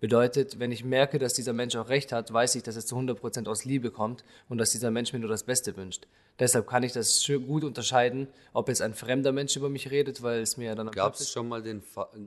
Bedeutet, 0.00 0.58
wenn 0.58 0.72
ich 0.72 0.82
merke, 0.82 1.18
dass 1.18 1.34
dieser 1.34 1.52
Mensch 1.52 1.76
auch 1.76 1.90
recht 1.90 2.10
hat, 2.10 2.32
weiß 2.32 2.54
ich, 2.54 2.62
dass 2.62 2.74
es 2.76 2.86
zu 2.86 2.96
100% 2.96 3.46
aus 3.46 3.66
Liebe 3.66 3.90
kommt 3.90 4.24
und 4.48 4.56
dass 4.56 4.70
dieser 4.70 4.90
Mensch 4.90 5.12
mir 5.12 5.18
nur 5.18 5.28
das 5.28 5.44
Beste 5.44 5.76
wünscht. 5.76 6.06
Deshalb 6.38 6.66
kann 6.66 6.82
ich 6.82 6.92
das 6.92 7.22
gut 7.46 7.64
unterscheiden, 7.64 8.26
ob 8.54 8.68
jetzt 8.68 8.80
ein 8.80 8.94
fremder 8.94 9.30
Mensch 9.32 9.56
über 9.56 9.68
mich 9.68 9.90
redet, 9.90 10.22
weil 10.22 10.40
es 10.40 10.56
mir 10.56 10.66
ja 10.66 10.74
dann 10.74 10.90
Gab 10.90 11.14
es 11.14 11.30
schon 11.30 11.48
mal 11.48 11.62
den 11.62 11.82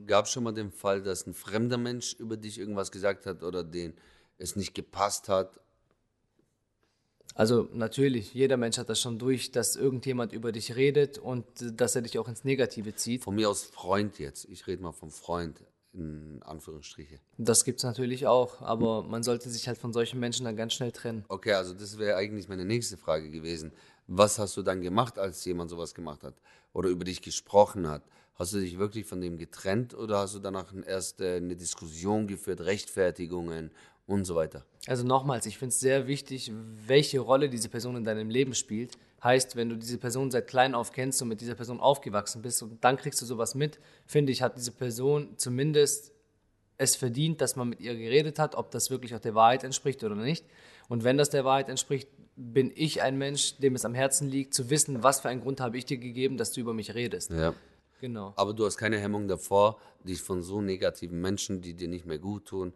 gab 0.06 0.28
schon 0.28 0.44
mal 0.44 0.54
den 0.54 0.70
Fall, 0.70 1.02
dass 1.02 1.26
ein 1.26 1.34
fremder 1.34 1.76
Mensch 1.76 2.14
über 2.14 2.36
dich 2.36 2.60
irgendwas 2.60 2.92
gesagt 2.92 3.26
hat 3.26 3.42
oder 3.42 3.64
den 3.64 3.94
es 4.38 4.54
nicht 4.54 4.74
gepasst 4.74 5.28
hat? 5.28 5.58
Also 7.34 7.68
natürlich, 7.72 8.32
jeder 8.34 8.56
Mensch 8.56 8.78
hat 8.78 8.88
das 8.88 9.00
schon 9.00 9.18
durch, 9.18 9.50
dass 9.50 9.74
irgendjemand 9.74 10.32
über 10.32 10.52
dich 10.52 10.76
redet 10.76 11.18
und 11.18 11.44
dass 11.58 11.96
er 11.96 12.02
dich 12.02 12.20
auch 12.20 12.28
ins 12.28 12.44
Negative 12.44 12.94
zieht. 12.94 13.24
Von 13.24 13.34
mir 13.34 13.50
aus 13.50 13.64
Freund 13.64 14.20
jetzt. 14.20 14.44
Ich 14.44 14.68
rede 14.68 14.80
mal 14.80 14.92
vom 14.92 15.10
Freund 15.10 15.64
in 15.94 16.42
Anführungsstriche. 16.42 17.20
Das 17.38 17.64
gibt 17.64 17.78
es 17.78 17.84
natürlich 17.84 18.26
auch, 18.26 18.60
aber 18.60 19.02
man 19.02 19.22
sollte 19.22 19.48
sich 19.48 19.68
halt 19.68 19.78
von 19.78 19.92
solchen 19.92 20.20
Menschen 20.20 20.44
dann 20.44 20.56
ganz 20.56 20.74
schnell 20.74 20.92
trennen. 20.92 21.24
Okay, 21.28 21.52
also 21.52 21.74
das 21.74 21.98
wäre 21.98 22.16
eigentlich 22.16 22.48
meine 22.48 22.64
nächste 22.64 22.96
Frage 22.96 23.30
gewesen. 23.30 23.72
Was 24.06 24.38
hast 24.38 24.56
du 24.56 24.62
dann 24.62 24.80
gemacht, 24.80 25.18
als 25.18 25.44
jemand 25.44 25.70
sowas 25.70 25.94
gemacht 25.94 26.22
hat 26.22 26.34
oder 26.72 26.88
über 26.88 27.04
dich 27.04 27.22
gesprochen 27.22 27.88
hat? 27.88 28.02
Hast 28.34 28.52
du 28.52 28.58
dich 28.58 28.78
wirklich 28.78 29.06
von 29.06 29.20
dem 29.20 29.38
getrennt 29.38 29.94
oder 29.94 30.18
hast 30.18 30.34
du 30.34 30.40
danach 30.40 30.74
erst 30.86 31.22
eine 31.22 31.54
Diskussion 31.54 32.26
geführt, 32.26 32.60
Rechtfertigungen 32.60 33.70
und 34.06 34.24
so 34.24 34.34
weiter? 34.34 34.64
Also 34.86 35.04
nochmals, 35.04 35.46
ich 35.46 35.56
finde 35.56 35.72
es 35.72 35.80
sehr 35.80 36.06
wichtig, 36.06 36.52
welche 36.86 37.20
Rolle 37.20 37.48
diese 37.48 37.68
Person 37.68 37.96
in 37.96 38.04
deinem 38.04 38.28
Leben 38.28 38.54
spielt. 38.54 38.98
Heißt, 39.24 39.56
wenn 39.56 39.70
du 39.70 39.76
diese 39.76 39.98
Person 39.98 40.30
seit 40.30 40.46
klein 40.46 40.74
auf 40.74 40.92
kennst 40.92 41.20
und 41.22 41.28
mit 41.28 41.40
dieser 41.40 41.54
Person 41.54 41.80
aufgewachsen 41.80 42.42
bist 42.42 42.62
und 42.62 42.84
dann 42.84 42.96
kriegst 42.96 43.20
du 43.22 43.26
sowas 43.26 43.54
mit, 43.54 43.80
finde 44.06 44.32
ich, 44.32 44.42
hat 44.42 44.56
diese 44.56 44.70
Person 44.70 45.30
zumindest 45.38 46.12
es 46.76 46.96
verdient, 46.96 47.40
dass 47.40 47.56
man 47.56 47.68
mit 47.68 47.80
ihr 47.80 47.94
geredet 47.96 48.38
hat, 48.38 48.54
ob 48.54 48.70
das 48.70 48.90
wirklich 48.90 49.14
auch 49.14 49.20
der 49.20 49.34
Wahrheit 49.34 49.64
entspricht 49.64 50.04
oder 50.04 50.14
nicht. 50.14 50.44
Und 50.88 51.04
wenn 51.04 51.16
das 51.16 51.30
der 51.30 51.44
Wahrheit 51.44 51.68
entspricht, 51.68 52.08
bin 52.36 52.72
ich 52.74 53.00
ein 53.00 53.16
Mensch, 53.16 53.56
dem 53.58 53.74
es 53.74 53.84
am 53.84 53.94
Herzen 53.94 54.28
liegt, 54.28 54.54
zu 54.54 54.70
wissen, 54.70 55.02
was 55.02 55.20
für 55.20 55.28
einen 55.28 55.40
Grund 55.40 55.60
habe 55.60 55.78
ich 55.78 55.84
dir 55.84 55.98
gegeben, 55.98 56.36
dass 56.36 56.52
du 56.52 56.60
über 56.60 56.74
mich 56.74 56.94
redest. 56.94 57.30
Ja. 57.30 57.54
Genau. 58.00 58.34
Aber 58.36 58.52
du 58.52 58.66
hast 58.66 58.76
keine 58.76 58.98
Hemmung 58.98 59.28
davor, 59.28 59.78
dich 60.02 60.20
von 60.20 60.42
so 60.42 60.60
negativen 60.60 61.20
Menschen, 61.20 61.62
die 61.62 61.74
dir 61.74 61.88
nicht 61.88 62.04
mehr 62.04 62.18
gut 62.18 62.46
tun, 62.46 62.74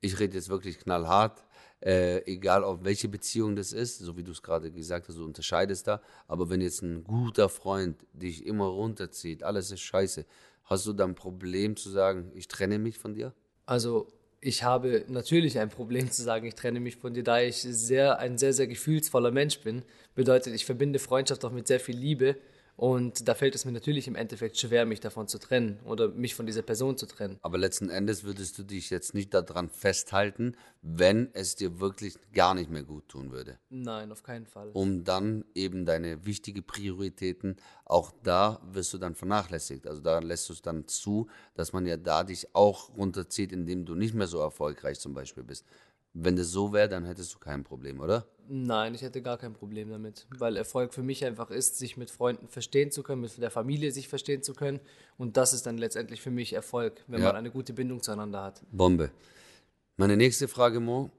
ich 0.00 0.18
rede 0.18 0.36
jetzt 0.36 0.48
wirklich 0.48 0.78
knallhart, 0.78 1.42
äh, 1.80 2.18
egal 2.30 2.64
auf 2.64 2.84
welche 2.84 3.08
Beziehung 3.08 3.56
das 3.56 3.72
ist, 3.72 3.98
so 3.98 4.16
wie 4.16 4.22
du 4.22 4.32
es 4.32 4.42
gerade 4.42 4.70
gesagt 4.70 5.08
hast, 5.08 5.16
du 5.16 5.24
unterscheidest 5.24 5.86
da. 5.86 6.00
Aber 6.28 6.50
wenn 6.50 6.60
jetzt 6.60 6.82
ein 6.82 7.04
guter 7.04 7.48
Freund 7.48 7.96
dich 8.12 8.46
immer 8.46 8.66
runterzieht, 8.66 9.42
alles 9.42 9.70
ist 9.70 9.80
scheiße, 9.80 10.26
hast 10.64 10.86
du 10.86 10.92
dann 10.92 11.10
ein 11.10 11.14
Problem 11.14 11.76
zu 11.76 11.90
sagen, 11.90 12.30
ich 12.34 12.48
trenne 12.48 12.78
mich 12.78 12.98
von 12.98 13.14
dir? 13.14 13.34
Also 13.66 14.08
ich 14.40 14.62
habe 14.62 15.04
natürlich 15.08 15.58
ein 15.58 15.68
Problem 15.68 16.10
zu 16.10 16.22
sagen, 16.22 16.46
ich 16.46 16.54
trenne 16.54 16.80
mich 16.80 16.96
von 16.96 17.12
dir, 17.14 17.22
da 17.22 17.40
ich 17.40 17.56
sehr 17.56 18.18
ein 18.18 18.38
sehr, 18.38 18.52
sehr 18.52 18.66
gefühlsvoller 18.66 19.30
Mensch 19.30 19.60
bin. 19.60 19.82
Bedeutet, 20.14 20.54
ich 20.54 20.64
verbinde 20.64 20.98
Freundschaft 20.98 21.44
auch 21.44 21.52
mit 21.52 21.66
sehr 21.66 21.80
viel 21.80 21.96
Liebe 21.96 22.36
und 22.80 23.28
da 23.28 23.34
fällt 23.34 23.54
es 23.54 23.66
mir 23.66 23.72
natürlich 23.72 24.08
im 24.08 24.14
Endeffekt 24.14 24.56
schwer, 24.56 24.86
mich 24.86 25.00
davon 25.00 25.28
zu 25.28 25.38
trennen 25.38 25.78
oder 25.84 26.08
mich 26.08 26.34
von 26.34 26.46
dieser 26.46 26.62
Person 26.62 26.96
zu 26.96 27.04
trennen. 27.04 27.38
Aber 27.42 27.58
letzten 27.58 27.90
Endes 27.90 28.24
würdest 28.24 28.56
du 28.56 28.62
dich 28.62 28.88
jetzt 28.88 29.12
nicht 29.12 29.34
daran 29.34 29.68
festhalten, 29.68 30.56
wenn 30.80 31.28
es 31.34 31.56
dir 31.56 31.78
wirklich 31.78 32.14
gar 32.32 32.54
nicht 32.54 32.70
mehr 32.70 32.82
gut 32.82 33.06
tun 33.10 33.32
würde. 33.32 33.58
Nein, 33.68 34.10
auf 34.10 34.22
keinen 34.22 34.46
Fall. 34.46 34.70
Um 34.72 35.04
dann 35.04 35.44
eben 35.54 35.84
deine 35.84 36.24
wichtigen 36.24 36.64
Prioritäten, 36.64 37.56
auch 37.84 38.12
da 38.22 38.62
wirst 38.72 38.94
du 38.94 38.98
dann 38.98 39.14
vernachlässigt. 39.14 39.86
Also 39.86 40.00
da 40.00 40.18
lässt 40.20 40.48
du 40.48 40.54
es 40.54 40.62
dann 40.62 40.88
zu, 40.88 41.28
dass 41.52 41.74
man 41.74 41.84
ja 41.84 41.98
da 41.98 42.24
dich 42.24 42.54
auch 42.54 42.96
runterzieht, 42.96 43.52
indem 43.52 43.84
du 43.84 43.94
nicht 43.94 44.14
mehr 44.14 44.26
so 44.26 44.38
erfolgreich 44.38 44.98
zum 44.98 45.12
Beispiel 45.12 45.44
bist. 45.44 45.66
Wenn 46.12 46.36
das 46.36 46.48
so 46.48 46.72
wäre, 46.72 46.88
dann 46.88 47.04
hättest 47.04 47.34
du 47.34 47.38
kein 47.38 47.62
Problem, 47.62 48.00
oder? 48.00 48.26
Nein, 48.48 48.96
ich 48.96 49.02
hätte 49.02 49.22
gar 49.22 49.38
kein 49.38 49.52
Problem 49.52 49.90
damit, 49.90 50.26
weil 50.36 50.56
Erfolg 50.56 50.92
für 50.92 51.04
mich 51.04 51.24
einfach 51.24 51.50
ist, 51.50 51.78
sich 51.78 51.96
mit 51.96 52.10
Freunden 52.10 52.48
verstehen 52.48 52.90
zu 52.90 53.04
können, 53.04 53.20
mit 53.20 53.40
der 53.40 53.50
Familie 53.50 53.92
sich 53.92 54.08
verstehen 54.08 54.42
zu 54.42 54.54
können. 54.54 54.80
Und 55.18 55.36
das 55.36 55.52
ist 55.52 55.66
dann 55.66 55.78
letztendlich 55.78 56.20
für 56.20 56.32
mich 56.32 56.52
Erfolg, 56.52 57.04
wenn 57.06 57.20
ja. 57.20 57.28
man 57.28 57.36
eine 57.36 57.52
gute 57.52 57.72
Bindung 57.72 58.02
zueinander 58.02 58.42
hat. 58.42 58.62
Bombe. 58.72 59.12
Meine 59.96 60.16
nächste 60.16 60.48
Frage, 60.48 60.80
Mo. 60.80 61.10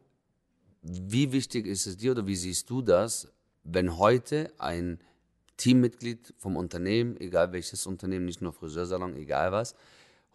Wie 0.81 1.31
wichtig 1.31 1.67
ist 1.67 1.85
es 1.85 1.95
dir 1.95 2.11
oder 2.11 2.27
wie 2.27 2.35
siehst 2.35 2.69
du 2.69 2.81
das, 2.81 3.31
wenn 3.63 3.97
heute 3.97 4.51
ein 4.57 4.99
Teammitglied 5.55 6.33
vom 6.37 6.57
Unternehmen, 6.57 7.15
egal 7.17 7.53
welches 7.53 7.85
Unternehmen, 7.85 8.25
nicht 8.25 8.41
nur 8.41 8.51
Friseursalon, 8.51 9.15
egal 9.15 9.51
was, 9.51 9.75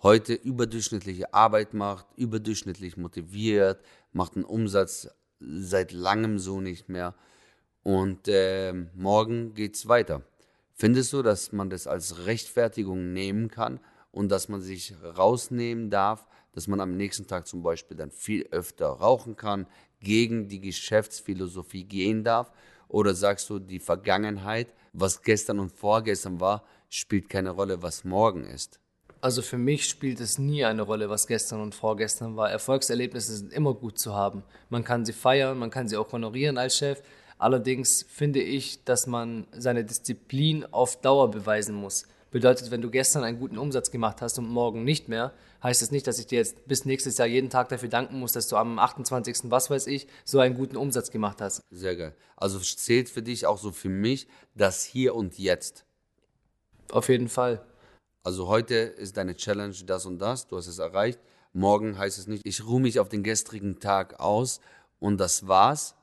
heute 0.02 0.34
überdurchschnittliche 0.34 1.32
Arbeit 1.32 1.74
macht, 1.74 2.06
überdurchschnittlich 2.16 2.96
motiviert, 2.96 3.80
macht 4.12 4.36
einen 4.36 4.44
Umsatz 4.44 5.08
seit 5.40 5.92
langem 5.92 6.38
so 6.38 6.60
nicht 6.60 6.88
mehr. 6.88 7.14
Und 7.82 8.28
äh, 8.28 8.72
morgen 8.94 9.54
es 9.56 9.88
weiter. 9.88 10.22
Findest 10.72 11.12
du, 11.12 11.22
dass 11.22 11.52
man 11.52 11.70
das 11.70 11.86
als 11.86 12.26
Rechtfertigung 12.26 13.12
nehmen 13.12 13.48
kann 13.48 13.80
und 14.10 14.28
dass 14.30 14.48
man 14.48 14.60
sich 14.60 14.94
rausnehmen 15.02 15.88
darf, 15.88 16.26
dass 16.52 16.68
man 16.68 16.80
am 16.80 16.96
nächsten 16.96 17.26
Tag 17.26 17.46
zum 17.46 17.62
Beispiel 17.62 17.96
dann 17.96 18.10
viel 18.10 18.46
öfter 18.50 18.88
rauchen 18.88 19.36
kann, 19.36 19.66
gegen 20.00 20.48
die 20.48 20.60
Geschäftsphilosophie 20.60 21.84
gehen 21.84 22.24
darf? 22.24 22.50
Oder 22.88 23.14
sagst 23.14 23.48
du, 23.50 23.58
die 23.58 23.78
Vergangenheit, 23.78 24.72
was 24.92 25.22
gestern 25.22 25.58
und 25.58 25.72
vorgestern 25.72 26.40
war, 26.40 26.64
spielt 26.88 27.28
keine 27.28 27.50
Rolle, 27.50 27.82
was 27.82 28.04
morgen 28.04 28.44
ist? 28.44 28.80
Also 29.20 29.42
für 29.42 29.58
mich 29.58 29.86
spielt 29.86 30.20
es 30.20 30.38
nie 30.38 30.64
eine 30.64 30.82
Rolle, 30.82 31.08
was 31.08 31.26
gestern 31.26 31.60
und 31.60 31.74
vorgestern 31.74 32.36
war. 32.36 32.50
Erfolgserlebnisse 32.50 33.36
sind 33.36 33.52
immer 33.52 33.74
gut 33.74 33.98
zu 33.98 34.14
haben. 34.14 34.42
Man 34.68 34.84
kann 34.84 35.04
sie 35.04 35.12
feiern, 35.12 35.58
man 35.58 35.70
kann 35.70 35.88
sie 35.88 35.96
auch 35.96 36.12
honorieren 36.12 36.58
als 36.58 36.76
Chef. 36.76 37.02
Allerdings 37.38 38.04
finde 38.08 38.40
ich, 38.40 38.84
dass 38.84 39.06
man 39.06 39.46
seine 39.52 39.84
Disziplin 39.84 40.64
auf 40.70 41.00
Dauer 41.00 41.30
beweisen 41.30 41.74
muss. 41.74 42.06
Bedeutet, 42.30 42.70
wenn 42.70 42.82
du 42.82 42.90
gestern 42.90 43.24
einen 43.24 43.38
guten 43.38 43.56
Umsatz 43.56 43.90
gemacht 43.90 44.20
hast 44.20 44.38
und 44.38 44.48
morgen 44.48 44.84
nicht 44.84 45.08
mehr, 45.08 45.32
heißt 45.62 45.80
es 45.80 45.88
das 45.88 45.92
nicht, 45.92 46.06
dass 46.06 46.18
ich 46.18 46.26
dir 46.26 46.38
jetzt 46.38 46.66
bis 46.66 46.84
nächstes 46.84 47.18
Jahr 47.18 47.28
jeden 47.28 47.50
Tag 47.50 47.68
dafür 47.68 47.88
danken 47.88 48.18
muss, 48.18 48.32
dass 48.32 48.48
du 48.48 48.56
am 48.56 48.78
28. 48.78 49.50
was 49.50 49.70
weiß 49.70 49.86
ich, 49.86 50.06
so 50.24 50.40
einen 50.40 50.54
guten 50.54 50.76
Umsatz 50.76 51.10
gemacht 51.10 51.40
hast. 51.40 51.62
Sehr 51.70 51.96
geil. 51.96 52.14
Also 52.36 52.58
zählt 52.58 53.08
für 53.08 53.22
dich 53.22 53.46
auch 53.46 53.58
so 53.58 53.72
für 53.72 53.88
mich 53.88 54.28
das 54.54 54.84
Hier 54.84 55.14
und 55.14 55.38
Jetzt. 55.38 55.84
Auf 56.90 57.08
jeden 57.08 57.28
Fall. 57.28 57.64
Also 58.26 58.48
heute 58.48 58.74
ist 58.74 59.18
deine 59.18 59.36
Challenge 59.36 59.76
das 59.86 60.04
und 60.04 60.18
das, 60.18 60.48
du 60.48 60.56
hast 60.56 60.66
es 60.66 60.80
erreicht. 60.80 61.20
Morgen 61.52 61.96
heißt 61.96 62.18
es 62.18 62.26
nicht, 62.26 62.44
ich 62.44 62.66
ruhe 62.66 62.80
mich 62.80 62.98
auf 62.98 63.08
den 63.08 63.22
gestrigen 63.22 63.78
Tag 63.78 64.18
aus 64.18 64.60
und 64.98 65.18
das 65.18 65.46
war's, 65.46 65.94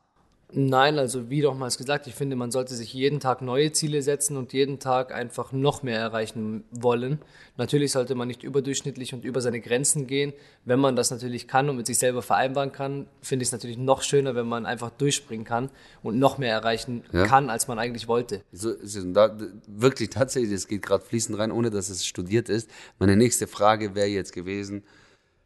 Nein, 0.56 1.00
also 1.00 1.30
wie 1.30 1.42
nochmals 1.42 1.78
gesagt, 1.78 2.06
ich 2.06 2.14
finde, 2.14 2.36
man 2.36 2.52
sollte 2.52 2.76
sich 2.76 2.94
jeden 2.94 3.20
Tag 3.20 3.42
neue 3.42 3.72
Ziele 3.72 4.02
setzen 4.04 4.38
und 4.38 4.54
jeden 4.54 4.80
Tag 4.80 5.12
einfach 5.12 5.52
noch 5.52 5.82
mehr 5.82 5.98
erreichen 5.98 6.64
wollen. 6.70 7.20
Natürlich 7.58 7.92
sollte 7.92 8.14
man 8.14 8.28
nicht 8.28 8.44
überdurchschnittlich 8.44 9.14
und 9.14 9.26
über 9.26 9.42
seine 9.42 9.62
Grenzen 9.62 10.06
gehen. 10.06 10.34
Wenn 10.64 10.80
man 10.80 10.96
das 10.96 11.10
natürlich 11.10 11.48
kann 11.48 11.70
und 11.70 11.78
mit 11.78 11.88
sich 11.88 11.98
selber 11.98 12.22
vereinbaren 12.22 12.72
kann, 12.72 13.08
finde 13.22 13.44
ich 13.44 13.48
es 13.48 13.52
natürlich 13.52 13.78
noch 13.78 14.04
schöner, 14.04 14.36
wenn 14.36 14.48
man 14.48 14.68
einfach 14.68 14.92
durchspringen 14.92 15.46
kann 15.46 15.72
und 16.04 16.20
noch 16.20 16.38
mehr 16.38 16.54
erreichen 16.54 17.04
ja. 17.12 17.26
kann, 17.26 17.50
als 17.50 17.68
man 17.68 17.80
eigentlich 17.80 18.08
wollte. 18.08 18.42
So, 18.52 18.74
da, 19.14 19.36
wirklich 19.68 20.12
tatsächlich, 20.12 20.54
es 20.54 20.68
geht 20.68 20.84
gerade 20.84 21.04
fließend 21.04 21.38
rein, 21.40 21.52
ohne 21.52 21.72
dass 21.72 21.90
es 21.90 22.06
studiert 22.06 22.50
ist. 22.50 22.70
Meine 23.00 23.16
nächste 23.18 23.48
Frage 23.48 23.96
wäre 23.96 24.08
jetzt 24.08 24.34
gewesen, 24.34 24.84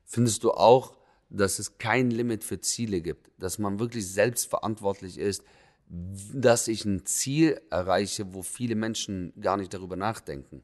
findest 0.06 0.44
du 0.44 0.52
auch, 0.52 0.97
dass 1.30 1.60
es 1.60 1.78
kein 1.78 2.12
Limit 2.12 2.44
für 2.44 2.60
Ziele 2.60 3.02
gibt, 3.02 3.32
dass 3.38 3.60
man 3.60 3.80
wirklich 3.80 4.08
selbstverantwortlich 4.08 5.18
ist, 5.18 5.44
dass 5.90 6.68
ich 6.68 6.86
ein 6.86 7.06
Ziel 7.06 7.62
erreiche, 7.70 8.34
wo 8.34 8.44
viele 8.44 8.76
Menschen 8.76 9.34
gar 9.40 9.58
nicht 9.58 9.74
darüber 9.74 9.96
nachdenken. 9.96 10.62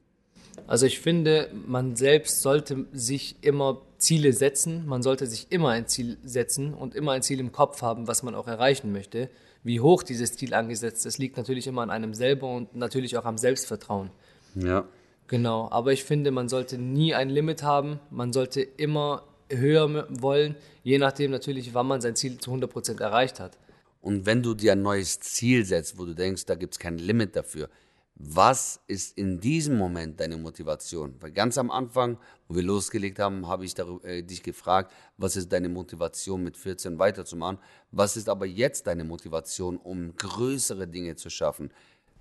Also 0.66 0.86
ich 0.86 1.00
finde, 1.00 1.50
man 1.66 1.96
selbst 1.96 2.42
sollte 2.42 2.86
sich 2.92 3.36
immer 3.42 3.82
Ziele 3.98 4.32
setzen, 4.32 4.86
man 4.86 5.02
sollte 5.02 5.26
sich 5.26 5.50
immer 5.50 5.70
ein 5.70 5.88
Ziel 5.88 6.18
setzen 6.22 6.74
und 6.74 6.94
immer 6.94 7.12
ein 7.12 7.22
Ziel 7.22 7.40
im 7.40 7.52
Kopf 7.52 7.82
haben, 7.82 8.06
was 8.06 8.22
man 8.22 8.34
auch 8.34 8.46
erreichen 8.46 8.92
möchte. 8.92 9.30
Wie 9.62 9.80
hoch 9.80 10.02
dieses 10.02 10.36
Ziel 10.36 10.54
angesetzt 10.54 11.06
ist, 11.06 11.18
liegt 11.18 11.36
natürlich 11.36 11.66
immer 11.66 11.82
an 11.82 11.90
einem 11.90 12.14
selber 12.14 12.54
und 12.54 12.76
natürlich 12.76 13.16
auch 13.16 13.24
am 13.24 13.38
Selbstvertrauen. 13.38 14.10
Ja. 14.54 14.86
Genau, 15.26 15.70
aber 15.70 15.92
ich 15.92 16.04
finde, 16.04 16.30
man 16.30 16.48
sollte 16.48 16.76
nie 16.76 17.14
ein 17.14 17.30
Limit 17.30 17.62
haben, 17.62 17.98
man 18.10 18.32
sollte 18.32 18.60
immer 18.60 19.24
höher 19.58 20.06
wollen, 20.10 20.56
je 20.82 20.98
nachdem 20.98 21.30
natürlich, 21.30 21.74
wann 21.74 21.86
man 21.86 22.00
sein 22.00 22.16
Ziel 22.16 22.38
zu 22.38 22.52
100% 22.52 23.00
erreicht 23.00 23.40
hat. 23.40 23.58
Und 24.00 24.26
wenn 24.26 24.42
du 24.42 24.54
dir 24.54 24.72
ein 24.72 24.82
neues 24.82 25.18
Ziel 25.20 25.64
setzt, 25.64 25.98
wo 25.98 26.04
du 26.04 26.14
denkst, 26.14 26.44
da 26.46 26.54
gibt 26.54 26.74
es 26.74 26.78
kein 26.78 26.98
Limit 26.98 27.36
dafür, 27.36 27.68
was 28.16 28.80
ist 28.86 29.18
in 29.18 29.40
diesem 29.40 29.76
Moment 29.76 30.20
deine 30.20 30.36
Motivation? 30.36 31.14
Weil 31.20 31.32
ganz 31.32 31.58
am 31.58 31.70
Anfang, 31.70 32.18
wo 32.46 32.54
wir 32.54 32.62
losgelegt 32.62 33.18
haben, 33.18 33.48
habe 33.48 33.64
ich 33.64 33.74
darüber, 33.74 34.04
äh, 34.04 34.22
dich 34.22 34.42
gefragt, 34.42 34.92
was 35.16 35.34
ist 35.34 35.50
deine 35.52 35.68
Motivation 35.68 36.44
mit 36.44 36.56
14 36.56 36.98
weiterzumachen? 36.98 37.58
Was 37.90 38.16
ist 38.16 38.28
aber 38.28 38.46
jetzt 38.46 38.86
deine 38.86 39.02
Motivation, 39.04 39.78
um 39.78 40.14
größere 40.16 40.86
Dinge 40.86 41.16
zu 41.16 41.28
schaffen? 41.28 41.70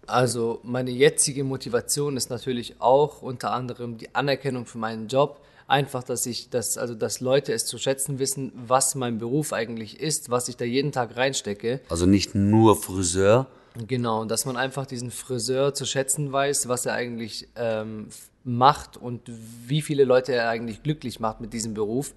Also 0.08 0.60
meine 0.64 0.92
jetzige 0.92 1.44
Motivation 1.44 2.18
ist 2.18 2.30
natürlich 2.30 2.82
auch 2.82 3.22
unter 3.22 3.52
anderem 3.52 3.98
die 3.98 4.14
Anerkennung 4.16 4.66
für 4.66 4.80
meinen 4.80 5.08
Job, 5.08 5.46
einfach, 5.68 6.04
dass 6.04 6.26
ich, 6.26 6.50
dass, 6.50 6.78
also 6.78 6.96
dass 6.96 7.20
Leute 7.20 7.54
es 7.54 7.66
zu 7.66 7.78
schätzen 7.78 8.20
wissen, 8.20 8.52
was 8.56 8.96
mein 8.96 9.18
Beruf 9.18 9.54
eigentlich 9.54 10.00
ist, 10.00 10.30
was 10.30 10.48
ich 10.48 10.58
da 10.58 10.66
jeden 10.66 10.92
Tag 10.92 11.16
reinstecke. 11.16 11.82
Also 11.90 12.06
nicht 12.06 12.36
nur 12.36 12.76
Friseur. 12.76 13.48
Genau, 13.88 14.26
dass 14.26 14.46
man 14.46 14.56
einfach 14.56 14.86
diesen 14.86 15.10
Friseur 15.10 15.74
zu 15.74 15.86
schätzen 15.86 16.32
weiß, 16.32 16.68
was 16.68 16.86
er 16.86 16.94
eigentlich 16.94 17.48
ähm, 17.56 18.08
macht 18.44 18.98
und 18.98 19.22
wie 19.68 19.82
viele 19.82 20.04
Leute 20.04 20.34
er 20.34 20.50
eigentlich 20.50 20.84
glücklich 20.84 21.20
macht 21.20 21.42
mit 21.42 21.54
diesem 21.54 21.74
Beruf. 21.74 22.14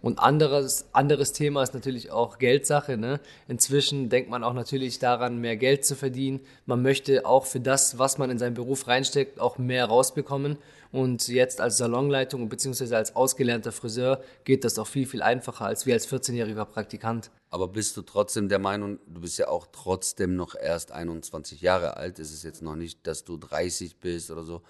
Und 0.00 0.20
anderes, 0.20 0.86
anderes 0.92 1.32
Thema 1.32 1.62
ist 1.62 1.74
natürlich 1.74 2.12
auch 2.12 2.38
Geldsache. 2.38 2.96
Ne? 2.96 3.20
Inzwischen 3.48 4.08
denkt 4.08 4.30
man 4.30 4.44
auch 4.44 4.52
natürlich 4.52 5.00
daran, 5.00 5.38
mehr 5.38 5.56
Geld 5.56 5.84
zu 5.84 5.96
verdienen. 5.96 6.40
Man 6.66 6.82
möchte 6.82 7.26
auch 7.26 7.46
für 7.46 7.58
das, 7.58 7.98
was 7.98 8.16
man 8.16 8.30
in 8.30 8.38
seinen 8.38 8.54
Beruf 8.54 8.86
reinsteckt, 8.86 9.40
auch 9.40 9.58
mehr 9.58 9.86
rausbekommen. 9.86 10.56
Und 10.90 11.28
jetzt 11.28 11.60
als 11.60 11.76
Salonleitung 11.76 12.48
bzw. 12.48 12.94
als 12.94 13.14
ausgelernter 13.14 13.72
Friseur 13.72 14.22
geht 14.44 14.64
das 14.64 14.78
auch 14.78 14.86
viel, 14.86 15.06
viel 15.06 15.22
einfacher 15.22 15.66
als 15.66 15.84
wie 15.84 15.92
als 15.92 16.08
14-jähriger 16.08 16.64
Praktikant. 16.64 17.30
Aber 17.50 17.68
bist 17.68 17.96
du 17.96 18.02
trotzdem 18.02 18.48
der 18.48 18.58
Meinung, 18.58 18.98
du 19.06 19.20
bist 19.20 19.38
ja 19.38 19.48
auch 19.48 19.66
trotzdem 19.70 20.34
noch 20.34 20.54
erst 20.54 20.92
21 20.92 21.60
Jahre 21.60 21.96
alt, 21.96 22.18
es 22.18 22.32
ist 22.32 22.44
jetzt 22.44 22.62
noch 22.62 22.76
nicht, 22.76 23.06
dass 23.06 23.24
du 23.24 23.36
30 23.36 23.96
bist 24.00 24.30
oder 24.30 24.44
so. 24.44 24.62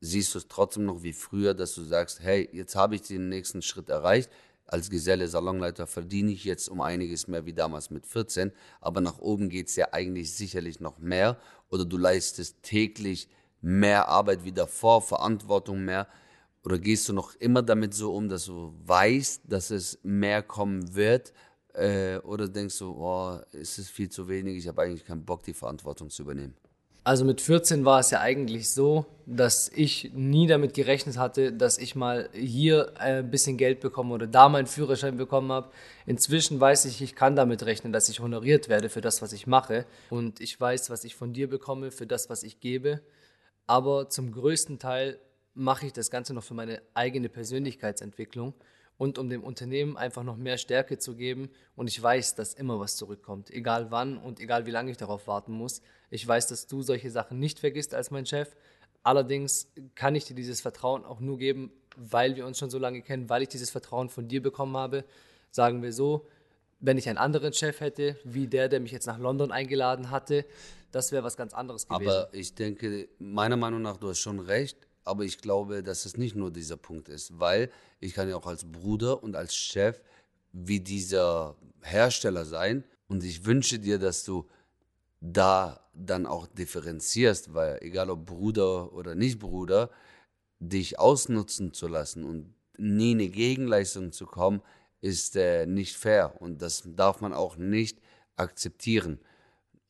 siehst 0.00 0.34
du 0.34 0.38
es 0.38 0.48
trotzdem 0.48 0.84
noch 0.84 1.02
wie 1.02 1.12
früher, 1.12 1.54
dass 1.54 1.74
du 1.74 1.82
sagst, 1.84 2.20
hey, 2.20 2.48
jetzt 2.52 2.74
habe 2.74 2.94
ich 2.94 3.02
den 3.02 3.28
nächsten 3.28 3.62
Schritt 3.62 3.88
erreicht. 3.88 4.30
Als 4.66 4.88
Geselle 4.88 5.28
Salonleiter 5.28 5.86
verdiene 5.86 6.32
ich 6.32 6.44
jetzt 6.44 6.68
um 6.68 6.80
einiges 6.80 7.28
mehr 7.28 7.44
wie 7.44 7.52
damals 7.52 7.90
mit 7.90 8.06
14, 8.06 8.52
aber 8.80 9.00
nach 9.00 9.18
oben 9.18 9.48
geht 9.48 9.68
es 9.68 9.76
ja 9.76 9.88
eigentlich 9.92 10.34
sicherlich 10.34 10.80
noch 10.80 10.98
mehr. 10.98 11.38
Oder 11.68 11.84
du 11.84 11.98
leistest 11.98 12.62
täglich 12.62 13.28
mehr 13.62 14.08
Arbeit 14.08 14.44
wie 14.44 14.52
davor, 14.52 15.00
Verantwortung 15.00 15.84
mehr. 15.84 16.06
Oder 16.64 16.78
gehst 16.78 17.08
du 17.08 17.12
noch 17.12 17.34
immer 17.36 17.62
damit 17.62 17.94
so 17.94 18.14
um, 18.14 18.28
dass 18.28 18.44
du 18.44 18.74
weißt, 18.84 19.42
dass 19.46 19.70
es 19.70 19.98
mehr 20.02 20.42
kommen 20.42 20.94
wird? 20.94 21.32
Äh, 21.74 22.18
oder 22.18 22.48
denkst 22.48 22.78
du, 22.78 22.92
oh, 22.92 23.38
ist 23.52 23.78
es 23.78 23.88
viel 23.88 24.10
zu 24.10 24.28
wenig, 24.28 24.58
ich 24.58 24.68
habe 24.68 24.82
eigentlich 24.82 25.04
keinen 25.04 25.24
Bock, 25.24 25.42
die 25.42 25.54
Verantwortung 25.54 26.10
zu 26.10 26.22
übernehmen? 26.22 26.54
Also 27.04 27.24
mit 27.24 27.40
14 27.40 27.84
war 27.84 27.98
es 27.98 28.10
ja 28.10 28.20
eigentlich 28.20 28.70
so, 28.70 29.06
dass 29.26 29.68
ich 29.74 30.12
nie 30.14 30.46
damit 30.46 30.72
gerechnet 30.72 31.16
hatte, 31.16 31.52
dass 31.52 31.78
ich 31.78 31.96
mal 31.96 32.28
hier 32.32 32.92
ein 32.96 33.28
bisschen 33.28 33.56
Geld 33.56 33.80
bekomme 33.80 34.14
oder 34.14 34.28
da 34.28 34.48
meinen 34.48 34.68
Führerschein 34.68 35.16
bekommen 35.16 35.50
habe. 35.50 35.70
Inzwischen 36.06 36.60
weiß 36.60 36.84
ich, 36.84 37.02
ich 37.02 37.16
kann 37.16 37.34
damit 37.34 37.64
rechnen, 37.64 37.92
dass 37.92 38.08
ich 38.08 38.20
honoriert 38.20 38.68
werde 38.68 38.88
für 38.88 39.00
das, 39.00 39.20
was 39.20 39.32
ich 39.32 39.48
mache. 39.48 39.84
Und 40.10 40.40
ich 40.40 40.60
weiß, 40.60 40.90
was 40.90 41.02
ich 41.02 41.16
von 41.16 41.32
dir 41.32 41.48
bekomme 41.48 41.90
für 41.90 42.06
das, 42.06 42.30
was 42.30 42.44
ich 42.44 42.60
gebe. 42.60 43.00
Aber 43.72 44.10
zum 44.10 44.32
größten 44.32 44.78
Teil 44.78 45.18
mache 45.54 45.86
ich 45.86 45.94
das 45.94 46.10
Ganze 46.10 46.34
noch 46.34 46.44
für 46.44 46.52
meine 46.52 46.82
eigene 46.92 47.30
Persönlichkeitsentwicklung 47.30 48.52
und 48.98 49.16
um 49.16 49.30
dem 49.30 49.42
Unternehmen 49.42 49.96
einfach 49.96 50.24
noch 50.24 50.36
mehr 50.36 50.58
Stärke 50.58 50.98
zu 50.98 51.16
geben. 51.16 51.48
Und 51.74 51.88
ich 51.88 52.02
weiß, 52.02 52.34
dass 52.34 52.52
immer 52.52 52.80
was 52.80 52.96
zurückkommt, 52.96 53.48
egal 53.50 53.90
wann 53.90 54.18
und 54.18 54.40
egal 54.40 54.66
wie 54.66 54.70
lange 54.72 54.90
ich 54.90 54.98
darauf 54.98 55.26
warten 55.26 55.52
muss. 55.52 55.80
Ich 56.10 56.28
weiß, 56.28 56.48
dass 56.48 56.66
du 56.66 56.82
solche 56.82 57.10
Sachen 57.10 57.38
nicht 57.38 57.60
vergisst 57.60 57.94
als 57.94 58.10
mein 58.10 58.26
Chef. 58.26 58.54
Allerdings 59.02 59.72
kann 59.94 60.16
ich 60.16 60.26
dir 60.26 60.34
dieses 60.34 60.60
Vertrauen 60.60 61.06
auch 61.06 61.20
nur 61.20 61.38
geben, 61.38 61.72
weil 61.96 62.36
wir 62.36 62.44
uns 62.44 62.58
schon 62.58 62.68
so 62.68 62.78
lange 62.78 63.00
kennen, 63.00 63.30
weil 63.30 63.40
ich 63.40 63.48
dieses 63.48 63.70
Vertrauen 63.70 64.10
von 64.10 64.28
dir 64.28 64.42
bekommen 64.42 64.76
habe. 64.76 65.02
Sagen 65.50 65.80
wir 65.80 65.94
so, 65.94 66.26
wenn 66.82 66.98
ich 66.98 67.08
einen 67.08 67.18
anderen 67.18 67.54
Chef 67.54 67.80
hätte, 67.80 68.16
wie 68.24 68.46
der, 68.46 68.68
der 68.68 68.80
mich 68.80 68.92
jetzt 68.92 69.06
nach 69.06 69.18
London 69.18 69.50
eingeladen 69.50 70.10
hatte, 70.10 70.44
das 70.90 71.10
wäre 71.10 71.24
was 71.24 71.38
ganz 71.38 71.54
anderes 71.54 71.88
gewesen. 71.88 72.10
Aber 72.10 72.28
ich 72.34 72.54
denke, 72.54 73.08
meiner 73.18 73.56
Meinung 73.56 73.80
nach, 73.80 73.96
du 73.96 74.10
hast 74.10 74.18
schon 74.18 74.38
recht 74.38 74.76
aber 75.04 75.24
ich 75.24 75.38
glaube, 75.38 75.82
dass 75.82 76.04
es 76.04 76.16
nicht 76.16 76.36
nur 76.36 76.50
dieser 76.50 76.76
Punkt 76.76 77.08
ist, 77.08 77.38
weil 77.38 77.70
ich 78.00 78.14
kann 78.14 78.28
ja 78.28 78.36
auch 78.36 78.46
als 78.46 78.64
Bruder 78.64 79.22
und 79.22 79.36
als 79.36 79.54
Chef 79.54 80.00
wie 80.52 80.80
dieser 80.80 81.56
Hersteller 81.80 82.44
sein 82.44 82.84
und 83.08 83.24
ich 83.24 83.44
wünsche 83.44 83.78
dir, 83.78 83.98
dass 83.98 84.24
du 84.24 84.48
da 85.20 85.80
dann 85.94 86.26
auch 86.26 86.46
differenzierst, 86.46 87.54
weil 87.54 87.78
egal 87.80 88.10
ob 88.10 88.26
Bruder 88.26 88.92
oder 88.92 89.14
nicht 89.14 89.38
Bruder, 89.38 89.90
dich 90.58 90.98
ausnutzen 90.98 91.72
zu 91.72 91.88
lassen 91.88 92.24
und 92.24 92.54
nie 92.78 93.12
eine 93.12 93.28
Gegenleistung 93.28 94.12
zu 94.12 94.26
kommen, 94.26 94.62
ist 95.02 95.36
äh, 95.36 95.66
nicht 95.66 95.96
fair 95.96 96.40
und 96.40 96.62
das 96.62 96.84
darf 96.86 97.20
man 97.20 97.34
auch 97.34 97.56
nicht 97.56 97.98
akzeptieren. 98.36 99.18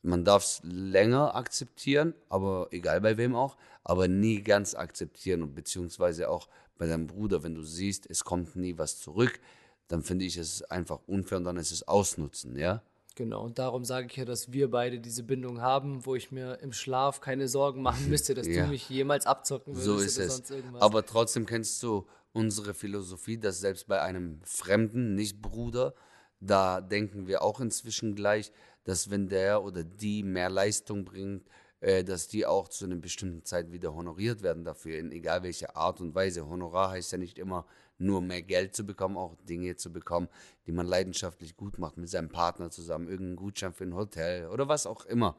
Man 0.03 0.25
darf 0.25 0.43
es 0.43 0.61
länger 0.65 1.37
akzeptieren, 1.37 2.15
aber 2.29 2.67
egal 2.73 3.01
bei 3.01 3.17
wem 3.17 3.37
auch, 3.37 3.57
aber 3.85 4.09
nie 4.09 4.43
ganz 4.43 4.75
akzeptieren 4.75 5.43
und 5.43 5.55
beziehungsweise 5.55 6.29
auch 6.29 6.49
bei 6.77 6.89
deinem 6.89 7.07
Bruder, 7.07 7.45
wenn 7.45 7.55
du 7.55 7.63
siehst, 7.63 8.11
es 8.11 8.25
kommt 8.25 8.57
nie 8.57 8.77
was 8.79 8.99
zurück, 8.99 9.39
dann 9.87 10.03
finde 10.03 10.25
ich 10.25 10.37
es 10.37 10.63
einfach 10.65 10.99
unfair 11.07 11.39
und 11.39 11.45
dann 11.45 11.57
ist 11.57 11.71
es 11.71 11.87
ausnutzen, 11.87 12.57
ja? 12.57 12.83
Genau, 13.15 13.45
und 13.45 13.59
darum 13.59 13.85
sage 13.85 14.07
ich 14.07 14.17
ja, 14.17 14.25
dass 14.25 14.53
wir 14.53 14.71
beide 14.71 14.99
diese 14.99 15.23
Bindung 15.23 15.61
haben, 15.61 16.07
wo 16.07 16.15
ich 16.15 16.33
mir 16.33 16.59
im 16.61 16.73
Schlaf 16.73 17.21
keine 17.21 17.47
Sorgen 17.47 17.83
machen 17.83 18.09
müsste, 18.09 18.35
dass 18.35 18.47
ja. 18.47 18.65
du 18.65 18.71
mich 18.71 18.89
jemals 18.89 19.27
abzocken 19.27 19.77
würdest 19.77 19.87
so 19.87 19.99
ist 19.99 20.17
oder 20.17 20.27
es. 20.27 20.37
sonst 20.37 20.51
irgendwas. 20.51 20.83
Aber 20.83 21.05
trotzdem 21.05 21.45
kennst 21.45 21.83
du 21.83 22.07
unsere 22.33 22.75
Philosophie, 22.75 23.39
dass 23.39 23.61
selbst 23.61 23.87
bei 23.87 24.01
einem 24.01 24.41
Fremden, 24.45 25.15
nicht 25.15 25.41
Bruder, 25.43 25.95
da 26.41 26.81
denken 26.81 27.27
wir 27.27 27.43
auch 27.43 27.61
inzwischen 27.61 28.15
gleich, 28.15 28.53
dass 28.85 29.11
wenn 29.11 29.29
der 29.29 29.63
oder 29.63 29.85
die 29.85 30.23
mehr 30.23 30.51
Leistung 30.51 31.05
bringt, 31.05 31.47
äh, 31.81 32.05
dass 32.05 32.29
die 32.29 32.47
auch 32.47 32.69
zu 32.69 32.85
einer 32.85 32.97
bestimmten 32.97 33.45
Zeit 33.45 33.71
wieder 33.71 33.95
honoriert 33.95 34.43
werden 34.43 34.65
dafür, 34.65 34.99
in 34.99 35.13
egal 35.13 35.43
welcher 35.43 35.77
Art 35.77 36.01
und 36.01 36.15
Weise. 36.15 36.49
Honorar 36.49 36.91
heißt 36.91 37.13
ja 37.13 37.19
nicht 37.19 37.39
immer 37.39 37.67
nur 37.99 38.21
mehr 38.21 38.43
Geld 38.43 38.75
zu 38.75 38.85
bekommen, 38.85 39.17
auch 39.17 39.37
Dinge 39.49 39.77
zu 39.77 39.93
bekommen, 39.93 40.29
die 40.67 40.73
man 40.73 40.87
leidenschaftlich 40.87 41.57
gut 41.57 41.79
macht, 41.79 41.97
mit 41.97 42.09
seinem 42.09 42.31
Partner 42.31 42.71
zusammen, 42.71 43.09
irgendeinen 43.09 43.37
Gutschein 43.37 43.73
für 43.73 43.85
ein 43.85 43.95
Hotel 43.95 44.49
oder 44.49 44.69
was 44.69 44.87
auch 44.87 45.05
immer. 45.07 45.37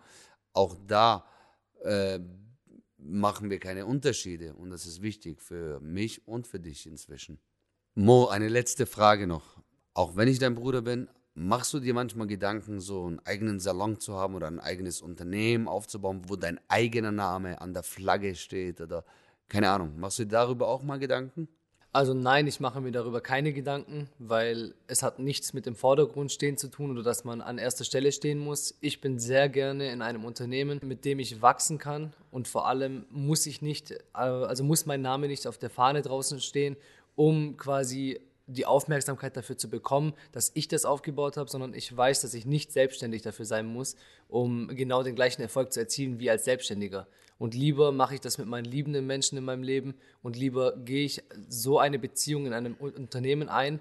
Auch 0.54 0.78
da 0.88 1.26
äh, 1.82 2.20
machen 3.06 3.50
wir 3.50 3.60
keine 3.60 3.86
Unterschiede 3.86 4.54
und 4.54 4.70
das 4.70 4.86
ist 4.86 5.02
wichtig 5.02 5.42
für 5.42 5.80
mich 5.80 6.28
und 6.28 6.48
für 6.48 6.60
dich 6.60 6.86
inzwischen. 6.86 7.40
Mo, 7.96 8.28
eine 8.28 8.48
letzte 8.48 8.86
Frage 8.86 9.28
noch. 9.28 9.62
Auch 9.94 10.16
wenn 10.16 10.28
ich 10.28 10.40
dein 10.40 10.56
Bruder 10.56 10.82
bin, 10.82 11.08
Machst 11.36 11.74
du 11.74 11.80
dir 11.80 11.96
manchmal 11.96 12.28
Gedanken, 12.28 12.80
so 12.80 13.08
einen 13.08 13.20
eigenen 13.26 13.60
Salon 13.60 14.00
zu 14.00 14.14
haben 14.14 14.36
oder 14.36 14.46
ein 14.46 14.60
eigenes 14.60 15.02
Unternehmen 15.02 15.68
aufzubauen, 15.68 16.22
wo 16.28 16.36
dein 16.36 16.60
eigener 16.68 17.12
Name 17.12 17.60
an 17.60 17.74
der 17.74 17.82
Flagge 17.82 18.36
steht 18.36 18.80
oder 18.82 19.04
keine 19.50 19.72
Ahnung. 19.72 20.00
Machst 20.00 20.20
du 20.20 20.26
dir 20.26 20.30
darüber 20.30 20.68
auch 20.68 20.84
mal 20.84 21.00
Gedanken? 21.00 21.48
Also 21.96 22.16
nein, 22.16 22.48
ich 22.48 22.60
mache 22.60 22.82
mir 22.82 22.92
darüber 22.92 23.22
keine 23.22 23.54
Gedanken, 23.54 24.10
weil 24.18 24.74
es 24.88 25.04
hat 25.04 25.20
nichts 25.20 25.54
mit 25.54 25.68
dem 25.68 25.76
Vordergrund 25.76 26.32
stehen 26.32 26.58
zu 26.58 26.68
tun 26.68 26.90
oder 26.90 27.04
dass 27.04 27.24
man 27.24 27.40
an 27.40 27.60
erster 27.60 27.84
Stelle 27.84 28.12
stehen 28.12 28.40
muss. 28.40 28.76
Ich 28.82 29.00
bin 29.00 29.20
sehr 29.20 29.48
gerne 29.48 29.92
in 29.92 30.02
einem 30.02 30.26
Unternehmen, 30.26 30.80
mit 30.84 31.06
dem 31.06 31.20
ich 31.20 31.44
wachsen 31.44 31.78
kann 31.78 32.12
und 32.32 32.48
vor 32.48 32.68
allem 32.68 33.06
muss 33.12 33.46
ich 33.46 33.62
nicht, 33.62 33.94
also 34.12 34.64
muss 34.64 34.88
mein 34.88 35.04
Name 35.04 35.28
nicht 35.28 35.46
auf 35.46 35.60
der 35.60 35.70
Fahne 35.70 36.02
draußen 36.02 36.40
stehen, 36.40 36.78
um 37.16 37.58
quasi 37.58 38.20
die 38.48 38.66
Aufmerksamkeit 38.66 39.38
dafür 39.38 39.58
zu 39.58 39.70
bekommen, 39.70 40.14
dass 40.32 40.52
ich 40.54 40.68
das 40.68 40.86
aufgebaut 40.86 41.38
habe, 41.38 41.50
sondern 41.50 41.74
ich 41.74 41.96
weiß, 41.96 42.22
dass 42.22 42.34
ich 42.34 42.46
nicht 42.46 42.72
selbstständig 42.72 43.22
dafür 43.22 43.46
sein 43.46 43.66
muss, 43.66 43.96
um 44.28 44.68
genau 44.70 45.04
den 45.04 45.16
gleichen 45.16 45.42
Erfolg 45.42 45.72
zu 45.72 45.80
erzielen 45.80 46.20
wie 46.20 46.30
als 46.30 46.46
Selbstständiger. 46.46 47.08
Und 47.38 47.56
lieber 47.56 47.92
mache 47.92 48.16
ich 48.16 48.22
das 48.22 48.38
mit 48.38 48.48
meinen 48.48 48.66
liebenden 48.66 49.08
Menschen 49.08 49.38
in 49.38 49.44
meinem 49.44 49.64
Leben 49.64 49.96
und 50.22 50.36
lieber 50.36 50.78
gehe 50.78 51.06
ich 51.06 51.24
so 51.48 51.80
eine 51.80 52.00
Beziehung 52.00 52.46
in 52.46 52.54
einem 52.54 52.76
Unternehmen 52.76 53.50
ein, 53.50 53.80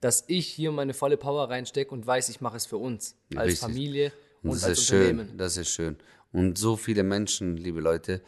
dass 0.00 0.24
ich 0.26 0.46
hier 0.46 0.70
meine 0.70 0.94
volle 0.94 1.16
Power 1.16 1.48
reinstecke 1.48 1.90
und 1.90 2.06
weiß, 2.06 2.28
ich 2.28 2.40
mache 2.40 2.56
es 2.56 2.66
für 2.66 2.76
uns, 2.76 3.16
als 3.34 3.52
Richtig. 3.52 3.60
Familie 3.60 4.12
und, 4.42 4.54
das 4.54 4.64
als 4.64 4.78
ist 4.78 4.90
Unternehmen. 4.90 5.28
Schön, 5.28 5.38
das 5.38 5.56
ist 5.56 5.68
schön. 5.68 5.96
Und 6.32 6.58
so 6.58 6.76
viele 6.76 7.02
Menschen, 7.02 7.56
liebe 7.56 7.80
Leute, 7.80 8.20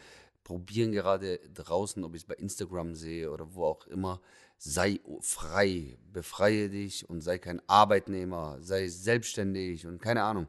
probieren 0.43 0.93
gerade 0.93 1.39
draußen, 1.53 2.03
ob 2.03 2.15
ich 2.15 2.21
es 2.21 2.27
bei 2.27 2.35
Instagram 2.35 2.95
sehe 2.95 3.29
oder 3.29 3.53
wo 3.53 3.65
auch 3.65 3.85
immer, 3.87 4.21
sei 4.57 4.99
frei, 5.21 5.97
befreie 6.11 6.69
dich 6.69 7.09
und 7.09 7.21
sei 7.21 7.37
kein 7.37 7.61
Arbeitnehmer, 7.67 8.57
sei 8.61 8.87
selbstständig 8.87 9.85
und 9.85 10.01
keine 10.01 10.23
Ahnung. 10.23 10.47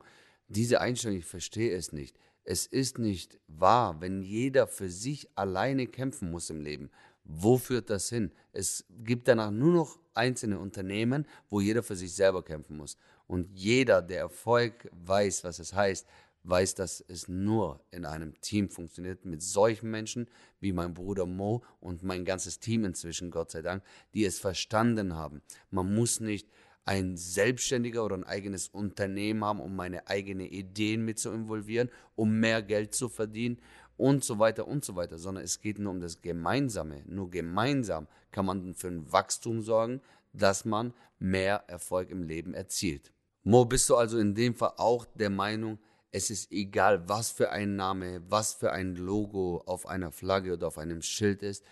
Diese 0.49 0.81
Einstellung, 0.81 1.19
ich 1.19 1.27
verstehe 1.27 1.77
es 1.77 1.93
nicht. 1.93 2.17
Es 2.45 2.65
ist 2.67 2.99
nicht 2.99 3.39
wahr, 3.47 4.01
wenn 4.01 4.23
jeder 4.23 4.67
für 4.67 4.89
sich 4.89 5.29
alleine 5.35 5.87
kämpfen 5.87 6.31
muss 6.31 6.49
im 6.49 6.63
Leben. 6.63 6.91
Wo 7.25 7.59
führt 7.59 7.91
das 7.91 8.09
hin? 8.09 8.33
Es 8.53 8.87
gibt 8.89 9.29
danach 9.29 9.51
nur 9.51 9.75
noch 9.75 9.99
einzelne 10.15 10.59
Unternehmen, 10.59 11.27
wo 11.51 11.61
jeder 11.61 11.83
für 11.83 11.95
sich 11.95 12.15
selber 12.15 12.43
kämpfen 12.43 12.79
muss. 12.79 12.97
Und 13.27 13.51
jeder, 13.53 14.01
der 14.01 14.21
Erfolg 14.21 14.89
weiß, 14.93 15.45
was 15.45 15.59
es 15.59 15.75
heißt, 15.75 16.07
weiß, 16.49 16.75
dass 16.75 17.05
es 17.09 17.29
nur 17.29 17.81
in 17.91 18.05
einem 18.05 18.41
Team 18.41 18.71
funktioniert 18.71 19.25
mit 19.25 19.43
solchen 19.43 19.91
Menschen 19.91 20.29
wie 20.61 20.73
mein 20.73 20.95
Bruder 20.95 21.27
Mo 21.27 21.63
und 21.81 22.03
mein 22.03 22.25
ganzes 22.25 22.59
Team 22.59 22.85
inzwischen, 22.85 23.31
Gott 23.31 23.51
sei 23.51 23.63
Dank, 23.63 23.83
die 24.15 24.25
es 24.25 24.39
verstanden 24.39 25.15
haben. 25.15 25.43
Man 25.71 25.95
muss 25.95 26.21
nicht 26.21 26.49
ein 26.85 27.19
Selbstständiger 27.19 28.03
oder 28.05 28.17
ein 28.17 28.25
eigenes 28.25 28.69
Unternehmen 28.69 29.45
haben, 29.45 29.61
um 29.61 29.77
meine 29.77 30.09
eigenen 30.09 30.47
Ideen 30.47 31.05
mit 31.05 31.19
zu 31.19 31.31
involvieren, 31.31 31.91
um 32.17 32.41
mehr 32.41 32.63
Geld 32.63 32.95
zu 32.95 33.11
verdienen 33.11 33.59
und 33.99 34.25
so 34.25 34.39
weiter 34.39 34.67
und 34.67 34.85
so 34.85 34.97
weiter, 34.97 35.19
sondern 35.19 35.45
es 35.45 35.61
geht 35.61 35.79
nur 35.79 35.93
um 35.93 36.01
das 36.01 36.23
Gemeinsame. 36.23 37.03
Nur 37.07 37.31
gemeinsam 37.31 38.07
kann 38.31 38.47
man 38.47 38.75
für 38.75 38.89
ein 38.89 39.13
Wachstum 39.13 39.61
sorgen, 39.61 40.01
dass 40.33 40.65
man 40.65 40.95
mehr 41.19 41.65
Erfolg 41.67 42.11
im 42.11 42.23
Leben 42.23 42.55
erzielt. 42.55 43.13
Mo, 43.43 43.65
bist 43.65 43.91
du 43.91 43.97
also 43.97 44.19
in 44.19 44.35
dem 44.35 44.55
Fall 44.55 44.73
auch 44.77 45.05
der 45.05 45.31
Meinung, 45.31 45.79
es 46.11 46.31
ist 46.31 46.51
egal, 46.53 47.09
was 47.09 47.31
für 47.31 47.51
ein 47.51 47.77
Name, 47.77 48.23
was 48.29 48.55
für 48.55 48.73
ein 48.73 48.97
Logo 48.97 49.63
auf 49.67 49.87
einer 49.87 50.11
Flagge 50.11 50.55
oder 50.55 50.69
auf 50.69 50.79
einem 50.79 51.03
Schild 51.03 51.43
ist, 51.43 51.65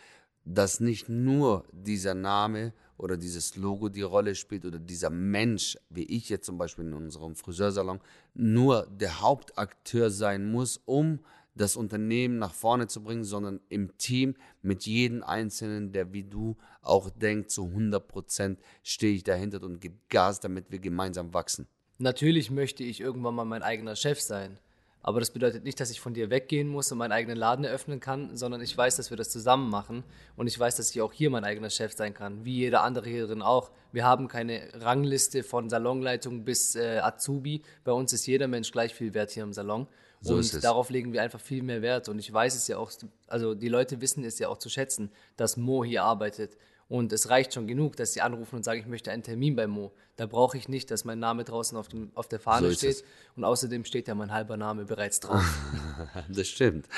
dass 0.45 0.81
nicht 0.81 1.09
nur 1.09 1.65
dieser 1.73 2.15
Name 2.15 2.73
oder 2.99 3.17
dieses 3.17 3.57
Logo 3.57 3.89
die 3.89 4.03
Rolle 4.03 4.35
spielt 4.35 4.65
oder 4.65 4.79
dieser 4.79 5.11
Mensch, 5.11 5.77
wie 5.91 6.05
ich 6.05 6.29
jetzt 6.29 6.47
zum 6.47 6.59
Beispiel 6.59 6.85
in 6.85 6.95
unserem 6.95 7.35
Friseursalon, 7.35 8.01
nur 8.35 8.87
der 8.87 9.21
Hauptakteur 9.21 10.11
sein 10.11 10.51
muss, 10.51 10.81
um 10.85 11.21
das 11.55 11.75
Unternehmen 11.75 12.39
nach 12.39 12.53
vorne 12.53 12.87
zu 12.87 13.03
bringen, 13.03 13.25
sondern 13.25 13.61
im 13.71 13.97
Team 13.97 14.35
mit 14.63 14.85
jedem 14.85 15.23
Einzelnen, 15.23 15.91
der 15.91 16.13
wie 16.13 16.25
du 16.25 16.57
auch 16.83 17.11
denkt, 17.11 17.51
zu 17.51 17.65
100 17.65 18.07
Prozent 18.07 18.61
stehe 18.83 19.15
ich 19.15 19.25
dahinter 19.25 19.63
und 19.63 19.81
gebe 19.81 19.97
Gas, 20.09 20.39
damit 20.39 20.71
wir 20.71 20.79
gemeinsam 20.79 21.33
wachsen. 21.33 21.67
Natürlich 21.99 22.51
möchte 22.51 22.85
ich 22.85 23.01
irgendwann 23.01 23.35
mal 23.35 23.45
mein 23.45 23.63
eigener 23.63 23.97
Chef 23.97 24.21
sein. 24.21 24.59
Aber 25.07 25.21
das 25.21 25.31
bedeutet 25.31 25.63
nicht, 25.63 25.79
dass 25.79 25.91
ich 25.91 26.01
von 26.01 26.15
dir 26.15 26.31
weggehen 26.31 26.67
muss 26.67 26.91
und 26.91 26.99
meinen 26.99 27.13
eigenen 27.13 27.37
Laden 27.37 27.65
eröffnen 27.65 28.01
kann, 28.01 28.37
sondern 28.37 28.61
ich 28.61 28.77
weiß, 28.77 28.97
dass 28.97 29.11
wir 29.11 29.17
das 29.17 29.31
zusammen 29.31 29.71
machen 29.71 30.03
und 30.37 30.49
ich 30.49 30.59
weiß, 30.59 30.75
dass 30.75 30.91
ich 30.91 31.01
auch 31.01 31.13
hier 31.13 31.31
mein 31.31 31.45
eigener 31.45 31.71
Chef 31.71 31.93
sein 31.93 32.13
kann, 32.13 32.45
wie 32.45 32.57
jeder 32.57 32.83
andere 32.83 33.09
hier 33.09 33.29
drin 33.29 33.41
auch. 33.41 33.71
Wir 33.93 34.05
haben 34.05 34.27
keine 34.27 34.69
Rangliste 34.75 35.45
von 35.45 35.71
Salonleitung 35.71 36.45
bis 36.45 36.75
äh, 36.75 36.99
Azubi. 36.99 37.63
Bei 37.85 37.93
uns 37.93 38.13
ist 38.13 38.27
jeder 38.27 38.49
Mensch 38.49 38.73
gleich 38.73 38.95
viel 38.95 39.15
wert 39.15 39.31
hier 39.31 39.45
im 39.45 39.53
Salon. 39.53 39.87
So 40.23 40.35
und 40.35 40.65
darauf 40.65 40.91
legen 40.91 41.13
wir 41.13 41.23
einfach 41.23 41.41
viel 41.41 41.63
mehr 41.63 41.83
Wert. 41.83 42.09
Und 42.09 42.19
ich 42.19 42.33
weiß 42.33 42.57
es 42.57 42.67
ja 42.67 42.79
auch, 42.79 42.91
also 43.29 43.55
die 43.55 43.69
Leute 43.69 44.01
wissen 44.01 44.25
es 44.25 44.41
ja 44.41 44.49
auch 44.49 44.59
zu 44.59 44.69
schätzen, 44.69 45.13
dass 45.37 45.57
Mo 45.57 45.85
hier 45.85 46.03
arbeitet. 46.03 46.57
Und 46.89 47.13
es 47.13 47.31
reicht 47.31 47.53
schon 47.53 47.67
genug, 47.67 47.97
dass 47.97 48.13
sie 48.13 48.21
anrufen 48.21 48.57
und 48.57 48.63
sagen, 48.63 48.81
ich 48.81 48.87
möchte 48.87 49.11
einen 49.11 49.25
Termin 49.25 49.57
bei 49.57 49.67
Mo. 49.67 49.93
Da 50.15 50.27
brauche 50.27 50.57
ich 50.57 50.69
nicht, 50.69 50.91
dass 50.91 51.05
mein 51.05 51.19
Name 51.19 51.43
draußen 51.43 51.77
auf, 51.77 51.89
dem, 51.89 52.13
auf 52.15 52.29
der 52.29 52.39
Fahne 52.39 52.69
so 52.69 52.75
steht. 52.75 52.91
Es. 52.91 53.05
Und 53.35 53.45
außerdem 53.45 53.85
steht 53.85 54.07
ja 54.07 54.15
mein 54.15 54.33
halber 54.33 54.57
Name 54.57 54.85
bereits 54.85 55.19
drauf. 55.19 55.45
das 56.29 56.47
stimmt. 56.47 56.89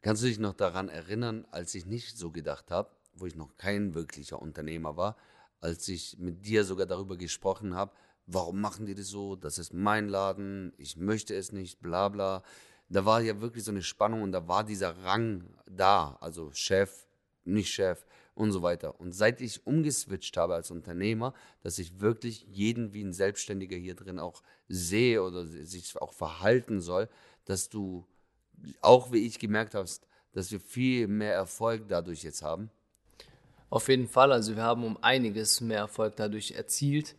Kannst 0.00 0.22
du 0.22 0.26
dich 0.26 0.38
noch 0.38 0.54
daran 0.54 0.88
erinnern, 0.88 1.46
als 1.50 1.74
ich 1.74 1.84
nicht 1.84 2.16
so 2.16 2.30
gedacht 2.30 2.70
habe, 2.70 2.90
wo 3.14 3.26
ich 3.26 3.36
noch 3.36 3.56
kein 3.58 3.94
wirklicher 3.94 4.40
Unternehmer 4.40 4.96
war, 4.96 5.16
als 5.60 5.86
ich 5.88 6.16
mit 6.18 6.46
dir 6.46 6.64
sogar 6.64 6.86
darüber 6.86 7.16
gesprochen 7.18 7.74
habe, 7.74 7.92
warum 8.26 8.60
machen 8.60 8.86
die 8.86 8.94
das 8.94 9.08
so? 9.08 9.36
Das 9.36 9.58
ist 9.58 9.74
mein 9.74 10.08
Laden, 10.08 10.72
ich 10.78 10.96
möchte 10.96 11.34
es 11.34 11.52
nicht, 11.52 11.80
bla 11.82 12.08
bla. 12.08 12.42
Da 12.88 13.04
war 13.04 13.20
ja 13.20 13.40
wirklich 13.42 13.64
so 13.64 13.72
eine 13.72 13.82
Spannung 13.82 14.22
und 14.22 14.32
da 14.32 14.48
war 14.48 14.64
dieser 14.64 15.04
Rang 15.04 15.44
da, 15.70 16.16
also 16.20 16.50
Chef, 16.52 17.06
nicht 17.44 17.70
Chef 17.70 18.06
und 18.38 18.52
so 18.52 18.62
weiter. 18.62 19.00
Und 19.00 19.12
seit 19.12 19.40
ich 19.40 19.66
umgeswitcht 19.66 20.36
habe 20.36 20.54
als 20.54 20.70
Unternehmer, 20.70 21.34
dass 21.62 21.78
ich 21.78 22.00
wirklich 22.00 22.46
jeden 22.48 22.92
wie 22.92 23.02
ein 23.02 23.12
Selbstständiger 23.12 23.76
hier 23.76 23.96
drin 23.96 24.20
auch 24.20 24.42
sehe 24.68 25.22
oder 25.22 25.44
sich 25.44 26.00
auch 26.00 26.12
verhalten 26.12 26.80
soll, 26.80 27.08
dass 27.44 27.68
du 27.68 28.06
auch 28.80 29.12
wie 29.12 29.26
ich 29.26 29.40
gemerkt 29.40 29.74
hast, 29.74 30.06
dass 30.32 30.52
wir 30.52 30.60
viel 30.60 31.08
mehr 31.08 31.34
Erfolg 31.34 31.88
dadurch 31.88 32.22
jetzt 32.22 32.42
haben. 32.42 32.70
Auf 33.70 33.88
jeden 33.88 34.08
Fall, 34.08 34.30
also 34.32 34.54
wir 34.54 34.62
haben 34.62 34.84
um 34.84 35.02
einiges 35.02 35.60
mehr 35.60 35.78
Erfolg 35.78 36.14
dadurch 36.16 36.52
erzielt. 36.52 37.16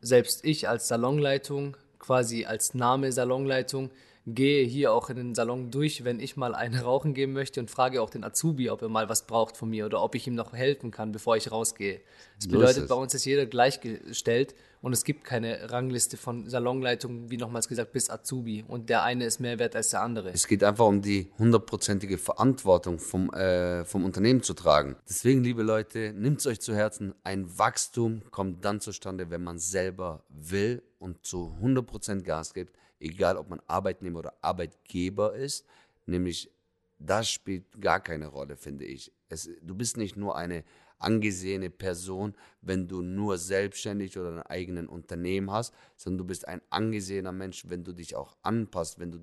Selbst 0.00 0.44
ich 0.44 0.68
als 0.68 0.88
Salonleitung, 0.88 1.76
quasi 1.98 2.46
als 2.46 2.74
Name 2.74 3.12
Salonleitung, 3.12 3.90
gehe 4.26 4.64
hier 4.64 4.92
auch 4.92 5.10
in 5.10 5.16
den 5.16 5.34
Salon 5.34 5.70
durch, 5.70 6.04
wenn 6.04 6.18
ich 6.18 6.36
mal 6.36 6.54
eine 6.54 6.82
rauchen 6.82 7.14
gehen 7.14 7.32
möchte 7.32 7.60
und 7.60 7.70
frage 7.70 8.00
auch 8.00 8.10
den 8.10 8.24
Azubi, 8.24 8.70
ob 8.70 8.82
er 8.82 8.88
mal 8.88 9.08
was 9.08 9.26
braucht 9.26 9.56
von 9.56 9.68
mir 9.68 9.86
oder 9.86 10.02
ob 10.02 10.14
ich 10.14 10.26
ihm 10.26 10.34
noch 10.34 10.52
helfen 10.52 10.90
kann, 10.90 11.12
bevor 11.12 11.36
ich 11.36 11.50
rausgehe. 11.50 12.00
Das 12.38 12.48
bedeutet, 12.48 12.88
bei 12.88 12.94
uns 12.94 13.14
ist 13.14 13.24
jeder 13.24 13.46
gleichgestellt 13.46 14.54
und 14.80 14.92
es 14.92 15.04
gibt 15.04 15.24
keine 15.24 15.70
Rangliste 15.70 16.16
von 16.16 16.48
Salonleitungen, 16.48 17.30
wie 17.30 17.36
nochmals 17.36 17.68
gesagt, 17.68 17.92
bis 17.92 18.10
Azubi 18.10 18.64
und 18.66 18.88
der 18.88 19.02
eine 19.02 19.24
ist 19.26 19.40
mehr 19.40 19.58
wert 19.58 19.76
als 19.76 19.90
der 19.90 20.02
andere. 20.02 20.30
Es 20.30 20.46
geht 20.46 20.64
einfach 20.64 20.86
um 20.86 21.02
die 21.02 21.30
hundertprozentige 21.38 22.18
Verantwortung 22.18 22.98
vom, 22.98 23.32
äh, 23.32 23.84
vom 23.84 24.04
Unternehmen 24.04 24.42
zu 24.42 24.54
tragen. 24.54 24.96
Deswegen, 25.08 25.44
liebe 25.44 25.62
Leute, 25.62 26.12
nimmt 26.14 26.40
es 26.40 26.46
euch 26.46 26.60
zu 26.60 26.74
Herzen, 26.74 27.14
ein 27.24 27.58
Wachstum 27.58 28.22
kommt 28.30 28.64
dann 28.64 28.80
zustande, 28.80 29.30
wenn 29.30 29.44
man 29.44 29.58
selber 29.58 30.24
will 30.28 30.82
und 30.98 31.24
zu 31.24 31.54
100% 31.62 32.22
Gas 32.22 32.54
gibt 32.54 32.74
egal 33.04 33.36
ob 33.36 33.50
man 33.50 33.60
Arbeitnehmer 33.66 34.20
oder 34.20 34.34
Arbeitgeber 34.40 35.34
ist, 35.34 35.66
nämlich 36.06 36.50
das 36.98 37.28
spielt 37.28 37.80
gar 37.80 38.00
keine 38.00 38.28
Rolle, 38.28 38.56
finde 38.56 38.84
ich. 38.86 39.12
Es, 39.28 39.50
du 39.62 39.74
bist 39.74 39.96
nicht 39.96 40.16
nur 40.16 40.36
eine 40.36 40.64
angesehene 40.98 41.68
Person, 41.68 42.34
wenn 42.62 42.88
du 42.88 43.02
nur 43.02 43.36
selbstständig 43.36 44.18
oder 44.18 44.30
ein 44.32 44.42
eigenen 44.42 44.88
Unternehmen 44.88 45.50
hast, 45.50 45.74
sondern 45.96 46.18
du 46.18 46.24
bist 46.24 46.48
ein 46.48 46.62
angesehener 46.70 47.32
Mensch, 47.32 47.64
wenn 47.68 47.84
du 47.84 47.92
dich 47.92 48.16
auch 48.16 48.36
anpasst, 48.42 48.98
wenn 48.98 49.10
du 49.10 49.18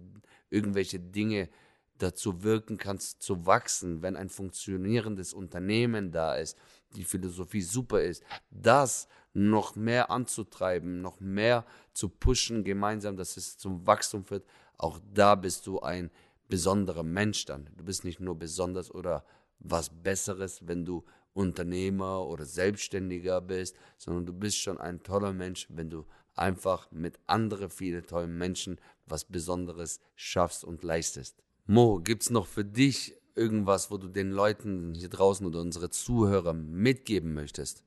irgendwelche 0.49 0.99
Dinge 0.99 1.49
dazu 1.97 2.43
wirken 2.43 2.77
kannst, 2.77 3.21
zu 3.23 3.45
wachsen, 3.45 4.01
wenn 4.01 4.15
ein 4.15 4.29
funktionierendes 4.29 5.33
Unternehmen 5.33 6.11
da 6.11 6.35
ist, 6.35 6.57
die 6.95 7.03
Philosophie 7.03 7.61
super 7.61 8.01
ist. 8.01 8.23
Das 8.49 9.07
noch 9.33 9.75
mehr 9.75 10.11
anzutreiben, 10.11 11.01
noch 11.01 11.19
mehr 11.19 11.65
zu 11.93 12.09
pushen 12.09 12.63
gemeinsam, 12.63 13.15
dass 13.15 13.37
es 13.37 13.57
zum 13.57 13.85
Wachstum 13.87 14.25
führt, 14.25 14.45
auch 14.77 14.99
da 15.13 15.35
bist 15.35 15.67
du 15.67 15.79
ein 15.79 16.11
besonderer 16.49 17.03
Mensch 17.03 17.45
dann. 17.45 17.69
Du 17.77 17.85
bist 17.85 18.03
nicht 18.03 18.19
nur 18.19 18.37
besonders 18.37 18.93
oder 18.93 19.23
was 19.59 19.89
Besseres, 19.89 20.67
wenn 20.67 20.85
du 20.85 21.05
Unternehmer 21.33 22.25
oder 22.27 22.45
Selbstständiger 22.45 23.39
bist, 23.41 23.77
sondern 23.97 24.25
du 24.25 24.33
bist 24.33 24.57
schon 24.57 24.79
ein 24.79 25.01
toller 25.03 25.31
Mensch, 25.31 25.67
wenn 25.69 25.89
du 25.89 26.05
einfach 26.35 26.91
mit 26.91 27.19
anderen 27.27 27.69
vielen 27.69 28.05
tollen 28.05 28.37
Menschen 28.37 28.79
was 29.05 29.25
Besonderes 29.25 29.99
schaffst 30.15 30.63
und 30.63 30.83
leistest. 30.83 31.41
Mo, 31.67 31.99
gibt's 31.99 32.29
noch 32.29 32.47
für 32.47 32.65
dich 32.65 33.15
irgendwas, 33.35 33.91
wo 33.91 33.97
du 33.97 34.07
den 34.07 34.31
Leuten 34.31 34.93
hier 34.93 35.09
draußen 35.09 35.45
oder 35.45 35.61
unsere 35.61 35.89
Zuhörer 35.89 36.53
mitgeben 36.53 37.33
möchtest? 37.33 37.83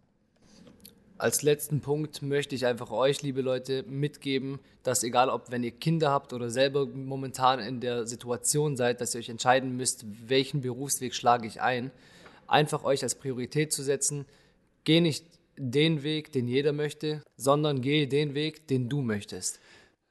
Als 1.17 1.43
letzten 1.43 1.81
Punkt 1.81 2.23
möchte 2.23 2.57
ich 2.57 2.67
einfach 2.67 2.91
euch, 2.91 3.23
liebe 3.23 3.41
Leute, 3.41 3.85
mitgeben, 3.85 4.59
dass 4.83 5.05
egal 5.05 5.31
ob 5.31 5.51
wenn 5.51 5.63
ihr 5.63 5.71
Kinder 5.71 6.11
habt 6.11 6.33
oder 6.33 6.51
selber 6.51 6.87
momentan 6.87 7.61
in 7.61 7.81
der 7.81 8.07
Situation 8.07 8.77
seid, 8.77 9.01
dass 9.01 9.15
ihr 9.15 9.21
euch 9.21 9.29
entscheiden 9.29 9.77
müsst, 9.77 10.05
welchen 10.27 10.61
Berufsweg 10.61 11.15
schlage 11.15 11.47
ich 11.47 11.61
ein, 11.61 11.93
einfach 12.49 12.83
euch 12.83 13.03
als 13.05 13.15
Priorität 13.15 13.73
zu 13.73 13.83
setzen, 13.83 14.27
geh 14.83 15.01
nicht 15.01 15.25
den 15.57 16.03
Weg, 16.03 16.33
den 16.33 16.49
jeder 16.49 16.73
möchte, 16.73 17.23
sondern 17.37 17.81
geh 17.81 18.07
den 18.07 18.35
Weg, 18.35 18.67
den 18.67 18.89
du 18.89 19.01
möchtest. 19.01 19.61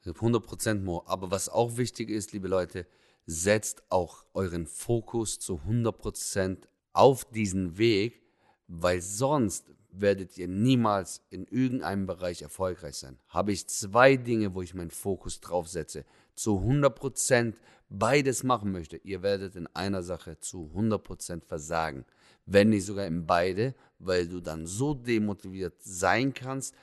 100% 0.06 0.82
Mo. 0.82 1.04
Aber 1.06 1.32
was 1.32 1.50
auch 1.50 1.78
wichtig 1.78 2.10
ist, 2.10 2.34
liebe 2.34 2.48
Leute, 2.48 2.86
setzt 3.26 3.84
auch 3.90 4.26
euren 4.34 4.66
Fokus 4.66 5.40
zu 5.40 5.62
100% 5.68 6.68
auf 6.94 7.26
diesen 7.26 7.78
Weg, 7.78 8.22
weil 8.68 9.02
sonst 9.02 9.66
werdet 9.92 10.38
ihr 10.38 10.48
niemals 10.48 11.22
in 11.30 11.46
irgendeinem 11.46 12.08
Bereich 12.08 12.42
erfolgreich 12.42 12.96
sein. 12.96 13.20
Habe 13.28 13.52
ich 13.52 13.68
zwei 13.68 14.18
Dinge, 14.18 14.54
wo 14.56 14.62
ich 14.62 14.74
meinen 14.74 14.92
Fokus 14.92 15.40
drauf 15.40 15.68
setze, 15.68 16.06
zu 16.36 16.58
100% 16.58 17.56
beides 17.90 18.44
machen 18.44 18.72
möchte, 18.72 18.98
ihr 18.98 19.22
werdet 19.22 19.56
in 19.56 19.68
einer 19.68 20.02
Sache 20.02 20.40
zu 20.40 20.72
100% 20.76 21.44
versagen. 21.46 22.06
Wenn 22.46 22.70
nicht 22.70 22.86
sogar 22.86 23.06
in 23.06 23.26
beide, 23.26 23.76
weil 24.00 24.28
du 24.28 24.42
dann 24.42 24.66
so 24.66 24.94
demotiviert 24.94 25.76
sein 25.80 26.34
kannst, 26.34 26.76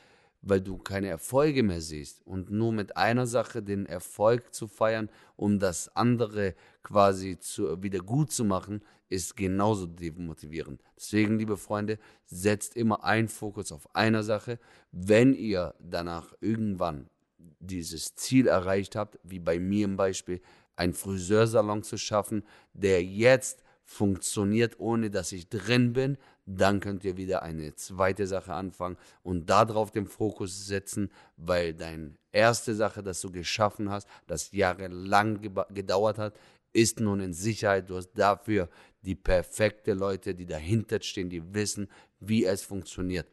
weil 0.42 0.60
du 0.60 0.78
keine 0.78 1.08
Erfolge 1.08 1.62
mehr 1.62 1.80
siehst 1.80 2.22
und 2.26 2.50
nur 2.50 2.72
mit 2.72 2.96
einer 2.96 3.26
Sache 3.26 3.62
den 3.62 3.86
Erfolg 3.86 4.54
zu 4.54 4.68
feiern, 4.68 5.10
um 5.36 5.58
das 5.58 5.94
andere 5.94 6.54
quasi 6.82 7.38
zu, 7.38 7.82
wieder 7.82 8.00
gut 8.00 8.32
zu 8.32 8.44
machen, 8.44 8.82
ist 9.08 9.36
genauso 9.36 9.86
demotivierend. 9.86 10.80
Deswegen, 10.96 11.38
liebe 11.38 11.56
Freunde, 11.56 11.98
setzt 12.26 12.76
immer 12.76 13.04
einen 13.04 13.28
Fokus 13.28 13.72
auf 13.72 13.94
einer 13.94 14.22
Sache. 14.22 14.58
Wenn 14.92 15.34
ihr 15.34 15.74
danach 15.80 16.32
irgendwann 16.40 17.10
dieses 17.58 18.14
Ziel 18.14 18.46
erreicht 18.46 18.96
habt, 18.96 19.18
wie 19.22 19.40
bei 19.40 19.58
mir 19.58 19.84
im 19.84 19.96
Beispiel, 19.96 20.40
einen 20.76 20.94
Friseursalon 20.94 21.82
zu 21.82 21.98
schaffen, 21.98 22.44
der 22.72 23.04
jetzt 23.04 23.62
funktioniert, 23.84 24.78
ohne 24.78 25.10
dass 25.10 25.32
ich 25.32 25.48
drin 25.48 25.92
bin, 25.92 26.16
dann 26.56 26.80
könnt 26.80 27.04
ihr 27.04 27.16
wieder 27.16 27.42
eine 27.42 27.74
zweite 27.74 28.26
Sache 28.26 28.52
anfangen 28.52 28.96
und 29.22 29.48
darauf 29.48 29.90
den 29.90 30.06
Fokus 30.06 30.66
setzen, 30.66 31.10
weil 31.36 31.74
deine 31.74 32.14
erste 32.32 32.74
Sache, 32.74 33.02
das 33.02 33.20
du 33.20 33.30
geschaffen 33.30 33.90
hast, 33.90 34.08
das 34.26 34.50
jahrelang 34.52 35.40
gedauert 35.72 36.18
hat, 36.18 36.34
ist 36.72 37.00
nun 37.00 37.20
in 37.20 37.32
Sicherheit. 37.32 37.88
Du 37.88 37.96
hast 37.96 38.12
dafür 38.14 38.68
die 39.02 39.14
perfekte 39.14 39.94
Leute, 39.94 40.34
die 40.34 40.46
dahinter 40.46 41.00
stehen, 41.00 41.30
die 41.30 41.54
wissen, 41.54 41.88
wie 42.20 42.44
es 42.44 42.62
funktioniert. 42.62 43.26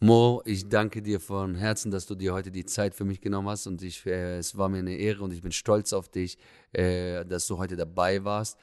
Mo, 0.00 0.42
ich 0.44 0.68
danke 0.68 1.00
dir 1.00 1.20
von 1.20 1.54
Herzen, 1.54 1.90
dass 1.90 2.04
du 2.04 2.14
dir 2.14 2.34
heute 2.34 2.50
die 2.50 2.66
Zeit 2.66 2.94
für 2.94 3.04
mich 3.04 3.20
genommen 3.20 3.48
hast 3.48 3.66
und 3.66 3.82
ich, 3.82 4.04
äh, 4.04 4.36
es 4.36 4.56
war 4.56 4.68
mir 4.68 4.78
eine 4.78 4.96
Ehre 4.96 5.24
und 5.24 5.32
ich 5.32 5.40
bin 5.40 5.52
stolz 5.52 5.92
auf 5.92 6.08
dich, 6.08 6.36
äh, 6.72 7.24
dass 7.24 7.46
du 7.46 7.56
heute 7.56 7.76
dabei 7.76 8.22
warst 8.24 8.58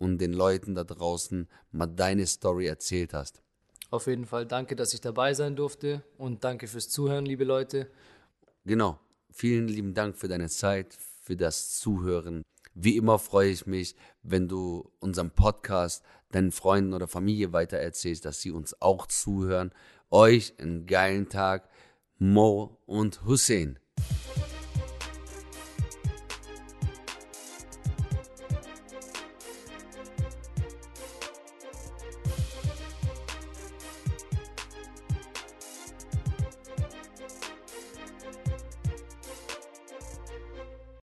und 0.00 0.18
den 0.18 0.32
Leuten 0.32 0.74
da 0.74 0.82
draußen 0.82 1.46
mal 1.70 1.86
deine 1.86 2.26
Story 2.26 2.66
erzählt 2.66 3.12
hast. 3.12 3.42
Auf 3.90 4.06
jeden 4.06 4.24
Fall 4.24 4.46
danke, 4.46 4.74
dass 4.74 4.94
ich 4.94 5.00
dabei 5.00 5.34
sein 5.34 5.56
durfte 5.56 6.02
und 6.16 6.42
danke 6.42 6.66
fürs 6.66 6.88
Zuhören, 6.88 7.26
liebe 7.26 7.44
Leute. 7.44 7.88
Genau. 8.64 8.98
Vielen 9.30 9.68
lieben 9.68 9.94
Dank 9.94 10.16
für 10.16 10.26
deine 10.26 10.48
Zeit, 10.48 10.96
für 11.22 11.36
das 11.36 11.78
Zuhören. 11.78 12.42
Wie 12.74 12.96
immer 12.96 13.18
freue 13.18 13.50
ich 13.50 13.66
mich, 13.66 13.94
wenn 14.22 14.48
du 14.48 14.90
unseren 15.00 15.30
Podcast 15.30 16.02
deinen 16.30 16.50
Freunden 16.50 16.94
oder 16.94 17.06
Familie 17.06 17.52
weitererzählst, 17.52 18.24
dass 18.24 18.40
sie 18.40 18.52
uns 18.52 18.80
auch 18.80 19.06
zuhören. 19.06 19.72
Euch 20.10 20.54
einen 20.58 20.86
geilen 20.86 21.28
Tag. 21.28 21.68
Mo 22.18 22.78
und 22.86 23.24
Hussein. 23.24 23.78